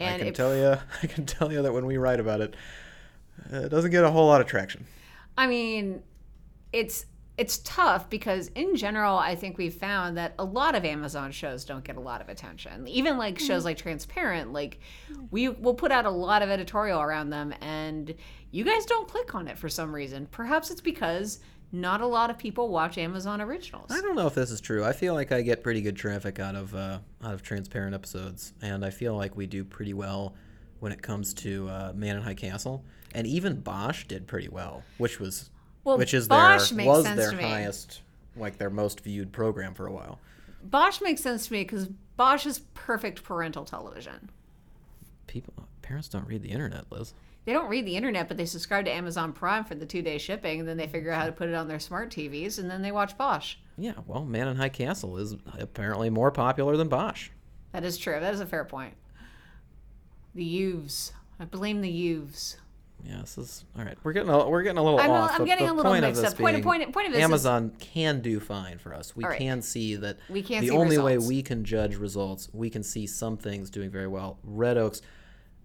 And 0.00 0.14
I 0.22 0.24
can 0.26 0.34
tell 0.34 0.56
you. 0.56 0.76
I 1.02 1.06
can 1.06 1.24
tell 1.24 1.52
you 1.52 1.62
that 1.62 1.72
when 1.72 1.86
we 1.86 1.96
write 1.98 2.18
about 2.20 2.40
it, 2.40 2.54
it 3.50 3.68
doesn't 3.68 3.92
get 3.92 4.02
a 4.04 4.10
whole 4.10 4.26
lot 4.26 4.40
of 4.40 4.46
traction. 4.48 4.84
I 5.38 5.46
mean, 5.46 6.02
it's 6.72 7.06
it's 7.36 7.58
tough 7.58 8.08
because 8.08 8.48
in 8.54 8.76
general, 8.76 9.16
I 9.16 9.34
think 9.34 9.58
we've 9.58 9.74
found 9.74 10.16
that 10.16 10.34
a 10.38 10.44
lot 10.44 10.76
of 10.76 10.84
Amazon 10.84 11.32
shows 11.32 11.64
don't 11.64 11.82
get 11.82 11.96
a 11.96 12.00
lot 12.00 12.20
of 12.20 12.28
attention. 12.28 12.86
Even 12.86 13.18
like 13.18 13.40
shows 13.40 13.64
like 13.64 13.76
Transparent, 13.76 14.52
like 14.52 14.78
we 15.30 15.48
will 15.48 15.74
put 15.74 15.90
out 15.90 16.06
a 16.06 16.10
lot 16.10 16.42
of 16.42 16.50
editorial 16.50 17.00
around 17.00 17.30
them, 17.30 17.52
and 17.60 18.14
you 18.52 18.64
guys 18.64 18.86
don't 18.86 19.08
click 19.08 19.34
on 19.34 19.48
it 19.48 19.58
for 19.58 19.68
some 19.68 19.92
reason. 19.92 20.26
Perhaps 20.30 20.70
it's 20.70 20.80
because 20.80 21.40
not 21.72 22.00
a 22.00 22.06
lot 22.06 22.30
of 22.30 22.38
people 22.38 22.68
watch 22.68 22.98
Amazon 22.98 23.40
originals. 23.40 23.90
I 23.90 24.00
don't 24.00 24.14
know 24.14 24.28
if 24.28 24.34
this 24.36 24.52
is 24.52 24.60
true. 24.60 24.84
I 24.84 24.92
feel 24.92 25.14
like 25.14 25.32
I 25.32 25.42
get 25.42 25.64
pretty 25.64 25.80
good 25.82 25.96
traffic 25.96 26.38
out 26.38 26.54
of 26.54 26.72
uh, 26.72 27.00
out 27.24 27.34
of 27.34 27.42
transparent 27.42 27.96
episodes, 27.96 28.52
and 28.62 28.84
I 28.84 28.90
feel 28.90 29.16
like 29.16 29.36
we 29.36 29.46
do 29.46 29.64
pretty 29.64 29.92
well 29.92 30.36
when 30.78 30.92
it 30.92 31.02
comes 31.02 31.34
to 31.34 31.68
uh, 31.68 31.92
Man 31.96 32.16
in 32.16 32.22
High 32.22 32.34
Castle, 32.34 32.84
and 33.12 33.26
even 33.26 33.60
Bosch 33.60 34.04
did 34.04 34.28
pretty 34.28 34.48
well, 34.48 34.84
which 34.98 35.18
was 35.18 35.50
Well, 35.84 35.98
which 35.98 36.14
is 36.14 36.28
Bosch 36.28 36.70
their 36.70 36.76
makes 36.78 36.88
was 36.88 37.04
sense 37.04 37.16
their 37.16 37.30
to 37.30 37.36
me. 37.36 37.42
highest, 37.44 38.00
like 38.36 38.58
their 38.58 38.70
most 38.70 39.00
viewed 39.00 39.32
program 39.32 39.74
for 39.74 39.86
a 39.86 39.92
while. 39.92 40.18
Bosch 40.62 41.00
makes 41.00 41.22
sense 41.22 41.46
to 41.46 41.52
me 41.52 41.62
because 41.62 41.88
Bosch 42.16 42.46
is 42.46 42.60
perfect 42.74 43.22
parental 43.22 43.64
television. 43.64 44.30
People, 45.26 45.54
parents 45.82 46.08
don't 46.08 46.26
read 46.26 46.42
the 46.42 46.50
internet, 46.50 46.90
Liz. 46.90 47.12
They 47.44 47.52
don't 47.52 47.68
read 47.68 47.84
the 47.86 47.96
internet, 47.96 48.28
but 48.28 48.38
they 48.38 48.46
subscribe 48.46 48.86
to 48.86 48.90
Amazon 48.90 49.34
Prime 49.34 49.64
for 49.64 49.74
the 49.74 49.84
two 49.84 50.00
day 50.00 50.16
shipping, 50.16 50.60
and 50.60 50.68
then 50.68 50.78
they 50.78 50.86
figure 50.86 51.10
out 51.12 51.20
how 51.20 51.26
to 51.26 51.32
put 51.32 51.48
it 51.48 51.54
on 51.54 51.68
their 51.68 51.78
smart 51.78 52.10
TVs, 52.10 52.58
and 52.58 52.70
then 52.70 52.80
they 52.80 52.92
watch 52.92 53.18
Bosch. 53.18 53.56
Yeah, 53.76 53.94
well, 54.06 54.24
Man 54.24 54.48
in 54.48 54.56
High 54.56 54.70
Castle 54.70 55.18
is 55.18 55.36
apparently 55.58 56.08
more 56.08 56.30
popular 56.30 56.76
than 56.78 56.88
Bosch. 56.88 57.28
That 57.72 57.84
is 57.84 57.98
true. 57.98 58.18
That 58.18 58.32
is 58.32 58.40
a 58.40 58.46
fair 58.46 58.64
point. 58.64 58.94
The 60.34 60.44
youths. 60.44 61.12
I 61.38 61.44
blame 61.44 61.80
the 61.82 61.90
youths. 61.90 62.56
Yeah, 63.04 63.20
this 63.20 63.36
is 63.36 63.64
all 63.76 63.84
right. 63.84 63.98
We're 64.02 64.14
getting 64.14 64.30
a, 64.30 64.48
we're 64.48 64.62
getting 64.62 64.78
a 64.78 64.82
little 64.82 64.98
I'm, 64.98 65.10
off. 65.10 65.32
I'm 65.34 65.40
The- 65.40 65.46
getting 65.46 65.68
a 65.68 65.74
little 65.74 65.92
point 65.92 66.04
of 66.04 66.16
mixed 66.16 66.24
up. 66.24 66.38
Point, 66.38 66.62
point, 66.64 66.92
point 66.92 67.06
of 67.06 67.12
this 67.12 67.18
is 67.18 67.24
Amazon 67.24 67.72
can 67.78 68.20
do 68.20 68.40
fine 68.40 68.78
for 68.78 68.94
us. 68.94 69.14
We 69.14 69.24
right. 69.24 69.38
can 69.38 69.60
see 69.60 69.96
that 69.96 70.18
We 70.30 70.42
can 70.42 70.62
the 70.62 70.70
only 70.70 70.98
way 70.98 71.18
we 71.18 71.42
can 71.42 71.64
judge 71.64 71.96
results, 71.96 72.48
we 72.52 72.70
can 72.70 72.82
see 72.82 73.06
some 73.06 73.36
things 73.36 73.68
doing 73.68 73.90
very 73.90 74.06
well. 74.06 74.38
Red 74.42 74.78
Oaks 74.78 75.02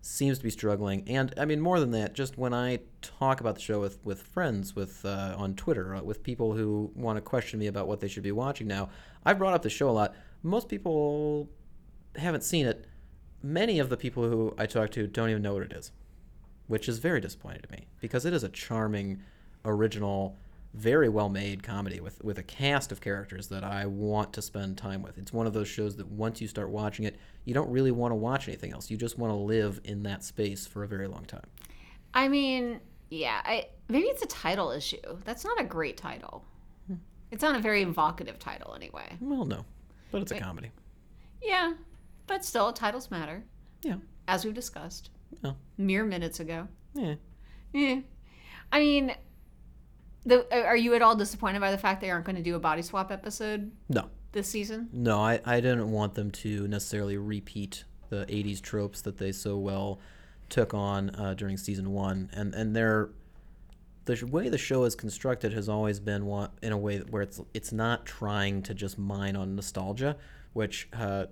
seems 0.01 0.37
to 0.37 0.43
be 0.43 0.49
struggling, 0.49 1.07
and 1.07 1.33
I 1.37 1.45
mean 1.45 1.61
more 1.61 1.79
than 1.79 1.91
that. 1.91 2.13
Just 2.13 2.37
when 2.37 2.53
I 2.53 2.79
talk 3.01 3.39
about 3.39 3.55
the 3.55 3.61
show 3.61 3.79
with 3.79 4.03
with 4.03 4.21
friends, 4.21 4.75
with 4.75 5.05
uh, 5.05 5.35
on 5.37 5.55
Twitter, 5.55 5.95
uh, 5.95 6.01
with 6.01 6.23
people 6.23 6.53
who 6.53 6.91
want 6.93 7.15
to 7.15 7.21
question 7.21 7.59
me 7.59 7.67
about 7.67 7.87
what 7.87 8.01
they 8.01 8.09
should 8.09 8.23
be 8.23 8.33
watching 8.33 8.67
now, 8.67 8.89
I've 9.23 9.37
brought 9.37 9.53
up 9.53 9.61
the 9.61 9.69
show 9.69 9.89
a 9.89 9.91
lot. 9.91 10.13
Most 10.43 10.67
people 10.67 11.49
haven't 12.17 12.43
seen 12.43 12.65
it. 12.65 12.85
Many 13.41 13.79
of 13.79 13.87
the 13.87 13.95
people 13.95 14.27
who 14.29 14.53
I 14.57 14.65
talk 14.65 14.91
to 14.91 15.07
don't 15.07 15.29
even 15.29 15.41
know 15.41 15.53
what 15.53 15.63
it 15.63 15.71
is 15.71 15.93
which 16.69 16.87
is 16.87 16.99
very 16.99 17.19
disappointing 17.19 17.61
to 17.63 17.71
me 17.71 17.87
because 17.99 18.25
it 18.25 18.31
is 18.31 18.43
a 18.43 18.49
charming, 18.49 19.19
original, 19.65 20.37
very 20.75 21.09
well 21.09 21.27
made 21.27 21.63
comedy 21.63 21.99
with, 21.99 22.23
with 22.23 22.37
a 22.37 22.43
cast 22.43 22.91
of 22.91 23.01
characters 23.01 23.47
that 23.47 23.63
I 23.63 23.87
want 23.87 24.33
to 24.33 24.41
spend 24.43 24.77
time 24.77 25.01
with. 25.01 25.17
It's 25.17 25.33
one 25.33 25.47
of 25.47 25.53
those 25.53 25.67
shows 25.67 25.95
that 25.97 26.07
once 26.07 26.39
you 26.39 26.47
start 26.47 26.69
watching 26.69 27.05
it, 27.05 27.15
you 27.43 27.55
don't 27.55 27.71
really 27.71 27.89
want 27.89 28.11
to 28.11 28.15
watch 28.15 28.47
anything 28.47 28.71
else. 28.71 28.91
You 28.91 28.97
just 28.97 29.17
want 29.17 29.31
to 29.31 29.35
live 29.35 29.81
in 29.83 30.03
that 30.03 30.23
space 30.23 30.67
for 30.67 30.83
a 30.83 30.87
very 30.87 31.07
long 31.07 31.25
time. 31.25 31.47
I 32.13 32.27
mean, 32.27 32.79
yeah, 33.09 33.41
I 33.43 33.65
maybe 33.87 34.05
it's 34.05 34.21
a 34.21 34.27
title 34.27 34.69
issue. 34.69 34.97
That's 35.25 35.43
not 35.43 35.59
a 35.59 35.63
great 35.63 35.97
title. 35.97 36.45
Hmm. 36.85 36.95
It's 37.31 37.41
not 37.41 37.55
a 37.55 37.59
very 37.59 37.81
evocative 37.81 38.37
title 38.37 38.75
anyway. 38.75 39.17
Well, 39.19 39.45
no, 39.45 39.65
but 40.11 40.21
it's 40.21 40.31
a 40.31 40.39
comedy. 40.39 40.69
Yeah, 41.41 41.73
but 42.27 42.45
still, 42.45 42.71
titles 42.73 43.09
matter, 43.09 43.43
Yeah. 43.81 43.95
as 44.27 44.45
we've 44.45 44.53
discussed 44.53 45.09
Oh. 45.43 45.55
mere 45.77 46.03
minutes 46.03 46.39
ago. 46.39 46.67
Yeah. 46.93 47.15
Yeah. 47.73 47.99
I 48.71 48.79
mean, 48.79 49.15
the 50.25 50.45
are 50.65 50.75
you 50.77 50.93
at 50.95 51.01
all 51.01 51.15
disappointed 51.15 51.59
by 51.61 51.71
the 51.71 51.77
fact 51.77 52.01
they 52.01 52.09
aren't 52.09 52.25
going 52.25 52.35
to 52.35 52.41
do 52.41 52.55
a 52.55 52.59
body 52.59 52.81
swap 52.81 53.11
episode 53.11 53.71
No. 53.87 54.09
this 54.31 54.47
season? 54.47 54.89
No, 54.91 55.19
I, 55.19 55.39
I 55.45 55.61
didn't 55.61 55.91
want 55.91 56.13
them 56.15 56.31
to 56.31 56.67
necessarily 56.67 57.17
repeat 57.17 57.83
the 58.09 58.25
80s 58.25 58.61
tropes 58.61 59.01
that 59.01 59.17
they 59.17 59.31
so 59.31 59.57
well 59.57 59.99
took 60.49 60.73
on 60.73 61.11
uh, 61.11 61.35
during 61.35 61.57
season 61.57 61.91
one. 61.91 62.29
And, 62.33 62.53
and 62.55 62.75
they're, 62.75 63.11
the 64.05 64.25
way 64.25 64.49
the 64.49 64.57
show 64.57 64.83
is 64.83 64.95
constructed 64.95 65.53
has 65.53 65.69
always 65.69 65.99
been 65.99 66.25
one, 66.25 66.49
in 66.63 66.71
a 66.71 66.77
way 66.77 66.97
where 66.99 67.21
it's, 67.21 67.39
it's 67.53 67.71
not 67.71 68.05
trying 68.07 68.63
to 68.63 68.73
just 68.73 68.97
mine 68.97 69.35
on 69.35 69.55
nostalgia, 69.55 70.17
which, 70.53 70.89
uh, 70.93 71.27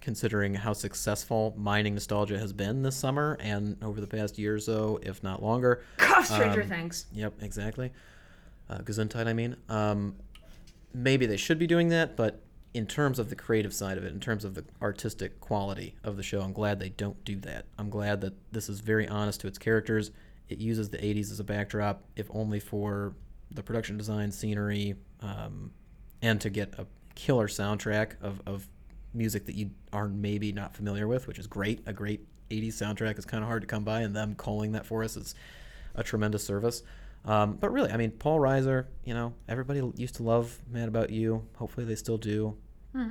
considering 0.00 0.54
how 0.54 0.72
successful 0.72 1.54
mining 1.56 1.94
nostalgia 1.94 2.38
has 2.38 2.52
been 2.52 2.82
this 2.82 2.96
summer 2.96 3.36
and 3.40 3.76
over 3.82 4.00
the 4.00 4.06
past 4.06 4.38
year 4.38 4.54
or 4.54 4.60
so, 4.60 4.98
if 5.02 5.22
not 5.22 5.42
longer. 5.42 5.84
God, 5.96 6.22
Stranger 6.22 6.62
Um, 6.62 6.68
Things. 6.68 7.06
Yep, 7.12 7.34
exactly. 7.42 7.92
Uh, 8.70 8.78
Gesundheit, 8.78 9.26
I 9.26 9.32
mean. 9.32 9.56
Um, 9.68 10.16
maybe 10.94 11.26
they 11.26 11.36
should 11.36 11.58
be 11.58 11.66
doing 11.66 11.88
that, 11.88 12.16
but 12.16 12.42
in 12.74 12.86
terms 12.86 13.18
of 13.18 13.28
the 13.30 13.36
creative 13.36 13.72
side 13.74 13.98
of 13.98 14.04
it, 14.04 14.12
in 14.12 14.20
terms 14.20 14.44
of 14.44 14.54
the 14.54 14.64
artistic 14.80 15.40
quality 15.40 15.96
of 16.04 16.16
the 16.16 16.22
show, 16.22 16.40
I'm 16.42 16.52
glad 16.52 16.78
they 16.78 16.90
don't 16.90 17.22
do 17.24 17.36
that. 17.40 17.64
I'm 17.78 17.90
glad 17.90 18.20
that 18.20 18.34
this 18.52 18.68
is 18.68 18.80
very 18.80 19.08
honest 19.08 19.40
to 19.40 19.46
its 19.46 19.58
characters. 19.58 20.10
It 20.48 20.58
uses 20.58 20.90
the 20.90 20.98
80s 20.98 21.30
as 21.30 21.40
a 21.40 21.44
backdrop, 21.44 22.04
if 22.16 22.26
only 22.30 22.60
for 22.60 23.14
the 23.50 23.62
production 23.62 23.96
design, 23.96 24.30
scenery, 24.30 24.94
um, 25.20 25.72
and 26.22 26.40
to 26.40 26.50
get 26.50 26.74
a 26.78 26.86
killer 27.14 27.48
soundtrack 27.48 28.12
of, 28.22 28.40
of 28.46 28.68
music 29.14 29.46
that 29.46 29.54
you 29.54 29.70
are 29.92 30.08
maybe 30.08 30.52
not 30.52 30.74
familiar 30.74 31.06
with, 31.06 31.26
which 31.26 31.38
is 31.38 31.46
great. 31.46 31.80
A 31.86 31.92
great 31.92 32.26
80s 32.50 32.74
soundtrack 32.74 33.18
is 33.18 33.24
kind 33.24 33.42
of 33.42 33.48
hard 33.48 33.62
to 33.62 33.66
come 33.66 33.84
by, 33.84 34.00
and 34.00 34.14
them 34.14 34.34
calling 34.34 34.72
that 34.72 34.86
for 34.86 35.02
us 35.04 35.16
is 35.16 35.34
a 35.94 36.02
tremendous 36.02 36.44
service. 36.44 36.82
Um, 37.24 37.54
but 37.54 37.72
really, 37.72 37.90
I 37.90 37.96
mean, 37.96 38.12
Paul 38.12 38.38
Reiser, 38.38 38.86
you 39.04 39.14
know, 39.14 39.34
everybody 39.48 39.82
used 39.96 40.14
to 40.16 40.22
love 40.22 40.58
Mad 40.70 40.88
About 40.88 41.10
You. 41.10 41.46
Hopefully, 41.56 41.84
they 41.84 41.96
still 41.96 42.18
do. 42.18 42.56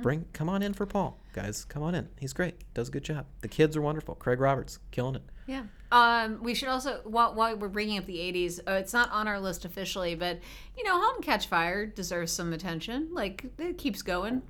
Bring, 0.02 0.26
come 0.32 0.48
on 0.50 0.62
in 0.62 0.74
for 0.74 0.84
Paul, 0.84 1.18
guys. 1.32 1.64
Come 1.64 1.82
on 1.82 1.94
in. 1.94 2.08
He's 2.18 2.34
great. 2.34 2.56
Does 2.74 2.88
a 2.88 2.90
good 2.90 3.04
job. 3.04 3.26
The 3.40 3.48
kids 3.48 3.76
are 3.76 3.80
wonderful. 3.80 4.16
Craig 4.16 4.38
Roberts, 4.38 4.80
killing 4.90 5.14
it. 5.14 5.22
Yeah. 5.46 5.62
Um, 5.90 6.42
we 6.42 6.54
should 6.54 6.68
also, 6.68 7.00
while, 7.04 7.34
while 7.34 7.56
we're 7.56 7.68
bringing 7.68 7.96
up 7.96 8.04
the 8.04 8.18
80s, 8.18 8.60
uh, 8.68 8.72
it's 8.72 8.92
not 8.92 9.10
on 9.12 9.26
our 9.26 9.40
list 9.40 9.64
officially, 9.64 10.14
but, 10.14 10.40
you 10.76 10.84
know, 10.84 11.00
Home 11.00 11.22
Catch 11.22 11.46
Fire 11.46 11.86
deserves 11.86 12.32
some 12.32 12.52
attention. 12.52 13.08
Like, 13.12 13.46
it 13.58 13.78
keeps 13.78 14.02
going. 14.02 14.42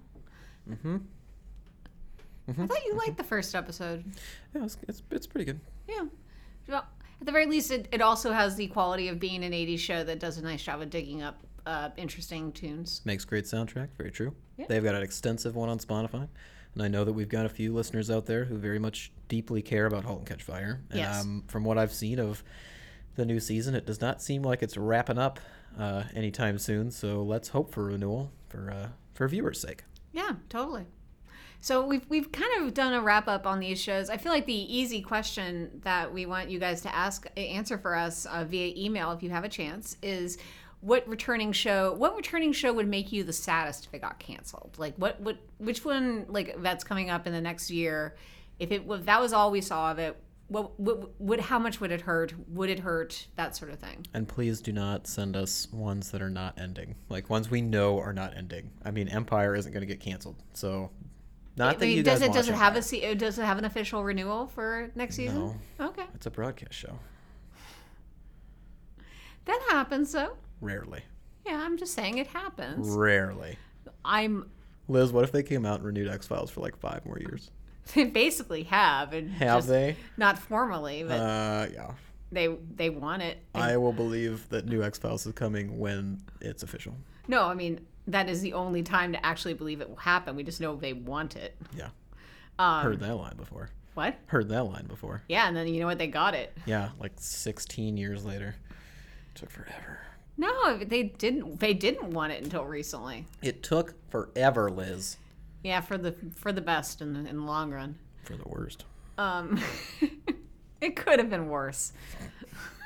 Mm-hmm. 0.68 0.96
I 2.48 2.66
thought 2.66 2.84
you 2.87 2.94
liked 2.96 3.16
the 3.18 3.24
first 3.24 3.54
episode. 3.54 4.04
Yeah, 4.54 4.64
it's, 4.64 4.78
it's, 4.88 5.02
it's 5.11 5.26
pretty 5.26 5.44
good. 5.44 5.61
Yeah. 5.88 6.04
Well, 6.68 6.84
at 7.20 7.26
the 7.26 7.32
very 7.32 7.46
least, 7.46 7.70
it, 7.70 7.88
it 7.92 8.00
also 8.00 8.32
has 8.32 8.56
the 8.56 8.68
quality 8.68 9.08
of 9.08 9.18
being 9.18 9.44
an 9.44 9.52
80s 9.52 9.78
show 9.78 10.02
that 10.04 10.18
does 10.18 10.38
a 10.38 10.42
nice 10.42 10.62
job 10.62 10.80
of 10.80 10.88
digging 10.90 11.22
up 11.22 11.42
uh, 11.66 11.90
interesting 11.96 12.52
tunes. 12.52 13.02
Makes 13.04 13.24
great 13.26 13.44
soundtrack. 13.44 13.88
Very 13.98 14.11
true. 14.11 14.34
Yeah. 14.56 14.66
They've 14.68 14.82
got 14.84 14.94
an 14.94 15.02
extensive 15.02 15.56
one 15.56 15.68
on 15.68 15.78
Spotify. 15.78 16.26
And 16.74 16.82
I 16.82 16.88
know 16.88 17.04
that 17.04 17.12
we've 17.12 17.28
got 17.28 17.44
a 17.44 17.48
few 17.48 17.74
listeners 17.74 18.11
out 18.11 18.26
there 18.26 18.44
who 18.44 18.56
very 18.56 18.78
much 18.78 19.11
deeply 19.28 19.61
care 19.62 19.87
about 19.87 20.04
Halt 20.04 20.20
and 20.20 20.26
Catch 20.28 20.42
Fire. 20.42 20.80
And 20.90 20.98
Yes. 21.00 21.22
um, 21.22 21.44
from 21.48 21.64
what 21.64 21.76
I've 21.76 21.92
seen 21.92 22.18
of 22.18 22.42
the 23.16 23.24
new 23.26 23.40
season, 23.40 23.74
it 23.74 23.84
does 23.84 24.00
not 24.00 24.22
seem 24.22 24.42
like 24.42 24.62
it's 24.62 24.76
wrapping 24.76 25.18
up 25.18 25.40
uh, 25.78 26.04
anytime 26.14 26.56
soon. 26.58 26.90
So 26.90 27.22
let's 27.22 27.48
hope 27.48 27.72
for 27.72 27.84
renewal 27.84 28.32
for 28.48 28.70
uh, 28.70 28.88
for 29.14 29.26
viewers' 29.28 29.61
sake. 29.61 29.84
Yeah, 30.12 30.32
totally. 30.48 30.87
So 31.61 31.85
we've 31.85 32.07
we've 32.09 32.31
kind 32.31 32.51
of 32.62 32.73
done 32.75 32.92
a 32.92 33.01
wrap 33.01 33.29
up 33.29 33.47
on 33.47 33.61
these 33.61 33.81
shows. 33.81 34.11
I 34.11 34.16
feel 34.16 34.33
like 34.33 34.47
the 34.47 34.77
easy 34.77 35.03
question 35.03 35.81
that 35.83 36.12
we 36.12 36.27
want 36.27 36.51
you 36.51 36.59
guys 36.59 36.81
to 36.83 36.94
ask 36.94 37.27
answer 37.37 37.79
for 37.79 37.97
us 37.97 38.27
uh, 38.27 38.44
via 38.44 38.73
email 38.77 39.12
if 39.12 39.23
you 39.23 39.31
have 39.31 39.44
a 39.44 39.49
chance 39.49 39.97
is 40.03 40.38
what 40.81 41.07
returning 41.09 41.51
show 41.51 41.92
what 41.94 42.14
returning 42.16 42.53
show 42.53 42.73
would 42.73 42.87
make 42.87 43.11
you 43.11 43.25
the 43.25 43.33
saddest 43.33 43.87
if 43.87 43.94
it 43.94 44.01
got 44.01 44.18
canceled? 44.18 44.77
Like 44.79 44.94
what 44.97 45.21
what 45.21 45.38
which 45.59 45.85
one 45.85 46.27
like 46.29 46.62
that's 46.62 46.85
coming 46.85 47.11
up 47.11 47.27
in 47.27 47.33
the 47.33 47.40
next 47.40 47.71
year? 47.71 48.16
If 48.59 48.71
it 48.71 48.83
if 48.88 49.05
that 49.07 49.21
was 49.21 49.33
all 49.33 49.51
we 49.51 49.61
saw 49.61 49.90
of 49.90 49.99
it, 49.99 50.16
what 50.49 50.79
what 50.79 51.21
would 51.21 51.40
how 51.40 51.59
much 51.59 51.81
would 51.81 51.90
it 51.90 52.03
hurt? 52.03 52.35
Would 52.49 52.71
it 52.71 52.81
hurt? 52.81 53.27
That 53.37 53.57
sort 53.57 53.71
of 53.71 53.79
thing. 53.79 54.07
And 54.14 54.27
please 54.27 54.61
do 54.61 54.73
not 54.73 55.07
send 55.07 55.37
us 55.37 55.68
ones 55.73 56.11
that 56.11 56.23
are 56.23 56.31
not 56.31 56.59
ending, 56.59 56.94
like 57.09 57.29
ones 57.29 57.51
we 57.51 57.61
know 57.61 57.99
are 57.99 58.12
not 58.12 58.37
ending. 58.37 58.71
I 58.85 58.90
mean, 58.90 59.09
Empire 59.09 59.55
isn't 59.55 59.73
going 59.73 59.83
to 59.83 59.87
get 59.87 60.01
canceled, 60.01 60.37
so 60.55 60.90
not 61.59 61.68
I 61.77 61.79
that 61.79 61.81
mean, 61.87 61.97
you 61.99 62.03
does 62.03 62.21
guys 62.21 62.29
it 62.29 62.33
does 62.33 62.49
it 62.49 62.55
have 62.55 62.77
a 62.77 62.83
se- 62.83 63.14
does 63.16 63.38
it 63.38 63.44
have 63.44 63.59
an 63.59 63.64
official 63.64 64.05
renewal 64.05 64.47
for 64.47 64.90
next 64.94 65.16
season? 65.16 65.57
No. 65.79 65.87
Okay, 65.88 66.05
It's 66.14 66.27
a 66.27 66.31
broadcast 66.31 66.75
show. 66.75 66.99
that 69.44 69.61
happens 69.71 70.12
though. 70.12 70.37
Rarely, 70.61 71.03
Yeah, 71.47 71.61
I'm 71.64 71.77
just 71.79 71.94
saying 71.94 72.18
it 72.18 72.27
happens. 72.29 72.88
rarely. 72.90 73.57
I'm 74.05 74.51
Liz, 74.88 75.12
what 75.12 75.25
if 75.25 75.33
they 75.33 75.42
came 75.42 75.66
out 75.66 75.77
and 75.77 75.85
renewed 75.87 76.09
X 76.09 76.27
Files 76.27 76.51
for 76.51 76.61
like 76.61 76.77
five 76.77 77.05
more 77.05 77.18
years? 77.18 77.51
they 77.94 78.05
basically 78.05 78.64
have 78.64 79.12
and 79.12 79.31
Have 79.33 79.59
just 79.59 79.68
they? 79.68 79.97
not 80.16 80.38
formally, 80.38 81.05
but 81.05 81.21
Uh, 81.21 81.66
yeah. 81.73 81.90
they 82.33 82.49
they 82.75 82.90
want 82.90 83.23
it. 83.23 83.38
I 83.55 83.77
will 83.77 83.92
believe 83.92 84.49
that 84.51 84.66
new 84.66 84.83
X 84.83 84.99
Files 84.99 85.27
is 85.27 85.33
coming 85.33 85.79
when 85.79 86.21
it's 86.40 86.62
official. 86.62 86.94
no, 87.29 87.44
I 87.44 87.55
mean 87.55 87.81
that 88.09 88.29
is 88.29 88.40
the 88.40 88.55
only 88.55 88.83
time 88.83 89.12
to 89.12 89.25
actually 89.25 89.55
believe 89.55 89.81
it 89.81 89.88
will 89.88 89.97
happen. 89.97 90.35
We 90.35 90.42
just 90.42 90.61
know 90.61 90.75
they 90.75 90.94
want 90.94 91.37
it. 91.37 91.57
Yeah. 91.77 91.88
Um, 92.59 92.83
Heard 92.83 93.01
that 93.01 93.14
line 93.14 93.37
before. 93.37 93.71
What? 93.94 94.16
Heard 94.27 94.49
that 94.49 94.64
line 94.64 94.87
before. 94.87 95.23
Yeah, 95.29 95.47
and 95.47 95.57
then 95.57 95.68
you 95.68 95.81
know 95.81 95.87
what? 95.87 95.99
They 95.99 96.07
got 96.07 96.35
it. 96.35 96.57
Yeah, 96.66 96.90
like 96.99 97.12
16 97.16 97.97
years 97.97 98.25
later. 98.25 98.57
It 99.35 99.38
Took 99.38 99.51
forever. 99.51 100.01
No, 100.37 100.79
they 100.79 101.03
didn't. 101.03 101.59
They 101.61 101.75
didn't 101.75 102.11
want 102.11 102.33
it 102.33 102.42
until 102.42 102.64
recently. 102.64 103.27
It 103.42 103.62
took 103.62 103.94
forever, 104.11 104.71
Liz. 104.71 105.16
Yeah, 105.64 105.81
for 105.81 105.99
the 105.99 106.14
for 106.37 106.53
the 106.53 106.61
best 106.61 107.03
in 107.03 107.12
the, 107.12 107.29
in 107.29 107.38
the 107.38 107.42
long 107.44 107.73
run. 107.73 107.97
For 108.23 108.37
the 108.37 108.49
worst. 108.49 108.85
Um, 109.18 109.61
it 110.81 110.94
could 110.94 111.18
have 111.18 111.29
been 111.29 111.49
worse. 111.49 111.92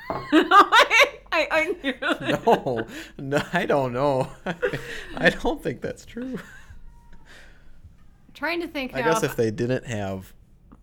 I, 0.09 1.17
I, 1.31 1.47
I 1.51 1.75
knew. 1.83 1.93
No, 2.45 2.87
no, 3.17 3.43
I 3.53 3.65
don't 3.65 3.93
know. 3.93 4.29
I 5.17 5.29
don't 5.29 5.61
think 5.61 5.81
that's 5.81 6.05
true. 6.05 6.35
I'm 6.35 8.33
Trying 8.33 8.61
to 8.61 8.67
think. 8.67 8.95
I 8.95 9.01
now 9.01 9.13
guess 9.13 9.23
if 9.23 9.35
they 9.35 9.51
didn't 9.51 9.85
have 9.85 10.33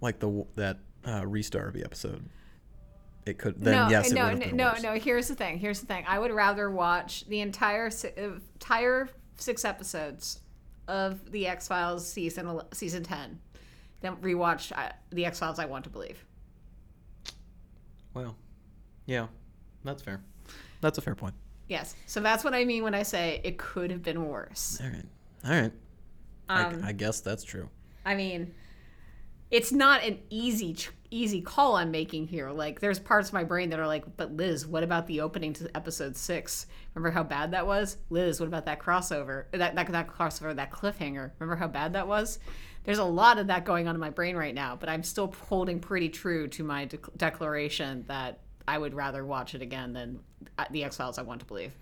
like 0.01 0.19
the 0.19 0.45
that 0.57 0.79
uh, 1.05 1.23
Restarby 1.23 1.85
episode, 1.85 2.25
it 3.27 3.39
could. 3.39 3.61
Then 3.61 3.75
no, 3.75 3.89
yes, 3.89 4.11
it 4.11 4.15
no, 4.15 4.33
no, 4.33 4.51
no, 4.51 4.65
worse. 4.67 4.83
no. 4.83 4.95
Here's 4.95 5.29
the 5.29 5.35
thing. 5.35 5.59
Here's 5.59 5.81
the 5.81 5.87
thing. 5.87 6.05
I 6.07 6.19
would 6.19 6.33
rather 6.33 6.71
watch 6.71 7.27
the 7.29 7.41
entire 7.41 7.89
uh, 7.89 8.23
entire 8.55 9.09
six 9.37 9.65
episodes 9.65 10.41
of 10.89 11.31
the 11.31 11.47
X 11.47 11.69
Files 11.69 12.11
season 12.11 12.61
season 12.73 13.03
ten 13.03 13.41
than 14.01 14.17
rewatch 14.17 14.73
uh, 14.77 14.93
the 15.11 15.27
X 15.27 15.39
Files. 15.39 15.59
I 15.59 15.67
want 15.67 15.85
to 15.85 15.91
believe. 15.91 16.25
Well, 18.15 18.37
yeah, 19.11 19.27
that's 19.83 20.03
fair. 20.03 20.23
That's 20.81 20.97
a 20.97 21.01
fair 21.01 21.17
point. 21.17 21.35
Yes. 21.67 21.97
So 22.07 22.21
that's 22.21 22.45
what 22.45 22.55
I 22.55 22.65
mean 22.65 22.85
when 22.85 22.95
I 22.95 23.03
say 23.03 23.41
it 23.43 23.59
could 23.59 23.91
have 23.91 24.05
been 24.05 24.29
worse. 24.29 24.81
All 24.81 24.89
right. 24.89 25.05
All 25.45 25.51
right. 25.51 25.73
Um, 26.49 26.83
I, 26.85 26.89
I 26.89 26.93
guess 26.93 27.21
that's 27.21 27.43
true. 27.43 27.69
I 28.05 28.15
mean, 28.15 28.55
it's 29.51 29.73
not 29.73 30.05
an 30.05 30.21
easy 30.31 30.77
easy 31.11 31.41
call 31.41 31.75
I'm 31.75 31.91
making 31.91 32.29
here. 32.29 32.51
Like, 32.51 32.79
there's 32.79 33.01
parts 33.01 33.31
of 33.31 33.35
my 33.35 33.43
brain 33.43 33.71
that 33.71 33.81
are 33.81 33.87
like, 33.87 34.17
"But 34.17 34.37
Liz, 34.37 34.65
what 34.65 34.85
about 34.85 35.09
the 35.09 35.23
opening 35.23 35.53
to 35.55 35.77
episode 35.77 36.17
six? 36.17 36.67
Remember 36.95 37.11
how 37.11 37.25
bad 37.25 37.51
that 37.51 37.67
was? 37.67 37.97
Liz, 38.11 38.39
what 38.39 38.47
about 38.47 38.67
that 38.67 38.79
crossover? 38.79 39.47
That 39.51 39.75
that, 39.75 39.89
that 39.89 40.07
crossover, 40.07 40.55
that 40.55 40.71
cliffhanger? 40.71 41.33
Remember 41.41 41.57
how 41.57 41.67
bad 41.67 41.95
that 41.95 42.07
was?" 42.07 42.39
There's 42.85 42.99
a 42.99 43.05
lot 43.05 43.39
of 43.39 43.49
that 43.49 43.65
going 43.65 43.89
on 43.89 43.95
in 43.97 44.01
my 44.01 44.11
brain 44.11 44.37
right 44.37 44.55
now, 44.55 44.77
but 44.77 44.89
I'm 44.89 45.03
still 45.03 45.35
holding 45.49 45.81
pretty 45.81 46.09
true 46.09 46.49
to 46.49 46.65
my 46.65 46.87
de- 46.87 46.99
declaration 47.17 48.05
that 48.09 48.41
I 48.69 48.79
would 48.79 48.95
rather 48.95 49.25
watch 49.25 49.55
it 49.55 49.63
again 49.63 49.93
than 49.93 50.21
uh, 50.59 50.65
the 50.71 50.85
X 50.85 50.97
Files. 50.97 51.19
I 51.19 51.23
want 51.23 51.41
to 51.41 51.47
believe. 51.47 51.73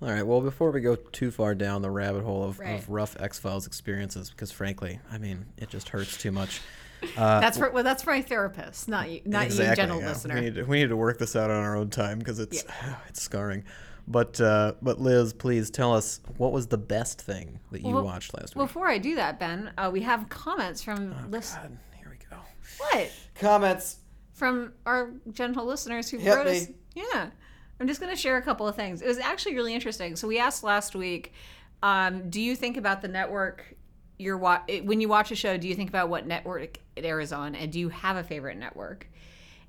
All 0.00 0.08
right. 0.08 0.26
Well, 0.26 0.40
before 0.40 0.70
we 0.72 0.80
go 0.80 0.96
too 0.96 1.30
far 1.30 1.54
down 1.54 1.80
the 1.82 1.90
rabbit 1.90 2.24
hole 2.24 2.42
of, 2.44 2.58
Right. 2.58 2.78
of 2.80 2.88
rough 2.88 3.16
X 3.20 3.38
Files 3.38 3.66
experiences, 3.66 4.30
because 4.30 4.50
frankly, 4.50 4.98
I 5.10 5.18
mean, 5.18 5.46
it 5.56 5.68
just 5.68 5.90
hurts 5.90 6.16
too 6.16 6.32
much. 6.32 6.60
that's 7.16 7.58
for 7.58 7.70
well, 7.70 7.84
that's 7.84 8.02
for 8.02 8.10
my 8.10 8.22
therapist, 8.22 8.88
not 8.88 9.10
you, 9.10 9.20
not 9.24 9.50
you, 9.50 9.56
gentle 9.74 10.00
yeah. 10.00 10.08
listener. 10.08 10.34
We 10.36 10.40
need, 10.40 10.54
to, 10.54 10.62
we 10.64 10.80
need 10.80 10.88
to 10.88 10.96
work 10.96 11.18
this 11.18 11.34
out 11.36 11.50
on 11.50 11.56
our 11.56 11.76
own 11.76 11.90
time 11.90 12.18
because 12.18 12.38
it's 12.38 12.64
it's 13.08 13.22
scarring. 13.22 13.64
But 14.08 14.40
uh, 14.40 14.74
but 14.82 15.00
Liz, 15.00 15.32
please 15.32 15.70
tell 15.70 15.94
us 15.94 16.20
what 16.36 16.52
was 16.52 16.66
the 16.66 16.78
best 16.78 17.22
thing 17.22 17.60
that 17.70 17.82
you 17.82 17.94
Well, 17.94 18.04
watched 18.04 18.34
last 18.34 18.56
week? 18.56 18.66
Before 18.66 18.88
I 18.88 18.98
do 18.98 19.14
that, 19.16 19.38
Ben, 19.38 19.70
uh, 19.78 19.90
we 19.92 20.00
have 20.02 20.28
comments 20.28 20.82
from 20.82 21.30
lis- 21.30 21.54
God, 21.54 21.76
here 21.96 22.08
we 22.10 22.16
go. 22.28 22.40
what 22.78 23.12
Comments. 23.36 23.96
From 24.42 24.72
our 24.86 25.12
gentle 25.30 25.64
listeners 25.64 26.10
who 26.10 26.18
Hit 26.18 26.34
wrote 26.34 26.48
us. 26.48 26.66
Yeah, 26.96 27.30
I'm 27.78 27.86
just 27.86 28.00
going 28.00 28.12
to 28.12 28.20
share 28.20 28.38
a 28.38 28.42
couple 28.42 28.66
of 28.66 28.74
things. 28.74 29.00
It 29.00 29.06
was 29.06 29.18
actually 29.18 29.54
really 29.54 29.72
interesting. 29.72 30.16
So 30.16 30.26
we 30.26 30.40
asked 30.40 30.64
last 30.64 30.96
week, 30.96 31.32
um, 31.80 32.28
do 32.28 32.40
you 32.40 32.56
think 32.56 32.76
about 32.76 33.02
the 33.02 33.06
network 33.06 33.76
you're 34.18 34.36
wa- 34.36 34.62
when 34.82 35.00
you 35.00 35.08
watch 35.08 35.30
a 35.30 35.36
show? 35.36 35.56
Do 35.56 35.68
you 35.68 35.76
think 35.76 35.90
about 35.90 36.08
what 36.08 36.26
network 36.26 36.78
it 36.96 37.04
airs 37.04 37.30
on, 37.30 37.54
and 37.54 37.70
do 37.70 37.78
you 37.78 37.88
have 37.90 38.16
a 38.16 38.24
favorite 38.24 38.58
network? 38.58 39.06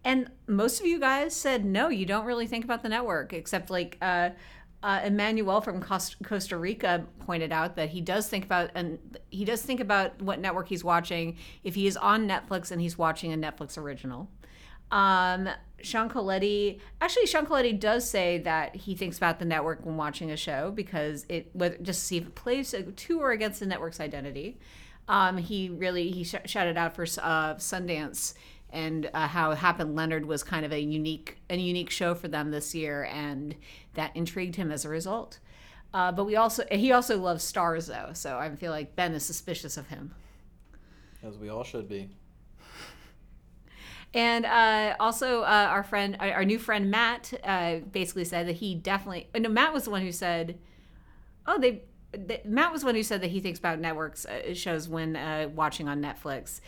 And 0.03 0.32
most 0.47 0.80
of 0.80 0.88
you 0.88 0.99
guys 0.99 1.36
said 1.36 1.65
no, 1.65 1.89
you 1.89 2.07
don't 2.07 2.26
really 2.26 2.47
think 2.47 2.65
about 2.65 2.82
the 2.82 2.89
network, 2.89 3.32
except 3.32 3.69
like 3.69 3.99
uh, 4.01 4.32
uh, 4.82 5.01
Emmanuel 5.05 5.61
from 5.61 5.84
Costa 5.84 6.57
Rica 6.57 7.05
pointed 7.28 7.51
out 7.51 7.76
that 7.76 7.89
he 7.89 8.01
does 8.01 8.28
think 8.28 8.43
about 8.43 8.71
and 8.74 8.97
he 9.30 9.45
does 9.45 9.61
think 9.61 9.80
about 9.80 10.19
what 10.19 10.39
network 10.39 10.67
he's 10.67 10.84
watching 10.84 11.38
if 11.63 11.76
he 11.76 11.86
is 11.86 11.95
on 11.95 12.28
Netflix 12.28 12.71
and 12.71 12.82
he's 12.82 12.97
watching 12.97 13.32
a 13.32 13.38
Netflix 13.38 13.78
original. 13.78 14.32
Um, 14.91 15.49
Sean 15.81 16.09
Coletti, 16.09 16.79
actually, 17.01 17.25
Sean 17.25 17.45
Coletti 17.45 17.77
does 17.77 18.09
say 18.09 18.38
that 18.39 18.75
he 18.75 18.95
thinks 18.95 19.17
about 19.17 19.39
the 19.39 19.45
network 19.45 19.86
when 19.86 19.97
watching 19.97 20.31
a 20.31 20.38
show 20.38 20.71
because 20.71 21.25
it 21.27 21.51
just 21.81 22.01
to 22.01 22.05
see 22.05 22.17
if 22.17 22.27
it 22.27 22.36
plays 22.36 22.73
to 22.95 23.19
or 23.19 23.31
against 23.31 23.59
the 23.59 23.65
network's 23.65 23.99
identity. 23.99 24.59
Um, 25.07 25.38
he 25.38 25.69
really 25.69 26.11
he 26.11 26.23
sh- 26.23 26.36
shouted 26.45 26.77
out 26.77 26.95
for 26.95 27.03
uh, 27.03 27.55
Sundance 27.55 28.34
and 28.69 29.09
uh, 29.13 29.27
how 29.27 29.53
Hap 29.53 29.79
and 29.79 29.95
Leonard 29.95 30.25
was 30.25 30.43
kind 30.43 30.65
of 30.65 30.71
a 30.71 30.79
unique 30.79 31.38
a 31.49 31.57
unique 31.57 31.89
show 31.89 32.15
for 32.15 32.27
them 32.27 32.51
this 32.51 32.73
year, 32.73 33.03
and 33.05 33.55
that 33.95 34.15
intrigued 34.15 34.55
him 34.55 34.71
as 34.71 34.86
a 34.86 34.89
result. 34.89 35.39
Uh, 35.93 36.11
but 36.11 36.23
we 36.23 36.36
also 36.36 36.63
he 36.71 36.91
also 36.91 37.19
loves 37.19 37.49
Starz 37.49 37.88
though, 37.88 38.13
so 38.13 38.38
I 38.38 38.55
feel 38.55 38.71
like 38.71 38.95
Ben 38.95 39.13
is 39.13 39.23
suspicious 39.23 39.75
of 39.75 39.88
him. 39.88 40.15
As 41.21 41.38
we 41.38 41.49
all 41.49 41.63
should 41.63 41.88
be. 41.88 42.09
And 44.14 44.45
uh, 44.45 44.95
also, 44.99 45.41
uh, 45.41 45.68
our 45.72 45.84
friend, 45.84 46.18
our 46.20 46.45
new 46.45 46.59
friend 46.59 46.91
Matt, 46.91 47.34
uh, 47.43 47.78
basically 47.91 48.26
said 48.26 48.47
that 48.47 48.57
he 48.57 48.76
definitely. 48.76 49.28
uh, 49.34 49.39
No, 49.39 49.49
Matt 49.49 49.74
was 49.74 49.86
the 49.86 49.89
one 49.89 50.01
who 50.01 50.11
said, 50.11 50.59
"Oh, 51.47 51.57
they." 51.59 51.84
th- 52.14 52.45
Matt 52.45 52.72
was 52.72 52.82
the 52.82 52.86
one 52.88 52.95
who 52.95 53.01
said 53.03 53.22
that 53.22 53.32
he 53.32 53.39
thinks 53.39 53.57
about 53.57 53.80
networks 53.80 54.26
uh, 54.26 54.53
shows 54.53 54.88
when 54.88 55.16
uh, 55.16 55.49
watching 55.55 55.88
on 55.89 55.99
Netflix. 56.01 56.61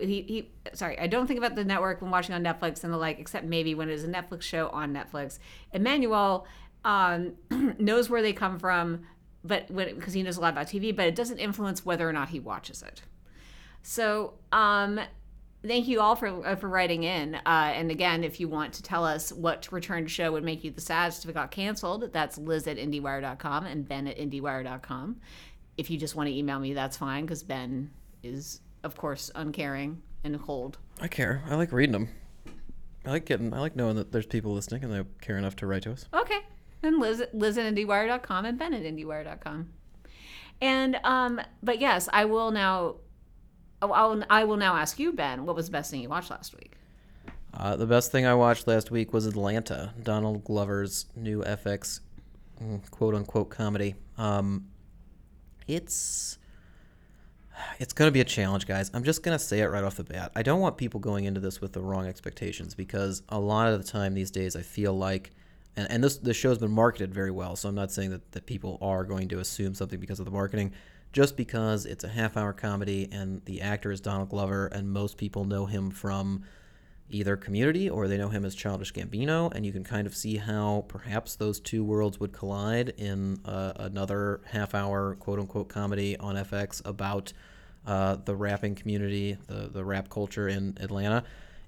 He, 0.00 0.22
he, 0.22 0.50
sorry, 0.74 0.98
I 0.98 1.06
don't 1.06 1.26
think 1.26 1.38
about 1.38 1.54
the 1.54 1.64
network 1.64 2.02
when 2.02 2.10
watching 2.10 2.34
on 2.34 2.42
Netflix 2.42 2.82
and 2.82 2.92
the 2.92 2.96
like, 2.96 3.18
except 3.18 3.46
maybe 3.46 3.74
when 3.74 3.88
it 3.88 3.92
is 3.92 4.04
a 4.04 4.08
Netflix 4.08 4.42
show 4.42 4.68
on 4.70 4.92
Netflix. 4.92 5.38
Emmanuel 5.72 6.46
um, 6.84 7.34
knows 7.78 8.10
where 8.10 8.22
they 8.22 8.32
come 8.32 8.58
from, 8.58 9.06
but 9.44 9.70
when 9.70 9.94
because 9.94 10.14
he 10.14 10.22
knows 10.22 10.36
a 10.36 10.40
lot 10.40 10.52
about 10.52 10.66
TV, 10.66 10.92
but 10.92 11.06
it 11.06 11.14
doesn't 11.14 11.38
influence 11.38 11.84
whether 11.84 12.08
or 12.08 12.12
not 12.12 12.30
he 12.30 12.40
watches 12.40 12.82
it. 12.82 13.02
So, 13.82 14.34
um, 14.50 15.00
thank 15.66 15.88
you 15.88 16.00
all 16.00 16.16
for 16.16 16.46
uh, 16.46 16.56
for 16.56 16.68
writing 16.68 17.04
in. 17.04 17.34
Uh, 17.34 17.72
and 17.74 17.90
again, 17.90 18.24
if 18.24 18.40
you 18.40 18.48
want 18.48 18.72
to 18.74 18.82
tell 18.82 19.04
us 19.04 19.32
what 19.32 19.70
return 19.70 20.04
to 20.04 20.08
show 20.08 20.32
would 20.32 20.44
make 20.44 20.64
you 20.64 20.70
the 20.70 20.80
saddest 20.80 21.24
if 21.24 21.30
it 21.30 21.34
got 21.34 21.50
canceled, 21.50 22.12
that's 22.12 22.38
Liz 22.38 22.66
at 22.66 22.76
IndieWire.com 22.76 23.66
and 23.66 23.88
Ben 23.88 24.06
at 24.06 24.18
IndieWire.com. 24.18 25.20
If 25.76 25.90
you 25.90 25.98
just 25.98 26.14
want 26.14 26.28
to 26.28 26.34
email 26.34 26.58
me, 26.58 26.74
that's 26.74 26.96
fine 26.96 27.24
because 27.24 27.42
Ben 27.42 27.90
is, 28.22 28.60
of 28.82 28.96
course, 28.96 29.30
uncaring 29.34 30.02
and 30.24 30.40
cold. 30.40 30.78
I 31.00 31.08
care. 31.08 31.42
I 31.48 31.54
like 31.56 31.72
reading 31.72 31.92
them. 31.92 32.08
I 33.04 33.10
like 33.10 33.24
getting. 33.24 33.52
I 33.52 33.60
like 33.60 33.74
knowing 33.74 33.96
that 33.96 34.12
there's 34.12 34.26
people 34.26 34.52
listening 34.52 34.84
and 34.84 34.92
they 34.92 35.02
care 35.20 35.36
enough 35.36 35.56
to 35.56 35.66
write 35.66 35.82
to 35.82 35.92
us. 35.92 36.06
Okay. 36.14 36.38
And 36.82 36.98
Liz, 36.98 37.22
Liz 37.32 37.58
at 37.58 37.72
IndieWire.com 37.74 38.44
and 38.44 38.58
Ben 38.58 38.74
at 38.74 38.82
IndieWire.com. 38.82 39.68
And, 40.60 41.00
um, 41.02 41.40
but 41.62 41.80
yes, 41.80 42.08
I 42.12 42.24
will 42.24 42.50
now, 42.50 42.96
I'll, 43.90 44.22
I 44.30 44.44
will 44.44 44.56
now 44.56 44.76
ask 44.76 44.98
you, 44.98 45.12
Ben, 45.12 45.44
what 45.44 45.56
was 45.56 45.66
the 45.66 45.72
best 45.72 45.90
thing 45.90 46.00
you 46.00 46.08
watched 46.08 46.30
last 46.30 46.54
week? 46.54 46.74
Uh, 47.54 47.76
the 47.76 47.86
best 47.86 48.12
thing 48.12 48.26
I 48.26 48.34
watched 48.34 48.66
last 48.66 48.90
week 48.90 49.12
was 49.12 49.26
Atlanta, 49.26 49.92
Donald 50.02 50.44
Glover's 50.44 51.06
new 51.16 51.42
FX 51.42 52.00
mm, 52.62 52.90
quote 52.90 53.14
unquote 53.14 53.50
comedy. 53.50 53.94
Um, 54.16 54.68
it's 55.66 56.38
it's 57.78 57.92
going 57.92 58.08
to 58.08 58.12
be 58.12 58.20
a 58.20 58.24
challenge, 58.24 58.66
guys. 58.66 58.90
I'm 58.94 59.04
just 59.04 59.22
going 59.22 59.36
to 59.38 59.44
say 59.44 59.60
it 59.60 59.66
right 59.66 59.84
off 59.84 59.96
the 59.96 60.04
bat. 60.04 60.32
I 60.34 60.42
don't 60.42 60.60
want 60.60 60.76
people 60.76 61.00
going 61.00 61.24
into 61.24 61.40
this 61.40 61.60
with 61.60 61.72
the 61.72 61.80
wrong 61.80 62.06
expectations 62.06 62.74
because 62.74 63.22
a 63.28 63.38
lot 63.38 63.72
of 63.72 63.84
the 63.84 63.88
time 63.88 64.14
these 64.14 64.30
days 64.30 64.56
I 64.56 64.62
feel 64.62 64.96
like, 64.96 65.30
and, 65.76 65.90
and 65.90 66.02
this 66.02 66.16
this 66.16 66.36
show's 66.36 66.58
been 66.58 66.72
marketed 66.72 67.12
very 67.12 67.30
well, 67.30 67.56
so 67.56 67.68
I'm 67.68 67.74
not 67.74 67.90
saying 67.90 68.10
that, 68.10 68.32
that 68.32 68.46
people 68.46 68.78
are 68.80 69.04
going 69.04 69.28
to 69.28 69.40
assume 69.40 69.74
something 69.74 70.00
because 70.00 70.18
of 70.18 70.24
the 70.24 70.32
marketing. 70.32 70.72
Just 71.12 71.36
because 71.36 71.84
it's 71.84 72.04
a 72.04 72.08
half 72.08 72.36
hour 72.36 72.52
comedy 72.52 73.08
and 73.12 73.44
the 73.44 73.60
actor 73.60 73.92
is 73.92 74.00
Donald 74.00 74.30
Glover, 74.30 74.66
and 74.68 74.90
most 74.90 75.18
people 75.18 75.44
know 75.44 75.66
him 75.66 75.90
from 75.90 76.44
either 77.10 77.36
Community 77.36 77.90
or 77.90 78.08
they 78.08 78.16
know 78.16 78.30
him 78.30 78.44
as 78.44 78.54
Childish 78.54 78.94
Gambino, 78.94 79.52
and 79.54 79.66
you 79.66 79.72
can 79.72 79.84
kind 79.84 80.06
of 80.06 80.14
see 80.14 80.38
how 80.38 80.86
perhaps 80.88 81.36
those 81.36 81.60
two 81.60 81.84
worlds 81.84 82.18
would 82.18 82.32
collide 82.32 82.90
in 82.96 83.38
uh, 83.44 83.72
another 83.76 84.40
half-hour 84.46 85.16
quote-unquote 85.16 85.68
comedy 85.68 86.16
on 86.16 86.36
FX 86.36 86.84
about 86.86 87.34
uh, 87.86 88.16
the 88.24 88.34
rapping 88.34 88.74
community, 88.74 89.36
the 89.48 89.68
the 89.68 89.84
rap 89.84 90.08
culture 90.08 90.48
in 90.48 90.78
Atlanta. 90.80 91.24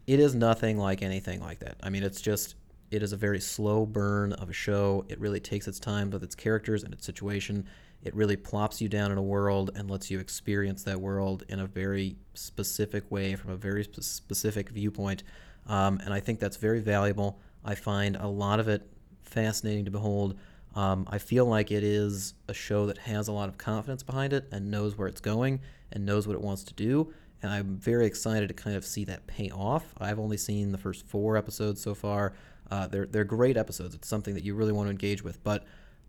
It 0.07 0.21
is 0.21 0.35
nothing 0.35 0.79
like 0.79 1.03
anything 1.03 1.41
like 1.41 1.59
that. 1.59 1.77
I 1.83 1.91
mean, 1.91 2.03
it's 2.03 2.21
just 2.21 2.55
it 2.91 3.03
is 3.03 3.13
a 3.13 3.17
very 3.17 3.41
slow 3.41 3.85
burn 3.85 4.33
of 4.35 4.49
a 4.49 4.53
show. 4.53 5.05
It 5.09 5.19
really 5.21 5.41
takes 5.41 5.67
its 5.67 5.81
time 5.81 6.11
with 6.11 6.23
its 6.23 6.35
characters 6.35 6.85
and 6.85 6.95
its 6.95 7.05
situation. 7.05 7.67
It 8.05 8.15
really 8.15 8.37
plops 8.37 8.81
you 8.81 8.89
down 8.89 9.11
in 9.11 9.19
a 9.19 9.23
world 9.23 9.71
and 9.75 9.91
lets 9.91 10.11
you 10.11 10.21
experience 10.21 10.83
that 10.85 11.01
world 11.01 11.45
in 11.49 11.59
a 11.59 11.67
very 11.67 12.17
specific 12.35 13.11
way 13.11 13.35
from 13.35 13.51
a 13.51 13.57
very 13.57 13.85
spe- 13.85 14.03
specific 14.03 14.69
viewpoint. 14.69 15.25
Um, 15.67 16.01
and 16.05 16.13
I 16.13 16.21
think 16.21 16.39
that's 16.39 16.59
very 16.59 16.81
valuable. 16.81 17.41
I 17.65 17.75
find 17.75 18.17
a 18.17 18.29
lot 18.29 18.61
of 18.61 18.69
it 18.69 18.87
fascinating 19.23 19.87
to 19.87 19.91
behold. 19.91 20.39
Um, 20.75 21.07
I 21.11 21.19
feel 21.19 21.47
like 21.47 21.71
it 21.71 21.83
is 21.83 22.35
a 22.49 22.55
show 22.55 22.87
that 22.87 22.99
has 22.99 23.29
a 23.29 23.33
lot 23.33 23.49
of 23.49 23.57
confidence 23.57 24.03
behind 24.03 24.33
it 24.33 24.47
and 24.53 24.71
knows 24.71 24.99
where 24.99 25.09
it's 25.09 25.21
going 25.21 25.61
and 25.93 26.05
knows 26.05 26.27
what 26.27 26.35
it 26.35 26.43
wants 26.43 26.65
to 26.65 26.75
do. 26.75 27.13
And 27.43 27.53
I'm 27.53 27.77
very 27.77 28.07
excited 28.07 28.49
to 28.49 28.55
kind 28.55 28.77
of 28.77 28.85
see 28.85 29.05
that 29.05 29.27
pay 29.27 29.51
off. 29.51 29.95
I've 29.99 30.19
only 30.19 30.37
seen 30.37 30.73
the 30.73 30.79
first 30.79 31.07
four 31.07 31.37
episodes 31.37 31.81
so 31.81 31.95
far. 31.95 32.35
Uh, 32.71 32.87
they're 32.87 33.07
they're 33.07 33.25
great 33.25 33.57
episodes. 33.57 33.95
It's 33.95 34.09
something 34.09 34.35
that 34.35 34.45
you 34.45 34.55
really 34.55 34.73
want 34.73 34.87
to 34.87 34.91
engage 34.91 35.23
with, 35.23 35.43
but 35.45 35.65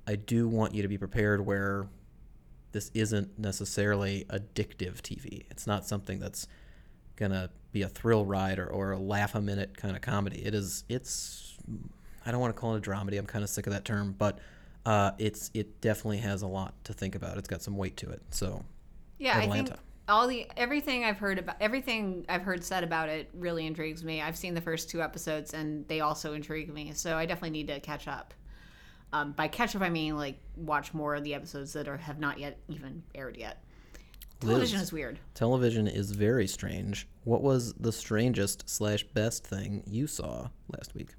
I 0.08 0.16
do 0.16 0.48
want 0.48 0.74
you 0.76 0.82
to 0.82 0.88
be 0.88 0.98
prepared 0.98 1.46
where 1.46 1.88
this 2.72 2.92
isn't 2.94 3.40
necessarily 3.40 4.26
addictive 4.30 5.02
TV. 5.02 5.46
It's 5.50 5.66
not 5.66 5.86
something 5.86 6.20
that's 6.20 6.48
gonna 7.16 7.50
be 7.72 7.82
a 7.82 7.90
thrill 7.90 8.26
ride 8.26 8.60
or, 8.60 8.68
or 8.68 8.92
a 8.92 9.00
laugh 9.00 9.36
a 9.36 9.42
minute 9.42 9.78
kind 9.78 9.96
of 9.96 10.02
comedy. 10.02 10.46
It 10.46 10.54
is. 10.54 10.84
It's. 10.90 11.58
I 12.26 12.32
don't 12.32 12.40
want 12.42 12.56
to 12.56 12.60
call 12.60 12.76
it 12.76 12.86
a 12.86 12.90
dramedy. 12.90 13.18
I'm 13.20 13.26
kind 13.26 13.44
of 13.44 13.50
sick 13.50 13.68
of 13.68 13.74
that 13.74 13.86
term, 13.86 14.14
but 14.18 14.40
uh, 14.86 15.12
it's 15.18 15.52
it 15.54 15.80
definitely 15.82 16.18
has 16.20 16.42
a 16.42 16.48
lot 16.48 16.74
to 16.86 16.94
think 16.94 17.16
about. 17.16 17.38
It's 17.38 17.48
got 17.48 17.62
some 17.62 17.78
weight 17.78 17.98
to 17.98 18.10
it. 18.10 18.22
So 18.32 18.64
Yeah, 19.18 19.38
I 19.38 19.44
Atlanta. 19.44 19.64
think 19.68 19.80
all 20.08 20.28
the 20.28 20.48
everything 20.58 21.04
I've 21.04 21.18
heard 21.18 21.40
about 21.40 21.56
everything 21.60 22.26
I've 22.30 22.44
heard 22.44 22.64
said 22.64 22.84
about 22.84 23.10
it 23.10 23.30
really 23.34 23.66
intrigues 23.66 24.04
me. 24.04 24.22
I've 24.22 24.38
seen 24.38 24.54
the 24.54 24.62
first 24.62 24.90
two 24.90 25.02
episodes 25.02 25.54
and 25.54 25.88
they 25.88 26.02
also 26.02 26.34
intrigue 26.34 26.74
me, 26.74 26.94
so 26.94 27.18
I 27.18 27.26
definitely 27.26 27.52
need 27.52 27.68
to 27.68 27.80
catch 27.80 28.08
up. 28.08 28.34
Um, 29.16 29.32
by 29.32 29.48
catch 29.48 29.76
up, 29.76 29.82
I 29.82 29.90
mean 29.90 30.18
like 30.18 30.38
watch 30.58 30.94
more 30.94 31.16
of 31.16 31.24
the 31.24 31.34
episodes 31.34 31.72
that 31.74 31.88
are 31.88 31.96
have 31.96 32.20
not 32.20 32.38
yet 32.38 32.58
even 32.68 33.02
aired 33.14 33.38
yet. 33.38 33.64
Television 34.42 34.80
Liz. 34.80 34.88
is 34.88 34.94
weird. 34.94 35.20
television 35.34 35.88
is 35.88 36.12
very 36.12 36.48
strange. 36.48 37.08
What 37.24 37.42
was 37.42 37.74
the 37.76 37.94
strangest 37.94 38.70
slash 38.70 39.04
best 39.04 39.48
thing 39.48 39.84
you 39.88 40.08
saw 40.08 40.50
last 40.76 40.94
week? 40.94 41.12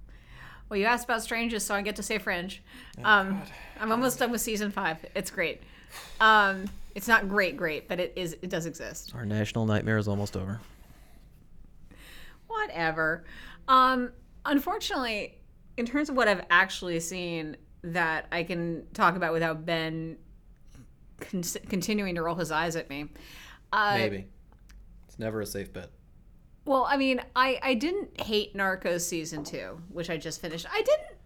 Well, 0.68 0.78
you 0.78 0.84
asked 0.84 1.04
about 1.04 1.22
strangest, 1.22 1.66
so 1.66 1.74
I 1.74 1.80
get 1.80 1.96
to 1.96 2.02
say 2.02 2.18
Fringe. 2.18 2.62
Oh, 2.98 3.02
um, 3.04 3.42
I'm 3.80 3.90
almost 3.90 4.18
done 4.18 4.30
with 4.30 4.42
season 4.42 4.70
five. 4.70 4.98
It's 5.14 5.30
great. 5.30 5.62
Um, 6.20 6.66
it's 6.94 7.08
not 7.08 7.28
great, 7.28 7.56
great, 7.56 7.88
but 7.88 7.98
it 7.98 8.12
is. 8.14 8.36
It 8.42 8.50
does 8.50 8.66
exist. 8.66 9.12
Our 9.14 9.24
national 9.24 9.64
nightmare 9.64 9.96
is 9.96 10.06
almost 10.06 10.36
over. 10.36 10.60
Whatever. 12.46 13.24
Um, 13.68 14.12
unfortunately, 14.44 15.38
in 15.78 15.86
terms 15.86 16.10
of 16.10 16.16
what 16.16 16.28
I've 16.28 16.44
actually 16.50 17.00
seen 17.00 17.56
that 17.82 18.26
I 18.32 18.42
can 18.42 18.86
talk 18.94 19.16
about 19.16 19.32
without 19.32 19.64
Ben 19.64 20.16
con- 21.20 21.42
continuing 21.68 22.14
to 22.16 22.22
roll 22.22 22.34
his 22.34 22.50
eyes 22.50 22.76
at 22.76 22.88
me. 22.90 23.06
Uh, 23.72 23.94
Maybe. 23.96 24.26
It's 25.06 25.18
never 25.18 25.40
a 25.40 25.46
safe 25.46 25.72
bet. 25.72 25.90
Well, 26.64 26.86
I 26.88 26.96
mean, 26.96 27.20
I 27.36 27.58
I 27.62 27.74
didn't 27.74 28.20
hate 28.20 28.54
Narcos 28.56 29.02
season 29.02 29.44
two, 29.44 29.80
which 29.90 30.10
I 30.10 30.16
just 30.16 30.40
finished. 30.40 30.66
I 30.70 30.82
didn't. 30.82 31.16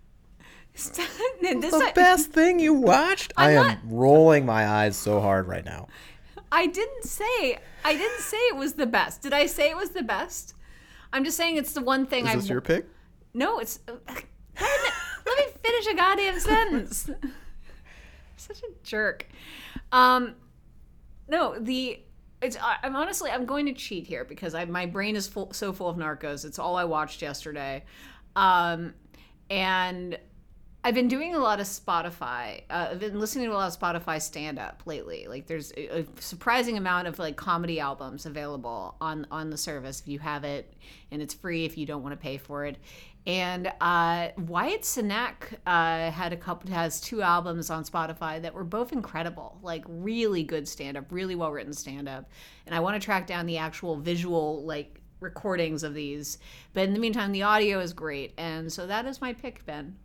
this 1.62 1.72
The 1.72 1.84
I, 1.88 1.92
best 1.92 2.30
thing 2.30 2.60
you 2.60 2.74
watched? 2.74 3.32
I 3.36 3.52
am 3.52 3.66
not- 3.66 3.78
rolling 3.84 4.46
my 4.46 4.66
eyes 4.68 4.96
so 4.96 5.20
hard 5.20 5.48
right 5.48 5.64
now. 5.64 5.88
I 6.52 6.66
didn't 6.66 7.04
say 7.04 7.58
I 7.84 7.94
didn't 7.94 8.20
say 8.20 8.36
it 8.36 8.56
was 8.56 8.74
the 8.74 8.86
best. 8.86 9.22
Did 9.22 9.32
I 9.32 9.46
say 9.46 9.70
it 9.70 9.76
was 9.76 9.90
the 9.90 10.02
best? 10.02 10.54
I'm 11.12 11.24
just 11.24 11.36
saying 11.36 11.56
it's 11.56 11.72
the 11.72 11.80
one 11.80 12.06
thing 12.06 12.26
Is 12.26 12.30
I 12.32 12.36
this 12.36 12.48
your 12.48 12.60
pick? 12.60 12.86
No, 13.34 13.58
it's. 13.58 13.80
Finish 15.62 15.86
a 15.86 15.94
goddamn 15.94 16.40
sentence. 16.40 17.10
Such 18.36 18.58
a 18.60 18.72
jerk. 18.82 19.26
Um, 19.92 20.34
no, 21.28 21.58
the 21.58 22.00
it's. 22.42 22.56
I'm 22.60 22.96
honestly 22.96 23.30
I'm 23.30 23.44
going 23.44 23.66
to 23.66 23.72
cheat 23.72 24.06
here 24.06 24.24
because 24.24 24.54
I 24.54 24.64
my 24.64 24.86
brain 24.86 25.16
is 25.16 25.28
full, 25.28 25.52
so 25.52 25.72
full 25.72 25.88
of 25.88 25.96
Narcos. 25.96 26.44
It's 26.44 26.58
all 26.58 26.76
I 26.76 26.84
watched 26.84 27.22
yesterday, 27.22 27.84
um, 28.34 28.94
and 29.50 30.18
I've 30.82 30.94
been 30.94 31.08
doing 31.08 31.34
a 31.34 31.38
lot 31.38 31.60
of 31.60 31.66
Spotify. 31.66 32.62
Uh, 32.70 32.88
I've 32.92 33.00
been 33.00 33.20
listening 33.20 33.46
to 33.46 33.52
a 33.52 33.54
lot 33.54 33.70
of 33.70 33.78
Spotify 33.78 34.20
stand 34.20 34.58
up 34.58 34.82
lately. 34.86 35.26
Like 35.28 35.46
there's 35.46 35.72
a 35.72 36.06
surprising 36.18 36.78
amount 36.78 37.06
of 37.06 37.18
like 37.18 37.36
comedy 37.36 37.78
albums 37.78 38.24
available 38.24 38.96
on 39.00 39.26
on 39.30 39.50
the 39.50 39.58
service 39.58 40.00
if 40.00 40.08
you 40.08 40.18
have 40.20 40.44
it, 40.44 40.72
and 41.10 41.20
it's 41.20 41.34
free 41.34 41.66
if 41.66 41.76
you 41.76 41.84
don't 41.84 42.02
want 42.02 42.14
to 42.14 42.16
pay 42.16 42.38
for 42.38 42.64
it. 42.64 42.78
And 43.26 43.70
uh, 43.80 44.28
Wyatt 44.38 44.82
Cenac 44.82 45.54
uh, 45.66 46.10
had 46.10 46.32
a 46.32 46.36
couple 46.36 46.70
has 46.70 47.00
two 47.00 47.20
albums 47.20 47.68
on 47.68 47.84
Spotify 47.84 48.40
that 48.40 48.54
were 48.54 48.64
both 48.64 48.92
incredible, 48.92 49.58
like 49.62 49.84
really 49.88 50.42
good 50.42 50.66
stand 50.66 50.96
up, 50.96 51.04
really 51.10 51.34
well 51.34 51.52
written 51.52 51.72
stand 51.72 52.08
up. 52.08 52.30
And 52.66 52.74
I 52.74 52.80
want 52.80 53.00
to 53.00 53.04
track 53.04 53.26
down 53.26 53.46
the 53.46 53.58
actual 53.58 53.96
visual 53.96 54.64
like 54.64 55.00
recordings 55.20 55.82
of 55.82 55.92
these. 55.92 56.38
But 56.72 56.84
in 56.84 56.94
the 56.94 56.98
meantime, 56.98 57.32
the 57.32 57.42
audio 57.42 57.80
is 57.80 57.92
great, 57.92 58.32
and 58.38 58.72
so 58.72 58.86
that 58.86 59.04
is 59.06 59.20
my 59.20 59.34
pick, 59.34 59.64
Ben. 59.66 59.96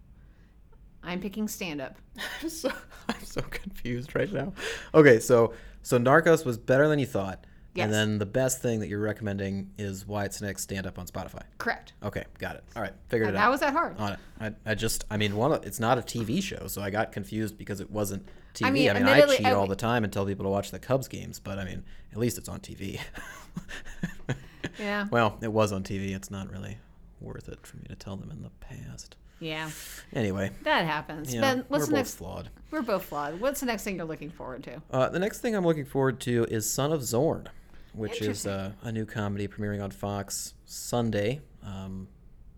I'm 1.02 1.22
picking 1.22 1.48
stand 1.48 1.82
up. 1.82 1.98
I'm 2.42 2.50
so, 2.50 2.72
I'm 3.08 3.24
so 3.24 3.42
confused 3.42 4.16
right 4.16 4.32
now. 4.32 4.52
Okay, 4.94 5.20
so 5.20 5.54
so 5.84 5.98
Narcos 5.98 6.46
was 6.46 6.58
better 6.58 6.88
than 6.88 7.00
you 7.00 7.06
thought. 7.06 7.46
Yes. 7.76 7.86
And 7.86 7.94
then 7.94 8.18
the 8.20 8.26
best 8.26 8.62
thing 8.62 8.80
that 8.80 8.88
you're 8.88 9.02
recommending 9.02 9.70
is 9.78 10.08
Wyatt 10.08 10.32
Cenac's 10.32 10.62
stand 10.62 10.88
up 10.88 10.98
on 10.98 11.08
Spotify. 11.08 11.42
Correct. 11.58 11.92
Okay, 12.02 12.24
got 12.40 12.56
it. 12.56 12.64
All 12.76 12.82
right, 12.82 12.94
figured 13.10 13.30
it 13.30 13.36
out. 13.36 13.42
How 13.42 13.52
was 13.52 13.60
that 13.60 13.74
hard? 13.74 13.98
on 14.00 14.14
it. 14.14 14.20
I, 14.40 14.52
I 14.72 14.76
just, 14.76 15.04
I 15.12 15.18
mean, 15.18 15.36
one, 15.36 15.52
it's 15.64 15.80
not 15.80 15.98
a 15.98 16.02
TV 16.02 16.42
show, 16.42 16.68
so 16.68 16.82
I 16.82 16.90
got 16.90 17.12
confused 17.12 17.58
because 17.58 17.82
it 17.82 17.92
wasn't 17.92 18.26
TV. 18.54 18.68
I 18.68 18.72
mean, 18.72 18.94
mean, 18.94 19.06
I, 19.08 19.22
cheat 19.36 19.46
I- 19.46 19.52
all 19.52 19.68
the 19.68 19.76
time 19.76 20.06
and 20.06 20.14
tell 20.14 20.26
people 20.26 20.46
to 20.46 20.50
watch 20.50 20.72
the 20.72 20.80
Cubs 20.80 21.10
games, 21.10 21.40
but 21.40 21.60
I 21.60 21.66
mean, 21.66 21.84
at 22.14 22.18
least 22.18 22.38
it's 22.38 22.48
on 22.48 22.62
TV. 22.62 23.00
Yeah. 24.80 25.08
well, 25.12 25.38
it 25.42 25.52
was 25.52 25.72
on 25.72 25.84
TV. 25.84 26.16
It's 26.16 26.32
not 26.32 26.50
really 26.52 26.78
worth 27.22 27.48
it 27.50 27.66
for 27.68 27.78
me 27.78 27.84
to 27.90 27.96
tell 27.96 28.16
them 28.16 28.32
in 28.32 28.42
the 28.42 28.50
past. 28.62 29.16
Yeah. 29.40 29.70
Anyway, 30.14 30.52
That 30.64 30.86
happens. 30.86 31.34
yeah, 31.34 31.42
ben, 31.42 31.66
what's 31.68 31.82
we're 31.84 31.86
the 31.88 31.92
both 31.92 31.98
next? 31.98 32.16
flawed. 32.16 32.50
We're 32.72 32.82
both 32.82 33.04
flawed. 33.04 33.40
What's 33.42 33.60
the 33.60 33.66
next 33.66 33.84
thing 33.84 33.98
you're 33.98 34.06
looking 34.06 34.30
forward 34.30 34.64
to? 34.64 34.82
Uh, 34.90 35.10
the 35.10 35.20
next 35.20 35.40
thing 35.42 35.56
I'm 35.56 35.66
looking 35.66 35.86
forward 35.86 36.20
to 36.22 36.46
is 36.46 36.70
Son 36.70 36.94
of 36.94 37.04
Zorn, 37.04 37.50
which 37.96 38.22
is 38.22 38.46
uh, 38.46 38.72
a 38.84 38.92
new 38.92 39.06
comedy 39.06 39.48
premiering 39.48 39.84
on 39.84 39.92
Fox 39.92 40.54
Sunday. 40.66 41.42
Um, 41.64 42.08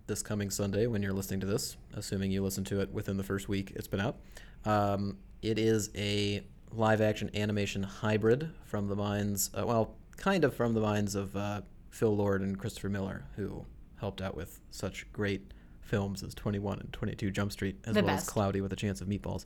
this 0.07 0.21
coming 0.23 0.49
Sunday, 0.49 0.87
when 0.87 1.01
you're 1.03 1.13
listening 1.13 1.41
to 1.41 1.45
this, 1.45 1.75
assuming 1.93 2.31
you 2.31 2.41
listen 2.41 2.63
to 2.65 2.79
it 2.81 2.91
within 2.93 3.17
the 3.17 3.23
first 3.23 3.49
week 3.49 3.73
it's 3.75 3.87
been 3.87 3.99
out. 3.99 4.17
Um, 4.65 5.17
it 5.41 5.59
is 5.59 5.89
a 5.95 6.43
live 6.71 7.01
action 7.01 7.29
animation 7.35 7.83
hybrid 7.83 8.49
from 8.65 8.87
the 8.87 8.95
minds, 8.95 9.51
uh, 9.57 9.65
well, 9.65 9.95
kind 10.15 10.43
of 10.43 10.55
from 10.55 10.73
the 10.73 10.79
minds 10.81 11.13
of 11.15 11.35
uh, 11.35 11.61
Phil 11.89 12.15
Lord 12.15 12.41
and 12.41 12.57
Christopher 12.57 12.89
Miller, 12.89 13.25
who 13.35 13.65
helped 13.99 14.21
out 14.21 14.35
with 14.35 14.59
such 14.71 15.05
great 15.11 15.53
films 15.81 16.23
as 16.23 16.33
21 16.33 16.79
and 16.79 16.93
22 16.93 17.31
Jump 17.31 17.51
Street, 17.51 17.77
as 17.85 17.93
The 17.93 18.01
well 18.01 18.15
best. 18.15 18.27
as 18.27 18.33
Cloudy 18.33 18.61
with 18.61 18.71
a 18.73 18.75
Chance 18.77 19.01
of 19.01 19.07
Meatballs. 19.07 19.45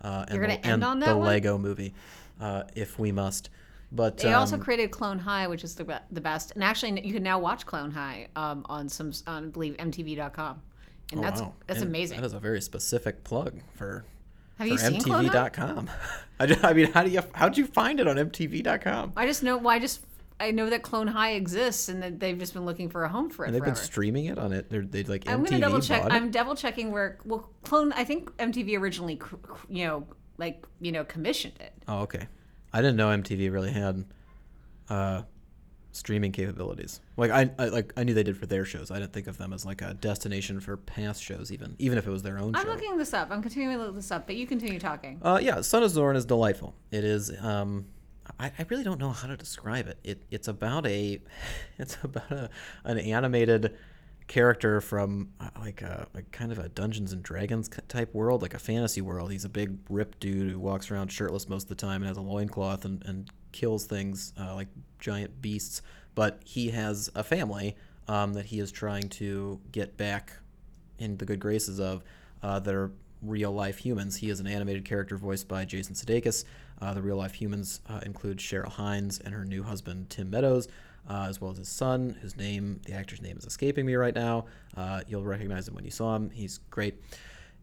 Uh, 0.00 0.24
and 0.28 0.42
the, 0.42 0.66
and 0.66 0.84
on 0.84 1.00
that 1.00 1.06
the? 1.06 1.14
Lego 1.14 1.56
movie, 1.58 1.94
uh, 2.40 2.64
if 2.74 2.98
we 2.98 3.12
must. 3.12 3.48
But 3.94 4.16
They 4.16 4.32
also 4.32 4.56
um, 4.56 4.62
created 4.62 4.90
Clone 4.90 5.18
High, 5.18 5.46
which 5.46 5.64
is 5.64 5.74
the 5.74 5.84
be- 5.84 5.94
the 6.10 6.20
best. 6.20 6.52
And 6.52 6.64
actually, 6.64 7.06
you 7.06 7.12
can 7.12 7.22
now 7.22 7.38
watch 7.38 7.66
Clone 7.66 7.90
High 7.90 8.28
um, 8.36 8.64
on 8.68 8.88
some 8.88 9.12
on 9.26 9.44
I 9.44 9.48
believe 9.48 9.76
MTV.com, 9.76 10.62
and 11.10 11.20
oh, 11.20 11.22
that's 11.22 11.42
wow. 11.42 11.52
that's 11.66 11.80
And 11.80 11.90
amazing. 11.90 12.18
That 12.18 12.26
is 12.26 12.32
a 12.32 12.40
very 12.40 12.62
specific 12.62 13.22
plug 13.22 13.60
for 13.74 14.04
Have 14.56 14.66
for 14.66 14.72
you 14.72 14.78
seen? 14.78 15.02
MTV.com. 15.02 15.90
I, 16.40 16.46
just, 16.46 16.64
I 16.64 16.72
mean, 16.72 16.90
how 16.90 17.04
do 17.04 17.10
you 17.10 17.20
how'd 17.34 17.58
you 17.58 17.66
find 17.66 18.00
it 18.00 18.08
on 18.08 18.16
MTV.com? 18.16 19.12
I 19.14 19.26
just 19.26 19.42
know. 19.42 19.58
Well, 19.58 19.74
I 19.74 19.78
just 19.78 20.00
I 20.40 20.52
know 20.52 20.70
that 20.70 20.82
Clone 20.82 21.06
High 21.08 21.32
exists, 21.32 21.90
and 21.90 22.02
that 22.02 22.18
they've 22.18 22.38
just 22.38 22.54
been 22.54 22.64
looking 22.64 22.88
for 22.88 23.04
a 23.04 23.10
home 23.10 23.28
for 23.28 23.44
it 23.44 23.48
And 23.48 23.54
they've 23.54 23.62
been 23.62 23.76
streaming 23.76 24.24
it 24.24 24.38
on 24.38 24.54
it. 24.54 24.70
They're 24.70 24.82
they 24.82 25.04
like 25.04 25.28
I'm 25.28 25.44
MTV 25.44 25.50
gonna 25.50 25.60
double 25.60 25.80
check. 25.80 26.04
it. 26.04 26.12
I'm 26.12 26.30
double 26.30 26.56
checking 26.56 26.92
where. 26.92 27.18
Well, 27.26 27.50
Clone. 27.62 27.92
I 27.92 28.04
think 28.04 28.30
MTV 28.38 28.80
originally, 28.80 29.20
you 29.68 29.86
know, 29.86 30.06
like 30.38 30.64
you 30.80 30.92
know, 30.92 31.04
commissioned 31.04 31.60
it. 31.60 31.74
Oh, 31.86 32.00
okay. 32.00 32.26
I 32.72 32.80
didn't 32.80 32.96
know 32.96 33.08
MTV 33.08 33.52
really 33.52 33.70
had 33.70 34.04
uh, 34.88 35.22
streaming 35.92 36.32
capabilities. 36.32 37.00
Like 37.16 37.30
I, 37.30 37.50
I 37.58 37.66
like 37.66 37.92
I 37.96 38.04
knew 38.04 38.14
they 38.14 38.22
did 38.22 38.36
for 38.36 38.46
their 38.46 38.64
shows. 38.64 38.90
I 38.90 38.98
didn't 38.98 39.12
think 39.12 39.26
of 39.26 39.38
them 39.38 39.52
as 39.52 39.64
like 39.64 39.82
a 39.82 39.94
destination 39.94 40.60
for 40.60 40.76
past 40.76 41.22
shows, 41.22 41.52
even 41.52 41.76
even 41.78 41.98
if 41.98 42.06
it 42.06 42.10
was 42.10 42.22
their 42.22 42.38
own 42.38 42.56
I'm 42.56 42.64
show. 42.64 42.70
looking 42.70 42.96
this 42.96 43.14
up. 43.14 43.30
I'm 43.30 43.42
continuing 43.42 43.78
to 43.78 43.84
look 43.84 43.94
this 43.94 44.10
up, 44.10 44.26
but 44.26 44.36
you 44.36 44.46
continue 44.46 44.80
talking. 44.80 45.20
Uh, 45.22 45.38
yeah, 45.40 45.60
Son 45.60 45.82
of 45.82 45.90
Zorn 45.90 46.16
is 46.16 46.24
delightful. 46.24 46.74
It 46.90 47.04
is. 47.04 47.30
Um, 47.42 47.86
I, 48.38 48.52
I 48.58 48.66
really 48.68 48.84
don't 48.84 49.00
know 49.00 49.10
how 49.10 49.28
to 49.28 49.36
describe 49.36 49.86
it. 49.86 49.98
It 50.02 50.22
it's 50.30 50.48
about 50.48 50.86
a, 50.86 51.20
it's 51.78 51.98
about 52.02 52.30
a, 52.30 52.50
an 52.84 52.98
animated 52.98 53.76
character 54.32 54.80
from 54.80 55.28
uh, 55.40 55.50
like 55.60 55.82
a 55.82 56.06
like 56.14 56.32
kind 56.32 56.52
of 56.52 56.58
a 56.58 56.66
Dungeons 56.70 57.12
and 57.12 57.22
Dragons 57.22 57.68
type 57.88 58.14
world, 58.14 58.40
like 58.40 58.54
a 58.54 58.58
fantasy 58.58 59.02
world. 59.02 59.30
He's 59.30 59.44
a 59.44 59.48
big 59.50 59.76
ripped 59.90 60.20
dude 60.20 60.50
who 60.50 60.58
walks 60.58 60.90
around 60.90 61.12
shirtless 61.12 61.50
most 61.50 61.64
of 61.64 61.68
the 61.68 61.74
time 61.74 61.96
and 62.00 62.06
has 62.06 62.16
a 62.16 62.22
loincloth 62.22 62.86
and 62.86 63.04
and 63.04 63.28
kills 63.52 63.84
things 63.84 64.32
uh, 64.40 64.54
like 64.54 64.68
giant 64.98 65.42
beasts. 65.42 65.82
But 66.14 66.40
he 66.46 66.70
has 66.70 67.10
a 67.14 67.22
family 67.22 67.76
um, 68.08 68.32
that 68.32 68.46
he 68.46 68.58
is 68.58 68.72
trying 68.72 69.10
to 69.10 69.60
get 69.70 69.98
back 69.98 70.32
in 70.98 71.18
the 71.18 71.26
good 71.26 71.38
graces 71.38 71.78
of 71.78 72.02
uh, 72.42 72.58
that 72.60 72.74
are 72.74 72.90
real 73.20 73.52
life 73.52 73.76
humans. 73.76 74.16
He 74.16 74.30
is 74.30 74.40
an 74.40 74.46
animated 74.46 74.86
character 74.86 75.18
voiced 75.18 75.46
by 75.46 75.66
Jason 75.66 75.94
Sudeikis. 75.94 76.46
Uh, 76.80 76.94
the 76.94 77.02
real 77.02 77.16
life 77.16 77.34
humans 77.34 77.82
uh, 77.86 78.00
include 78.06 78.38
Cheryl 78.38 78.72
Hines 78.72 79.18
and 79.18 79.34
her 79.34 79.44
new 79.44 79.62
husband 79.62 80.08
Tim 80.08 80.30
Meadows, 80.30 80.68
uh, 81.08 81.26
as 81.28 81.40
well 81.40 81.50
as 81.50 81.58
his 81.58 81.68
son, 81.68 82.16
whose 82.20 82.36
name 82.36 82.80
the 82.86 82.92
actor's 82.92 83.22
name 83.22 83.36
is 83.36 83.44
escaping 83.44 83.86
me 83.86 83.94
right 83.94 84.14
now. 84.14 84.46
Uh, 84.76 85.00
you'll 85.06 85.24
recognize 85.24 85.68
him 85.68 85.74
when 85.74 85.84
you 85.84 85.90
saw 85.90 86.14
him. 86.16 86.30
He's 86.30 86.58
great. 86.70 87.00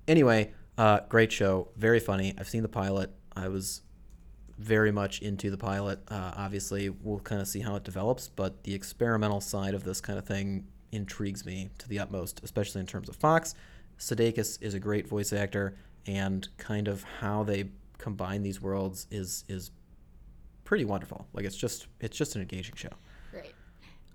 Anyway, 0.08 0.52
uh, 0.78 1.02
great 1.10 1.32
show, 1.32 1.70
very 1.76 2.00
funny. 2.00 2.34
I've 2.38 2.50
seen 2.50 2.64
the 2.64 2.70
pilot. 2.70 3.12
I 3.36 3.48
was 3.48 3.82
very 4.58 4.92
much 4.92 5.22
into 5.22 5.50
the 5.50 5.58
pilot. 5.58 6.00
Uh, 6.10 6.34
obviously, 6.36 6.90
we'll 6.90 7.20
kind 7.20 7.42
of 7.42 7.48
see 7.48 7.62
how 7.62 7.76
it 7.76 7.84
develops, 7.84 8.28
but 8.28 8.64
the 8.64 8.74
experimental 8.74 9.40
side 9.40 9.74
of 9.74 9.84
this 9.84 10.02
kind 10.02 10.20
of 10.20 10.26
thing 10.26 10.68
intrigues 10.92 11.46
me 11.46 11.70
to 11.78 11.88
the 11.88 12.00
utmost, 12.00 12.42
especially 12.44 12.82
in 12.82 12.88
terms 12.88 13.08
of 13.08 13.16
Fox. 13.16 13.56
Sudeikis 13.98 14.62
is 14.62 14.74
a 14.74 14.80
great 14.80 15.08
voice 15.08 15.34
actor, 15.34 15.78
and 16.08 16.48
kind 16.58 16.88
of 16.88 17.04
how 17.04 17.44
they 17.44 17.70
combine 17.98 18.42
these 18.42 18.62
worlds 18.62 19.08
is 19.12 19.44
is 19.48 19.72
pretty 20.64 20.86
wonderful. 20.86 21.28
Like 21.34 21.46
it's 21.46 21.56
just 21.58 21.88
it's 22.00 22.18
just 22.18 22.36
an 22.36 22.42
engaging 22.42 22.76
show. 22.76 22.90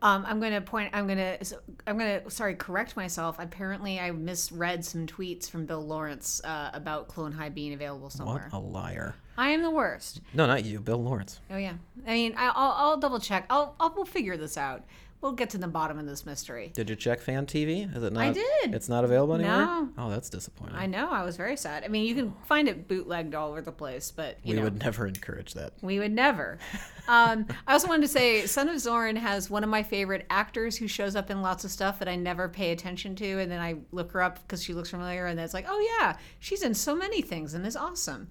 Um, 0.04 0.26
I'm 0.28 0.38
going 0.38 0.52
to 0.52 0.60
point. 0.60 0.90
I'm 0.92 1.06
going 1.06 1.18
to. 1.18 1.58
I'm 1.86 1.98
going 1.98 2.22
to. 2.22 2.30
Sorry, 2.30 2.54
correct 2.54 2.94
myself. 2.94 3.36
Apparently, 3.38 3.98
I 3.98 4.10
misread 4.10 4.84
some 4.84 5.06
tweets 5.06 5.48
from 5.48 5.64
Bill 5.64 5.84
Lawrence 5.84 6.42
uh, 6.44 6.70
about 6.74 7.08
Clone 7.08 7.32
High 7.32 7.48
being 7.48 7.72
available 7.72 8.10
somewhere. 8.10 8.48
What 8.50 8.58
a 8.58 8.60
liar! 8.60 9.14
I 9.38 9.48
am 9.50 9.62
the 9.62 9.70
worst. 9.70 10.20
No, 10.34 10.46
not 10.46 10.66
you, 10.66 10.78
Bill 10.78 11.02
Lawrence. 11.02 11.40
Oh 11.50 11.56
yeah. 11.56 11.72
I 12.06 12.12
mean, 12.12 12.34
I, 12.36 12.52
I'll, 12.54 12.72
I'll 12.72 12.96
double 12.98 13.18
check. 13.18 13.46
I'll, 13.48 13.74
I'll 13.80 13.94
we'll 13.96 14.04
figure 14.04 14.36
this 14.36 14.58
out. 14.58 14.84
We'll 15.24 15.32
get 15.32 15.48
to 15.50 15.58
the 15.58 15.66
bottom 15.66 15.98
of 15.98 16.04
this 16.04 16.26
mystery. 16.26 16.70
Did 16.74 16.90
you 16.90 16.96
check 16.96 17.18
Fan 17.18 17.46
TV? 17.46 17.96
Is 17.96 18.02
it 18.02 18.12
not? 18.12 18.22
I 18.22 18.32
did. 18.32 18.74
It's 18.74 18.90
not 18.90 19.04
available 19.04 19.34
anymore. 19.34 19.56
No. 19.56 19.88
Oh, 19.96 20.10
that's 20.10 20.28
disappointing. 20.28 20.76
I 20.76 20.84
know. 20.84 21.10
I 21.10 21.24
was 21.24 21.38
very 21.38 21.56
sad. 21.56 21.82
I 21.82 21.88
mean, 21.88 22.04
you 22.04 22.14
can 22.14 22.34
find 22.44 22.68
it 22.68 22.86
bootlegged 22.86 23.34
all 23.34 23.50
over 23.50 23.62
the 23.62 23.72
place, 23.72 24.10
but 24.10 24.38
you 24.44 24.50
we 24.50 24.58
know, 24.58 24.64
would 24.64 24.78
never 24.80 25.06
encourage 25.06 25.54
that. 25.54 25.72
we 25.82 25.98
would 25.98 26.12
never. 26.12 26.58
Um, 27.06 27.48
I 27.66 27.74
also 27.74 27.86
wanted 27.86 28.00
to 28.06 28.08
say, 28.08 28.46
Son 28.46 28.66
of 28.70 28.80
Zorn 28.80 29.16
has 29.16 29.50
one 29.50 29.62
of 29.62 29.68
my 29.68 29.82
favorite 29.82 30.24
actors 30.30 30.74
who 30.74 30.88
shows 30.88 31.14
up 31.14 31.30
in 31.30 31.42
lots 31.42 31.62
of 31.62 31.70
stuff 31.70 31.98
that 31.98 32.08
I 32.08 32.16
never 32.16 32.48
pay 32.48 32.72
attention 32.72 33.14
to, 33.16 33.40
and 33.40 33.52
then 33.52 33.60
I 33.60 33.74
look 33.92 34.12
her 34.12 34.22
up 34.22 34.40
because 34.40 34.62
she 34.62 34.72
looks 34.72 34.88
familiar, 34.88 35.26
and 35.26 35.38
then 35.38 35.44
it's 35.44 35.52
like, 35.52 35.66
oh 35.68 35.98
yeah, 36.00 36.16
she's 36.38 36.62
in 36.62 36.72
so 36.72 36.96
many 36.96 37.20
things 37.20 37.52
and 37.52 37.66
is 37.66 37.76
awesome. 37.76 38.30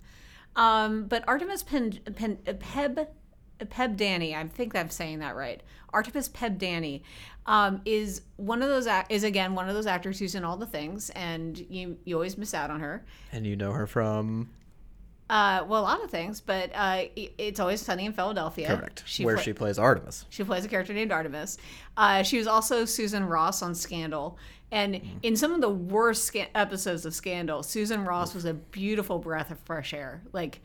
Um, 0.56 1.06
but 1.06 1.24
Artemis 1.28 1.62
Pen, 1.62 2.00
Pen, 2.16 2.38
Peb 2.38 3.08
Pebdani, 3.60 4.36
I 4.36 4.48
think 4.48 4.76
I'm 4.76 4.90
saying 4.90 5.20
that 5.20 5.36
right. 5.36 5.62
Artemis 5.94 6.28
Pebdani 6.30 7.02
um, 7.46 7.82
is 7.86 8.22
one 8.38 8.62
of 8.64 8.70
those 8.70 8.88
is 9.10 9.24
again 9.24 9.54
one 9.56 9.70
of 9.70 9.76
those 9.76 9.86
actors 9.86 10.20
who's 10.20 10.36
in 10.36 10.44
all 10.44 10.58
the 10.58 10.66
things, 10.66 11.10
and 11.12 11.58
you 11.70 11.98
you 12.06 12.16
always 12.16 12.38
miss 12.38 12.54
out 12.54 12.70
on 12.72 12.80
her. 12.80 13.06
And 13.32 13.46
you 13.46 13.56
know 13.56 13.72
her 13.72 13.86
from 13.88 14.50
Uh, 15.30 15.64
well, 15.68 15.82
a 15.82 15.84
lot 15.84 16.04
of 16.04 16.10
things, 16.12 16.42
but 16.42 16.72
uh, 16.76 17.04
it's 17.16 17.60
always 17.60 17.82
sunny 17.82 18.06
in 18.06 18.14
Philadelphia. 18.14 18.76
correct, 18.76 19.04
She 19.06 19.24
where 19.26 19.36
pla- 19.36 19.44
she 19.44 19.54
plays 19.54 19.80
Artemis. 19.80 20.26
she 20.30 20.44
plays 20.44 20.66
a 20.66 20.68
character 20.68 20.94
named 20.94 21.12
Artemis. 21.12 21.58
Uh, 21.96 22.24
she 22.24 22.38
was 22.38 22.48
also 22.48 22.86
Susan 22.86 23.26
Ross 23.26 23.62
on 23.62 23.74
Scandal. 23.76 24.38
And 24.72 24.96
Mm-hmm. 24.96 25.18
in 25.22 25.36
some 25.38 25.54
of 25.54 25.62
the 25.62 25.70
worst 25.70 26.26
sca- 26.26 26.56
episodes 26.58 27.06
of 27.06 27.14
Scandal, 27.14 27.62
Susan 27.62 28.04
Ross 28.06 28.34
was 28.34 28.46
a 28.46 28.54
beautiful 28.56 29.20
breath 29.20 29.52
of 29.52 29.60
fresh 29.60 29.94
air. 29.94 30.24
Like, 30.34 30.62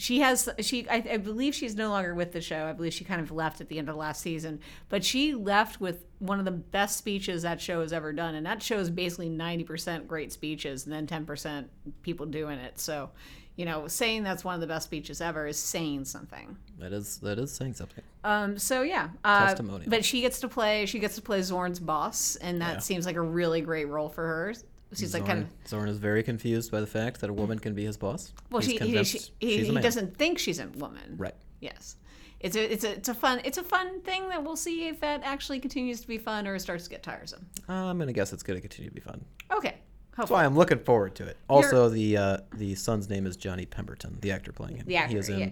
she 0.00 0.20
has, 0.20 0.48
she, 0.60 0.88
I, 0.88 1.04
I 1.12 1.16
believe 1.18 1.54
she's 1.54 1.76
no 1.76 1.90
longer 1.90 2.14
with 2.14 2.32
the 2.32 2.40
show. 2.40 2.64
I 2.66 2.72
believe 2.72 2.92
she 2.94 3.04
kind 3.04 3.20
of 3.20 3.30
left 3.30 3.60
at 3.60 3.68
the 3.68 3.78
end 3.78 3.88
of 3.88 3.96
last 3.96 4.22
season. 4.22 4.60
But 4.88 5.04
she 5.04 5.34
left 5.34 5.80
with 5.80 6.04
one 6.18 6.38
of 6.38 6.44
the 6.44 6.50
best 6.50 6.96
speeches 6.96 7.42
that 7.42 7.60
show 7.60 7.82
has 7.82 7.92
ever 7.92 8.12
done. 8.12 8.34
And 8.34 8.46
that 8.46 8.62
show 8.62 8.78
is 8.78 8.88
basically 8.90 9.28
90% 9.30 10.06
great 10.06 10.32
speeches 10.32 10.86
and 10.86 10.92
then 10.94 11.06
10% 11.06 11.66
people 12.02 12.26
doing 12.26 12.58
it. 12.58 12.78
So, 12.78 13.10
you 13.56 13.64
know, 13.66 13.88
saying 13.88 14.22
that's 14.22 14.42
one 14.42 14.54
of 14.54 14.60
the 14.62 14.66
best 14.66 14.86
speeches 14.86 15.20
ever 15.20 15.46
is 15.46 15.58
saying 15.58 16.06
something. 16.06 16.56
That 16.78 16.92
is 16.94 17.18
that 17.18 17.38
is 17.38 17.52
saying 17.52 17.74
something. 17.74 18.02
Um, 18.24 18.56
so 18.58 18.80
yeah, 18.80 19.10
uh, 19.22 19.48
Testimonial. 19.48 19.90
but 19.90 20.02
she 20.02 20.22
gets 20.22 20.40
to 20.40 20.48
play. 20.48 20.86
She 20.86 20.98
gets 20.98 21.16
to 21.16 21.20
play 21.22 21.42
Zorn's 21.42 21.78
boss, 21.78 22.36
and 22.36 22.62
that 22.62 22.74
Yeah. 22.74 22.78
seems 22.78 23.04
like 23.04 23.16
a 23.16 23.20
really 23.20 23.60
great 23.60 23.86
role 23.88 24.08
for 24.08 24.26
her. 24.26 24.54
She's 24.94 25.14
like 25.14 25.24
kind 25.24 25.46
Zorn, 25.46 25.60
of 25.62 25.68
Zorn 25.68 25.88
is 25.88 25.98
very 25.98 26.22
confused 26.22 26.72
by 26.72 26.80
the 26.80 26.86
fact 26.86 27.20
that 27.20 27.30
a 27.30 27.32
woman 27.32 27.58
can 27.58 27.74
be 27.74 27.84
his 27.84 27.96
boss. 27.96 28.32
well, 28.50 28.60
He's 28.60 28.72
she 28.72 28.78
he, 28.78 29.04
she, 29.04 29.18
he, 29.38 29.64
he 29.66 29.80
doesn't 29.80 30.16
think 30.16 30.38
she's 30.38 30.58
a 30.58 30.66
woman. 30.66 31.14
Right. 31.16 31.34
Yes, 31.60 31.96
it's 32.40 32.56
a 32.56 32.72
it's 32.72 32.84
a 32.84 32.92
it's 32.92 33.08
a 33.08 33.14
fun 33.14 33.40
it's 33.44 33.58
a 33.58 33.62
fun 33.62 34.00
thing 34.00 34.28
that 34.30 34.42
we'll 34.42 34.56
see 34.56 34.88
if 34.88 35.00
that 35.00 35.20
actually 35.22 35.60
continues 35.60 36.00
to 36.00 36.08
be 36.08 36.18
fun 36.18 36.46
or 36.46 36.58
starts 36.58 36.84
to 36.84 36.90
get 36.90 37.02
tiresome. 37.02 37.46
I'm 37.68 37.98
gonna 37.98 38.12
guess 38.12 38.32
it's 38.32 38.42
gonna 38.42 38.60
continue 38.60 38.88
to 38.88 38.94
be 38.94 39.00
fun. 39.00 39.24
Okay, 39.52 39.76
That's 40.16 40.30
why 40.30 40.44
I'm 40.44 40.56
looking 40.56 40.78
forward 40.80 41.14
to 41.16 41.26
it. 41.26 41.36
Also, 41.48 41.88
the 41.88 42.16
uh, 42.16 42.36
the 42.54 42.74
son's 42.74 43.08
name 43.08 43.26
is 43.26 43.36
Johnny 43.36 43.66
Pemberton, 43.66 44.18
the 44.20 44.32
actor 44.32 44.52
playing 44.52 44.76
him. 44.78 44.86
The 44.86 44.96
actor, 44.96 45.12
he 45.12 45.18
is 45.18 45.28
in 45.28 45.38
yeah. 45.38 45.50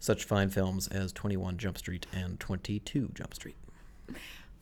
such 0.00 0.24
fine 0.24 0.50
films 0.50 0.88
as 0.88 1.12
21 1.12 1.56
Jump 1.56 1.78
Street 1.78 2.06
and 2.12 2.38
22 2.38 3.12
Jump 3.14 3.32
Street. 3.32 3.56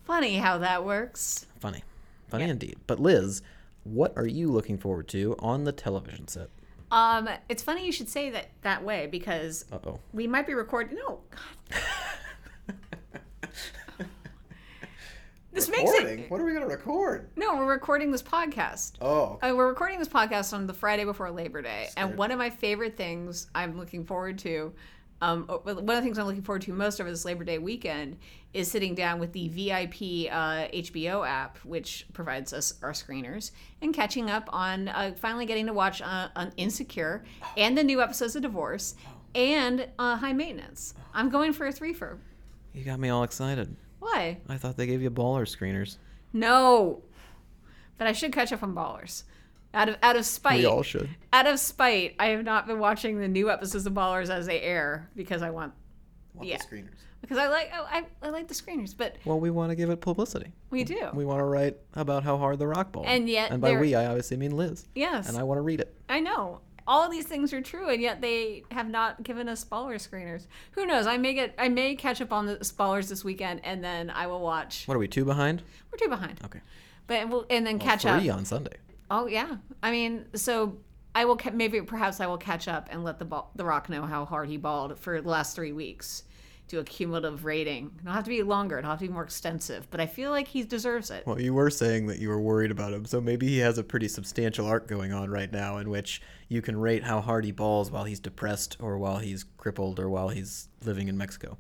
Funny 0.05 0.37
how 0.37 0.59
that 0.59 0.85
works. 0.85 1.47
Funny, 1.61 1.83
funny 2.29 2.45
Yeah. 2.45 2.51
indeed. 2.51 2.77
But 2.87 3.01
Liz, 3.01 3.41
what 3.85 4.13
are 4.17 4.27
you 4.27 4.51
looking 4.51 4.79
forward 4.79 5.09
to 5.09 5.35
on 5.39 5.65
the 5.65 5.73
television 5.73 6.29
set? 6.29 6.49
Um, 6.91 7.29
it's 7.49 7.63
funny 7.63 7.87
you 7.87 7.93
should 7.93 8.09
say 8.09 8.31
that 8.31 8.49
that 8.63 8.85
way 8.85 9.07
because 9.07 9.65
Uh 9.73 9.79
oh. 9.87 10.01
we 10.13 10.27
might 10.27 10.47
be 10.47 10.55
recording. 10.55 10.97
No, 10.97 11.21
God. 11.31 12.77
This 15.55 15.69
makes 15.69 15.91
it. 15.93 16.31
What 16.31 16.41
are 16.41 16.45
we 16.47 16.55
gonna 16.55 16.67
record? 16.67 17.29
No, 17.37 17.55
we're 17.57 17.67
recording 17.71 18.11
this 18.11 18.23
podcast. 18.23 18.93
Oh. 19.03 19.39
Uh, 19.43 19.53
we're 19.55 19.69
recording 19.69 19.99
this 19.99 20.09
podcast 20.09 20.55
on 20.55 20.67
the 20.67 20.73
Friday 20.73 21.05
before 21.05 21.31
Labor 21.31 21.61
Day, 21.61 21.89
and 21.99 22.07
Scared. 22.09 22.17
one 22.17 22.31
of 22.31 22.39
my 22.39 22.49
favorite 22.49 22.97
things 22.97 23.49
I'm 23.55 23.79
looking 23.79 24.07
forward 24.07 24.39
to, 24.41 24.73
um, 25.23 25.45
one 25.45 25.79
of 25.79 25.87
the 25.87 26.03
things 26.03 26.19
I'm 26.19 26.27
looking 26.27 26.43
forward 26.43 26.63
to 26.63 26.73
most 26.73 27.01
over 27.01 27.09
this 27.09 27.25
Labor 27.25 27.45
Day 27.45 27.59
weekend 27.59 28.19
is 28.53 28.69
sitting 28.69 28.97
down 28.97 29.21
with 29.21 29.33
the 29.33 29.49
VIP 29.49 30.31
uh, 30.33 30.67
HBO 30.75 31.27
app, 31.27 31.59
which 31.59 32.07
provides 32.13 32.53
us 32.53 32.75
our 32.83 32.91
screeners, 32.91 33.53
and 33.81 33.95
catching 33.95 34.29
up 34.29 34.51
on 34.53 34.89
uh, 34.89 35.13
finally 35.17 35.47
getting 35.47 35.67
to 35.67 35.73
watch 35.73 36.03
uh, 36.03 36.29
on 36.35 36.51
Insecure 36.57 37.23
and 37.57 37.79
the 37.79 37.85
new 37.85 38.03
episodes 38.03 38.35
of 38.35 38.43
Divorce 38.43 38.97
and 39.37 39.87
uh, 39.97 40.17
High 40.17 40.33
Maintenance. 40.33 40.95
I'm 41.15 41.31
going 41.31 41.53
for 41.53 41.69
a 41.69 41.73
threefer. 41.73 42.19
You 42.75 42.83
got 42.83 42.99
me 42.99 43.09
all 43.09 43.23
excited. 43.23 43.77
Why? 44.01 44.39
I 44.49 44.57
thought 44.57 44.77
they 44.77 44.87
gave 44.87 45.03
you 45.03 45.11
baller 45.11 45.47
screeners. 45.47 45.99
No, 46.33 47.01
but 47.97 48.09
I 48.09 48.13
should 48.13 48.33
catch 48.33 48.53
up 48.53 48.65
on 48.65 48.75
Ballers. 48.75 49.23
Out 49.75 49.89
of 49.89 49.97
out 50.03 50.17
of 50.17 50.25
spite, 50.27 50.59
We 50.61 50.67
all 50.67 50.83
should. 50.83 51.09
out 51.33 51.47
of 51.47 51.59
spite, 51.59 52.15
I 52.19 52.27
have 52.27 52.45
not 52.45 52.67
been 52.67 52.79
watching 52.79 53.19
the 53.19 53.29
new 53.29 53.51
episodes 53.51 53.87
of 53.87 53.95
Ballers 53.95 54.29
as 54.29 54.47
they 54.47 54.61
air 54.61 55.09
because 55.17 55.43
I 55.43 55.51
want 55.51 55.73
Want 56.35 56.49
Yeah. 56.49 56.59
the 56.59 56.65
screeners. 56.65 56.99
because 57.21 57.39
I 57.39 57.49
like 57.49 57.71
I, 57.73 57.99
I, 57.99 58.05
I 58.27 58.31
like 58.31 58.49
the 58.49 58.55
screeners, 58.55 58.95
but 58.97 59.17
Well, 59.25 59.39
we 59.41 59.51
want 59.51 59.71
to 59.71 59.77
give 59.77 59.89
it 59.91 60.01
publicity. 60.01 60.53
we 60.71 60.85
do. 60.85 61.09
We 61.15 61.25
want 61.25 61.41
to 61.41 61.45
write 61.45 61.77
about 61.95 62.23
how 62.23 62.37
hard 62.39 62.59
the 62.59 62.67
rock 62.67 62.93
ball. 62.93 63.05
And 63.07 63.29
yet 63.29 63.51
and 63.51 63.61
by 63.63 63.77
we, 63.79 63.95
I 63.95 64.07
obviously 64.07 64.37
mean 64.37 64.57
Liz. 64.57 64.87
yes, 64.95 65.29
And 65.29 65.37
I 65.39 65.43
want 65.43 65.59
to 65.59 65.63
read 65.63 65.81
it. 65.81 65.95
I 66.09 66.21
know. 66.21 66.61
All 66.87 67.05
of 67.05 67.13
these 67.13 67.27
things 67.27 67.53
are 67.53 67.61
true, 67.63 67.89
and 67.91 68.03
yet 68.03 68.21
they 68.21 68.65
have 68.73 68.89
not 68.91 69.23
given 69.23 69.49
us 69.49 69.65
baller 69.65 69.95
screeners. 69.97 70.47
Who 70.73 70.85
knows? 70.85 71.07
I 71.07 71.17
may 71.17 71.33
get, 71.33 71.55
I 71.57 71.69
may 71.69 71.95
catch 71.95 72.21
up 72.21 72.33
on 72.33 72.47
the 72.47 72.57
ballers 72.57 73.09
this 73.09 73.23
weekend, 73.23 73.61
and 73.63 73.85
then 73.85 74.11
I 74.11 74.27
will 74.27 74.41
watch. 74.41 74.89
What 74.89 74.97
are 74.97 74.99
we 74.99 75.07
two 75.07 75.25
behind? 75.25 75.63
We're 75.93 75.99
two 75.99 76.09
behind, 76.09 76.41
Okay. 76.45 76.61
but 77.07 77.29
we'll, 77.29 77.47
and 77.51 77.65
then 77.67 77.79
Well, 77.79 77.87
catch 77.87 78.03
three 78.03 78.29
up. 78.31 78.37
on 78.39 78.45
Sunday. 78.45 78.73
Oh 79.13 79.27
yeah, 79.27 79.57
I 79.83 79.91
mean, 79.91 80.25
so 80.35 80.79
I 81.15 81.27
will 81.27 81.37
ca- 81.37 81.51
maybe 81.51 81.83
perhaps 81.83 82.19
I 82.19 82.27
will 82.27 82.39
catch 82.39 82.67
up 82.67 82.89
and 82.91 83.05
let 83.05 83.19
the 83.19 83.27
ball, 83.27 83.51
the 83.55 83.65
Rock 83.65 83.91
know 83.91 84.07
how 84.07 84.25
hard 84.25 84.49
he 84.49 84.57
balled 84.57 84.99
for 84.99 85.21
the 85.21 85.29
last 85.29 85.55
three 85.55 85.73
weeks. 85.73 86.23
Do 86.69 86.79
a 86.81 86.85
cumulative 86.85 87.45
rating. 87.45 87.91
It'll 88.01 88.15
have 88.15 88.25
to 88.25 88.31
be 88.31 88.43
longer. 88.43 88.79
It'll 88.79 88.89
have 88.89 89.01
to 89.01 89.07
be 89.07 89.13
more 89.13 89.25
extensive. 89.25 89.91
But 89.91 90.01
I 90.01 90.07
feel 90.07 90.31
like 90.31 90.49
he 90.49 90.63
deserves 90.63 91.11
it. 91.11 91.27
Well, 91.27 91.39
you 91.39 91.53
were 91.53 91.69
saying 91.69 92.07
that 92.07 92.21
you 92.21 92.31
were 92.31 92.41
worried 92.41 92.71
about 92.71 92.95
him, 92.95 93.05
so 93.05 93.21
maybe 93.21 93.47
he 93.47 93.59
has 93.59 93.77
a 93.77 93.85
pretty 93.85 94.09
substantial 94.09 94.67
arc 94.67 94.89
going 94.89 95.13
on 95.13 95.29
right 95.29 95.53
now 95.53 95.77
in 95.77 95.91
which 95.91 96.23
you 96.49 96.63
can 96.63 96.79
rate 96.81 97.05
how 97.05 97.21
hard 97.21 97.45
he 97.45 97.53
balls 97.53 97.91
while 97.91 98.05
he's 98.05 98.21
depressed 98.21 98.79
or 98.81 98.97
while 98.97 99.19
he's 99.19 99.45
crippled 99.59 100.01
or 100.01 100.09
while 100.09 100.31
he's 100.31 100.69
living 100.87 101.09
in 101.09 101.19
Mexico. 101.19 101.59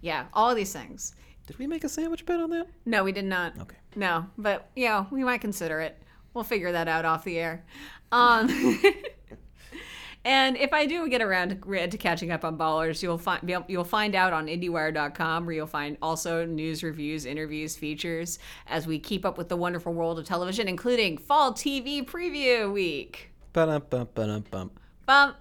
Yeah, 0.00 0.24
all 0.32 0.50
of 0.50 0.56
these 0.56 0.72
things. 0.72 1.14
Did 1.46 1.60
we 1.60 1.68
make 1.68 1.84
a 1.84 1.88
sandwich 1.88 2.26
bet 2.26 2.40
on 2.40 2.50
that? 2.50 2.66
No, 2.84 3.04
we 3.04 3.12
did 3.12 3.26
not. 3.26 3.56
Okay. 3.60 3.76
No, 3.94 4.26
but 4.36 4.70
yeah, 4.74 5.04
we 5.12 5.22
might 5.22 5.40
consider 5.40 5.78
it. 5.80 6.02
We'll 6.34 6.44
figure 6.44 6.72
that 6.72 6.88
out 6.88 7.04
off 7.04 7.24
the 7.24 7.38
air. 7.38 7.64
Um, 8.10 8.80
and 10.24 10.56
if 10.56 10.72
I 10.72 10.86
do 10.86 11.08
get 11.08 11.22
around 11.22 11.62
to, 11.62 11.88
to 11.88 11.98
catching 11.98 12.30
up 12.30 12.44
on 12.44 12.56
ballers, 12.56 13.02
you'll 13.02 13.18
find 13.18 13.64
you'll 13.68 13.84
find 13.84 14.14
out 14.14 14.32
on 14.32 14.46
IndieWire.com, 14.46 15.46
where 15.46 15.54
you'll 15.54 15.66
find 15.66 15.96
also 16.02 16.44
news, 16.46 16.82
reviews, 16.82 17.24
interviews, 17.24 17.76
features 17.76 18.38
as 18.66 18.86
we 18.86 18.98
keep 18.98 19.24
up 19.24 19.38
with 19.38 19.48
the 19.48 19.56
wonderful 19.56 19.92
world 19.92 20.18
of 20.18 20.24
television, 20.24 20.68
including 20.68 21.18
Fall 21.18 21.52
TV 21.52 22.04
Preview 22.04 22.72
Week. 22.72 23.30
Ba-dum, 23.52 23.82
bum, 23.90 24.08
ba-dum, 24.14 24.44
bum. 24.50 24.70
Bump. 25.04 25.36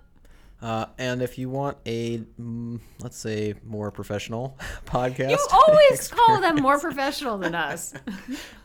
Uh, 0.61 0.85
and 0.99 1.23
if 1.23 1.37
you 1.39 1.49
want 1.49 1.77
a, 1.87 2.19
mm, 2.39 2.79
let's 2.99 3.17
say, 3.17 3.55
more 3.65 3.89
professional 3.89 4.57
podcast, 4.85 5.31
You 5.31 5.47
always 5.51 6.07
call 6.07 6.39
them 6.39 6.57
more 6.57 6.79
professional 6.79 7.37
than 7.37 7.55
us. 7.55 7.93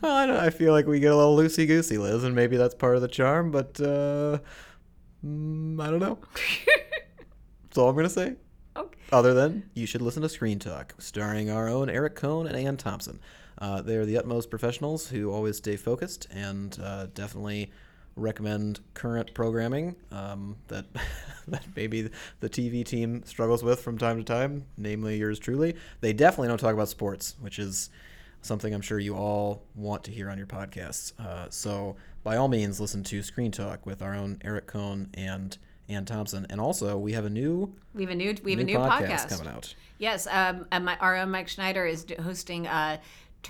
Well, 0.01 0.15
I, 0.15 0.27
don't, 0.27 0.37
I 0.37 0.51
feel 0.51 0.73
like 0.73 0.85
we 0.85 0.99
get 0.99 1.11
a 1.11 1.15
little 1.15 1.35
loosey 1.35 1.65
goosey, 1.65 1.97
Liz, 1.97 2.23
and 2.23 2.35
maybe 2.35 2.55
that's 2.55 2.75
part 2.75 2.95
of 2.95 3.01
the 3.01 3.07
charm. 3.07 3.49
But 3.49 3.79
uh, 3.81 4.37
mm, 5.25 5.81
I 5.81 5.89
don't 5.89 5.99
know. 5.99 6.19
That's 7.63 7.77
all 7.79 7.89
I'm 7.89 7.95
gonna 7.95 8.09
say. 8.09 8.35
Okay. 8.75 8.99
Other 9.11 9.33
than 9.33 9.69
you 9.73 9.87
should 9.87 10.03
listen 10.03 10.21
to 10.21 10.29
Screen 10.29 10.59
Talk, 10.59 10.93
starring 10.99 11.49
our 11.49 11.67
own 11.67 11.89
Eric 11.89 12.15
Kohn 12.15 12.45
and 12.45 12.55
Anne 12.55 12.77
Thompson. 12.77 13.19
Uh, 13.57 13.81
they 13.81 13.95
are 13.95 14.05
the 14.05 14.17
utmost 14.17 14.51
professionals 14.51 15.09
who 15.09 15.31
always 15.31 15.57
stay 15.57 15.75
focused 15.75 16.27
and 16.31 16.77
uh, 16.81 17.07
definitely 17.07 17.71
recommend 18.17 18.79
current 18.93 19.33
programming 19.33 19.95
um, 20.11 20.57
that 20.67 20.85
that 21.47 21.63
maybe 21.75 22.09
the 22.39 22.49
TV 22.49 22.83
team 22.83 23.23
struggles 23.25 23.63
with 23.63 23.79
from 23.81 23.97
time 23.97 24.17
to 24.17 24.23
time, 24.23 24.65
namely 24.77 25.17
yours 25.17 25.39
truly. 25.39 25.75
They 26.01 26.13
definitely 26.13 26.49
don't 26.49 26.57
talk 26.57 26.73
about 26.73 26.89
sports, 26.89 27.35
which 27.39 27.59
is 27.59 27.89
something 28.41 28.73
I'm 28.73 28.81
sure 28.81 28.99
you 28.99 29.15
all 29.15 29.63
want 29.75 30.03
to 30.05 30.11
hear 30.11 30.29
on 30.29 30.37
your 30.37 30.47
podcasts. 30.47 31.17
Uh, 31.19 31.49
so 31.49 31.95
by 32.23 32.37
all 32.37 32.47
means, 32.47 32.79
listen 32.79 33.03
to 33.05 33.21
Screen 33.21 33.51
Talk 33.51 33.85
with 33.85 34.01
our 34.01 34.13
own 34.13 34.39
Eric 34.43 34.67
Kohn 34.67 35.09
and 35.13 35.57
Anne 35.89 36.05
Thompson, 36.05 36.45
and 36.49 36.59
also 36.59 36.97
we 36.97 37.13
have 37.13 37.25
a 37.25 37.29
new 37.29 37.73
We 37.93 38.03
have 38.03 38.11
a 38.11 38.15
new 38.15 38.35
we 38.43 38.55
have 38.55 38.65
new 38.65 38.75
a 38.75 38.77
new 38.77 38.77
podcast, 38.77 39.07
podcast. 39.07 39.29
coming 39.29 39.47
out. 39.47 39.73
Yes, 39.99 40.27
um, 40.27 40.65
and 40.71 40.85
my, 40.85 40.97
our 40.97 41.15
own 41.15 41.31
Mike 41.31 41.47
Schneider 41.47 41.85
is 41.85 42.05
hosting 42.21 42.67
uh, 42.67 42.97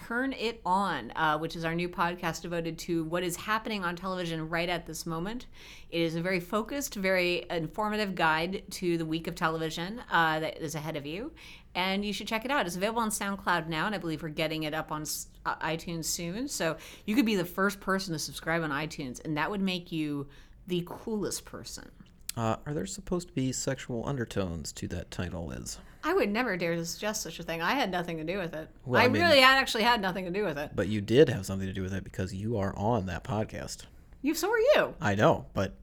Turn 0.06 0.32
It 0.34 0.62
On, 0.64 1.12
uh, 1.16 1.40
which 1.40 1.56
is 1.56 1.66
our 1.66 1.74
new 1.74 1.90
podcast 1.90 2.44
devoted 2.44 2.78
to 2.78 3.04
what 3.06 3.24
is 3.24 3.36
happening 3.36 3.84
on 3.84 3.96
television 3.96 4.48
right 4.48 4.70
at 4.70 4.86
this 4.86 5.08
moment. 5.08 5.48
It 5.90 6.02
is 6.02 6.16
a 6.16 6.22
very 6.22 6.40
focused, 6.40 6.94
very 6.94 7.48
informative 7.50 8.14
guide 8.14 8.62
to 8.74 9.00
the 9.00 9.06
week 9.08 9.26
of 9.26 9.34
television 9.34 10.00
uh, 10.12 10.40
that 10.40 10.62
is 10.62 10.76
ahead 10.76 10.98
of 10.98 11.08
you. 11.08 11.32
And 11.74 12.06
you 12.06 12.14
should 12.14 12.28
check 12.28 12.46
it 12.46 12.52
out. 12.52 12.68
It's 12.68 12.76
available 12.76 13.02
on 13.02 13.10
SoundCloud 13.10 13.70
now, 13.70 13.88
and 13.88 13.96
I 13.96 13.98
believe 13.98 14.22
we're 14.22 14.30
getting 14.30 14.64
it 14.64 14.74
up 14.76 14.92
on 14.92 15.02
uh, 15.48 15.56
iTunes 15.56 16.06
soon. 16.06 16.48
So 16.48 16.78
you 17.06 17.16
could 17.16 17.26
be 17.26 17.36
the 17.36 17.44
first 17.44 17.80
person 17.80 18.14
to 18.14 18.20
subscribe 18.20 18.62
on 18.62 18.70
iTunes, 18.70 19.26
and 19.26 19.36
that 19.36 19.50
would 19.50 19.62
make 19.62 19.92
you 19.92 20.28
the 20.68 20.84
coolest 20.86 21.44
person. 21.44 21.90
Uh, 22.38 22.56
are 22.68 22.74
there 22.74 22.86
supposed 22.86 23.28
to 23.30 23.34
be 23.34 23.52
sexual 23.52 24.08
undertones 24.08 24.72
to 24.72 24.88
that 24.88 25.10
title, 25.10 25.48
Liz? 25.48 25.80
I 26.04 26.14
would 26.14 26.30
never 26.30 26.56
dare 26.56 26.76
to 26.76 26.86
suggest 26.86 27.24
such 27.24 27.40
a 27.40 27.44
thing. 27.44 27.62
I 27.64 27.72
had 27.74 27.90
nothing 27.90 28.18
to 28.18 28.24
do 28.24 28.38
with 28.38 28.54
it. 28.54 28.70
Well, 28.86 29.02
I, 29.02 29.06
I 29.06 29.08
mean- 29.10 29.24
really 29.24 29.40
had 29.42 29.58
actually 29.58 29.84
had 29.84 30.00
nothing 30.02 30.24
to 30.26 30.32
do 30.32 30.44
with 30.46 30.58
it. 30.58 30.72
But 30.76 30.88
you 30.88 31.02
did 31.02 31.30
have 31.30 31.46
something 31.46 31.68
to 31.68 31.74
do 31.74 31.82
with 31.82 31.94
it 31.94 32.04
because 32.04 32.34
you 32.34 32.58
are 32.58 32.78
on 32.78 33.08
that 33.08 33.24
podcast. 33.24 33.86
You, 34.22 34.36
so 34.36 34.50
are 34.52 34.60
you. 34.60 34.94
I 35.02 35.16
know, 35.16 35.48
but 35.54 35.74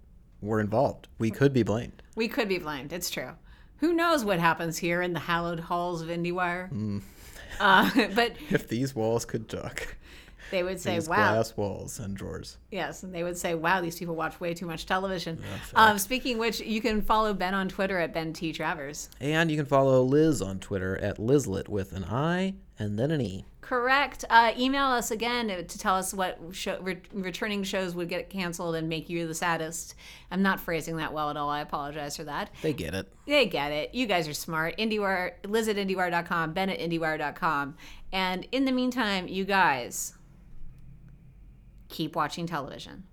we're 0.41 0.61
involved. 0.61 1.09
We 1.19 1.31
could 1.31 1.53
be 1.53 1.65
blamed. 1.65 2.03
We 2.15 2.29
could 2.29 2.49
be 2.49 2.59
blamed. 2.59 2.93
It's 2.93 3.11
true. 3.11 3.33
Who 3.79 3.93
knows 3.93 4.25
what 4.25 4.39
happens 4.39 4.79
here 4.79 5.03
in 5.03 5.13
the 5.13 5.21
hallowed 5.21 5.59
halls 5.61 6.03
of 6.03 6.09
IndieWire? 6.09 6.69
Hmm. 6.69 6.99
Uh, 7.59 7.91
but 8.15 8.37
If 8.51 8.69
these 8.69 8.95
walls 8.95 9.25
could 9.25 9.49
talk, 9.49 9.97
they 10.55 10.63
would 10.63 10.81
say, 10.81 10.95
these 10.95 11.09
"Wow, 11.09 11.33
glass 11.33 11.57
walls 11.57 11.99
and 11.99 12.17
drawers. 12.17 12.59
yes," 12.71 13.03
and 13.03 13.15
they 13.15 13.25
would 13.25 13.37
say, 13.37 13.55
"Wow, 13.55 13.81
these 13.81 13.99
people 13.99 14.15
watch 14.15 14.41
way 14.41 14.55
too 14.55 14.67
much 14.67 14.87
television." 14.87 15.41
Um, 15.75 15.99
speaking 15.99 16.35
of 16.35 16.41
which, 16.41 16.61
you 16.61 16.81
can 16.81 17.03
follow 17.03 17.35
Ben 17.35 17.55
on 17.55 17.69
Twitter 17.69 17.99
at 17.99 18.15
Ben 18.15 18.33
T 18.33 18.53
Travers. 18.53 19.11
And 19.21 19.51
you 19.51 19.57
can 19.57 19.67
follow 19.67 20.03
Liz 20.03 20.41
on 20.41 20.61
Twitter 20.61 20.97
at 20.99 21.19
Lizlet 21.19 21.69
with 21.69 21.93
an 21.93 22.05
I 22.05 22.55
and 22.79 22.99
then 22.99 23.11
an 23.11 23.21
E. 23.21 23.45
Correct. 23.61 24.27
Uh, 24.29 24.53
email 24.59 24.85
us 24.85 25.11
again 25.11 25.49
to 25.49 25.79
tell 25.79 25.95
us 25.95 26.13
what 26.13 26.39
show, 26.53 26.79
re- 26.83 27.01
returning 27.15 27.63
shows 27.63 27.95
would 27.95 28.11
get 28.11 28.29
canceled 28.29 28.75
and 28.75 28.91
make 28.91 29.09
you 29.09 29.27
the 29.27 29.35
saddest. 29.35 29.95
I'm 30.31 30.43
not 30.43 30.61
phrasing 30.61 30.99
that 30.99 31.15
well 31.15 31.31
at 31.31 31.39
all. 31.39 31.49
I 31.49 31.61
apologize 31.63 32.15
for 32.17 32.25
that. 32.25 32.51
They 32.61 32.75
get 32.75 32.93
it. 32.93 33.11
They 33.27 33.47
get 33.47 33.73
it. 33.73 33.95
You 33.95 34.07
guys 34.07 34.29
are 34.29 34.35
smart. 34.35 34.77
IndieWire, 34.77 35.33
Liz 35.47 35.69
at 35.69 35.77
IndieWire.com, 35.77 36.53
Ben 36.53 36.69
at 36.69 36.79
IndieWire.com. 36.79 37.77
And 38.13 38.47
in 38.53 38.67
the 38.67 38.73
meantime, 38.73 39.29
you 39.29 39.47
guys 39.47 40.13
keep 41.89 42.17
watching 42.17 42.47
television. 42.47 43.05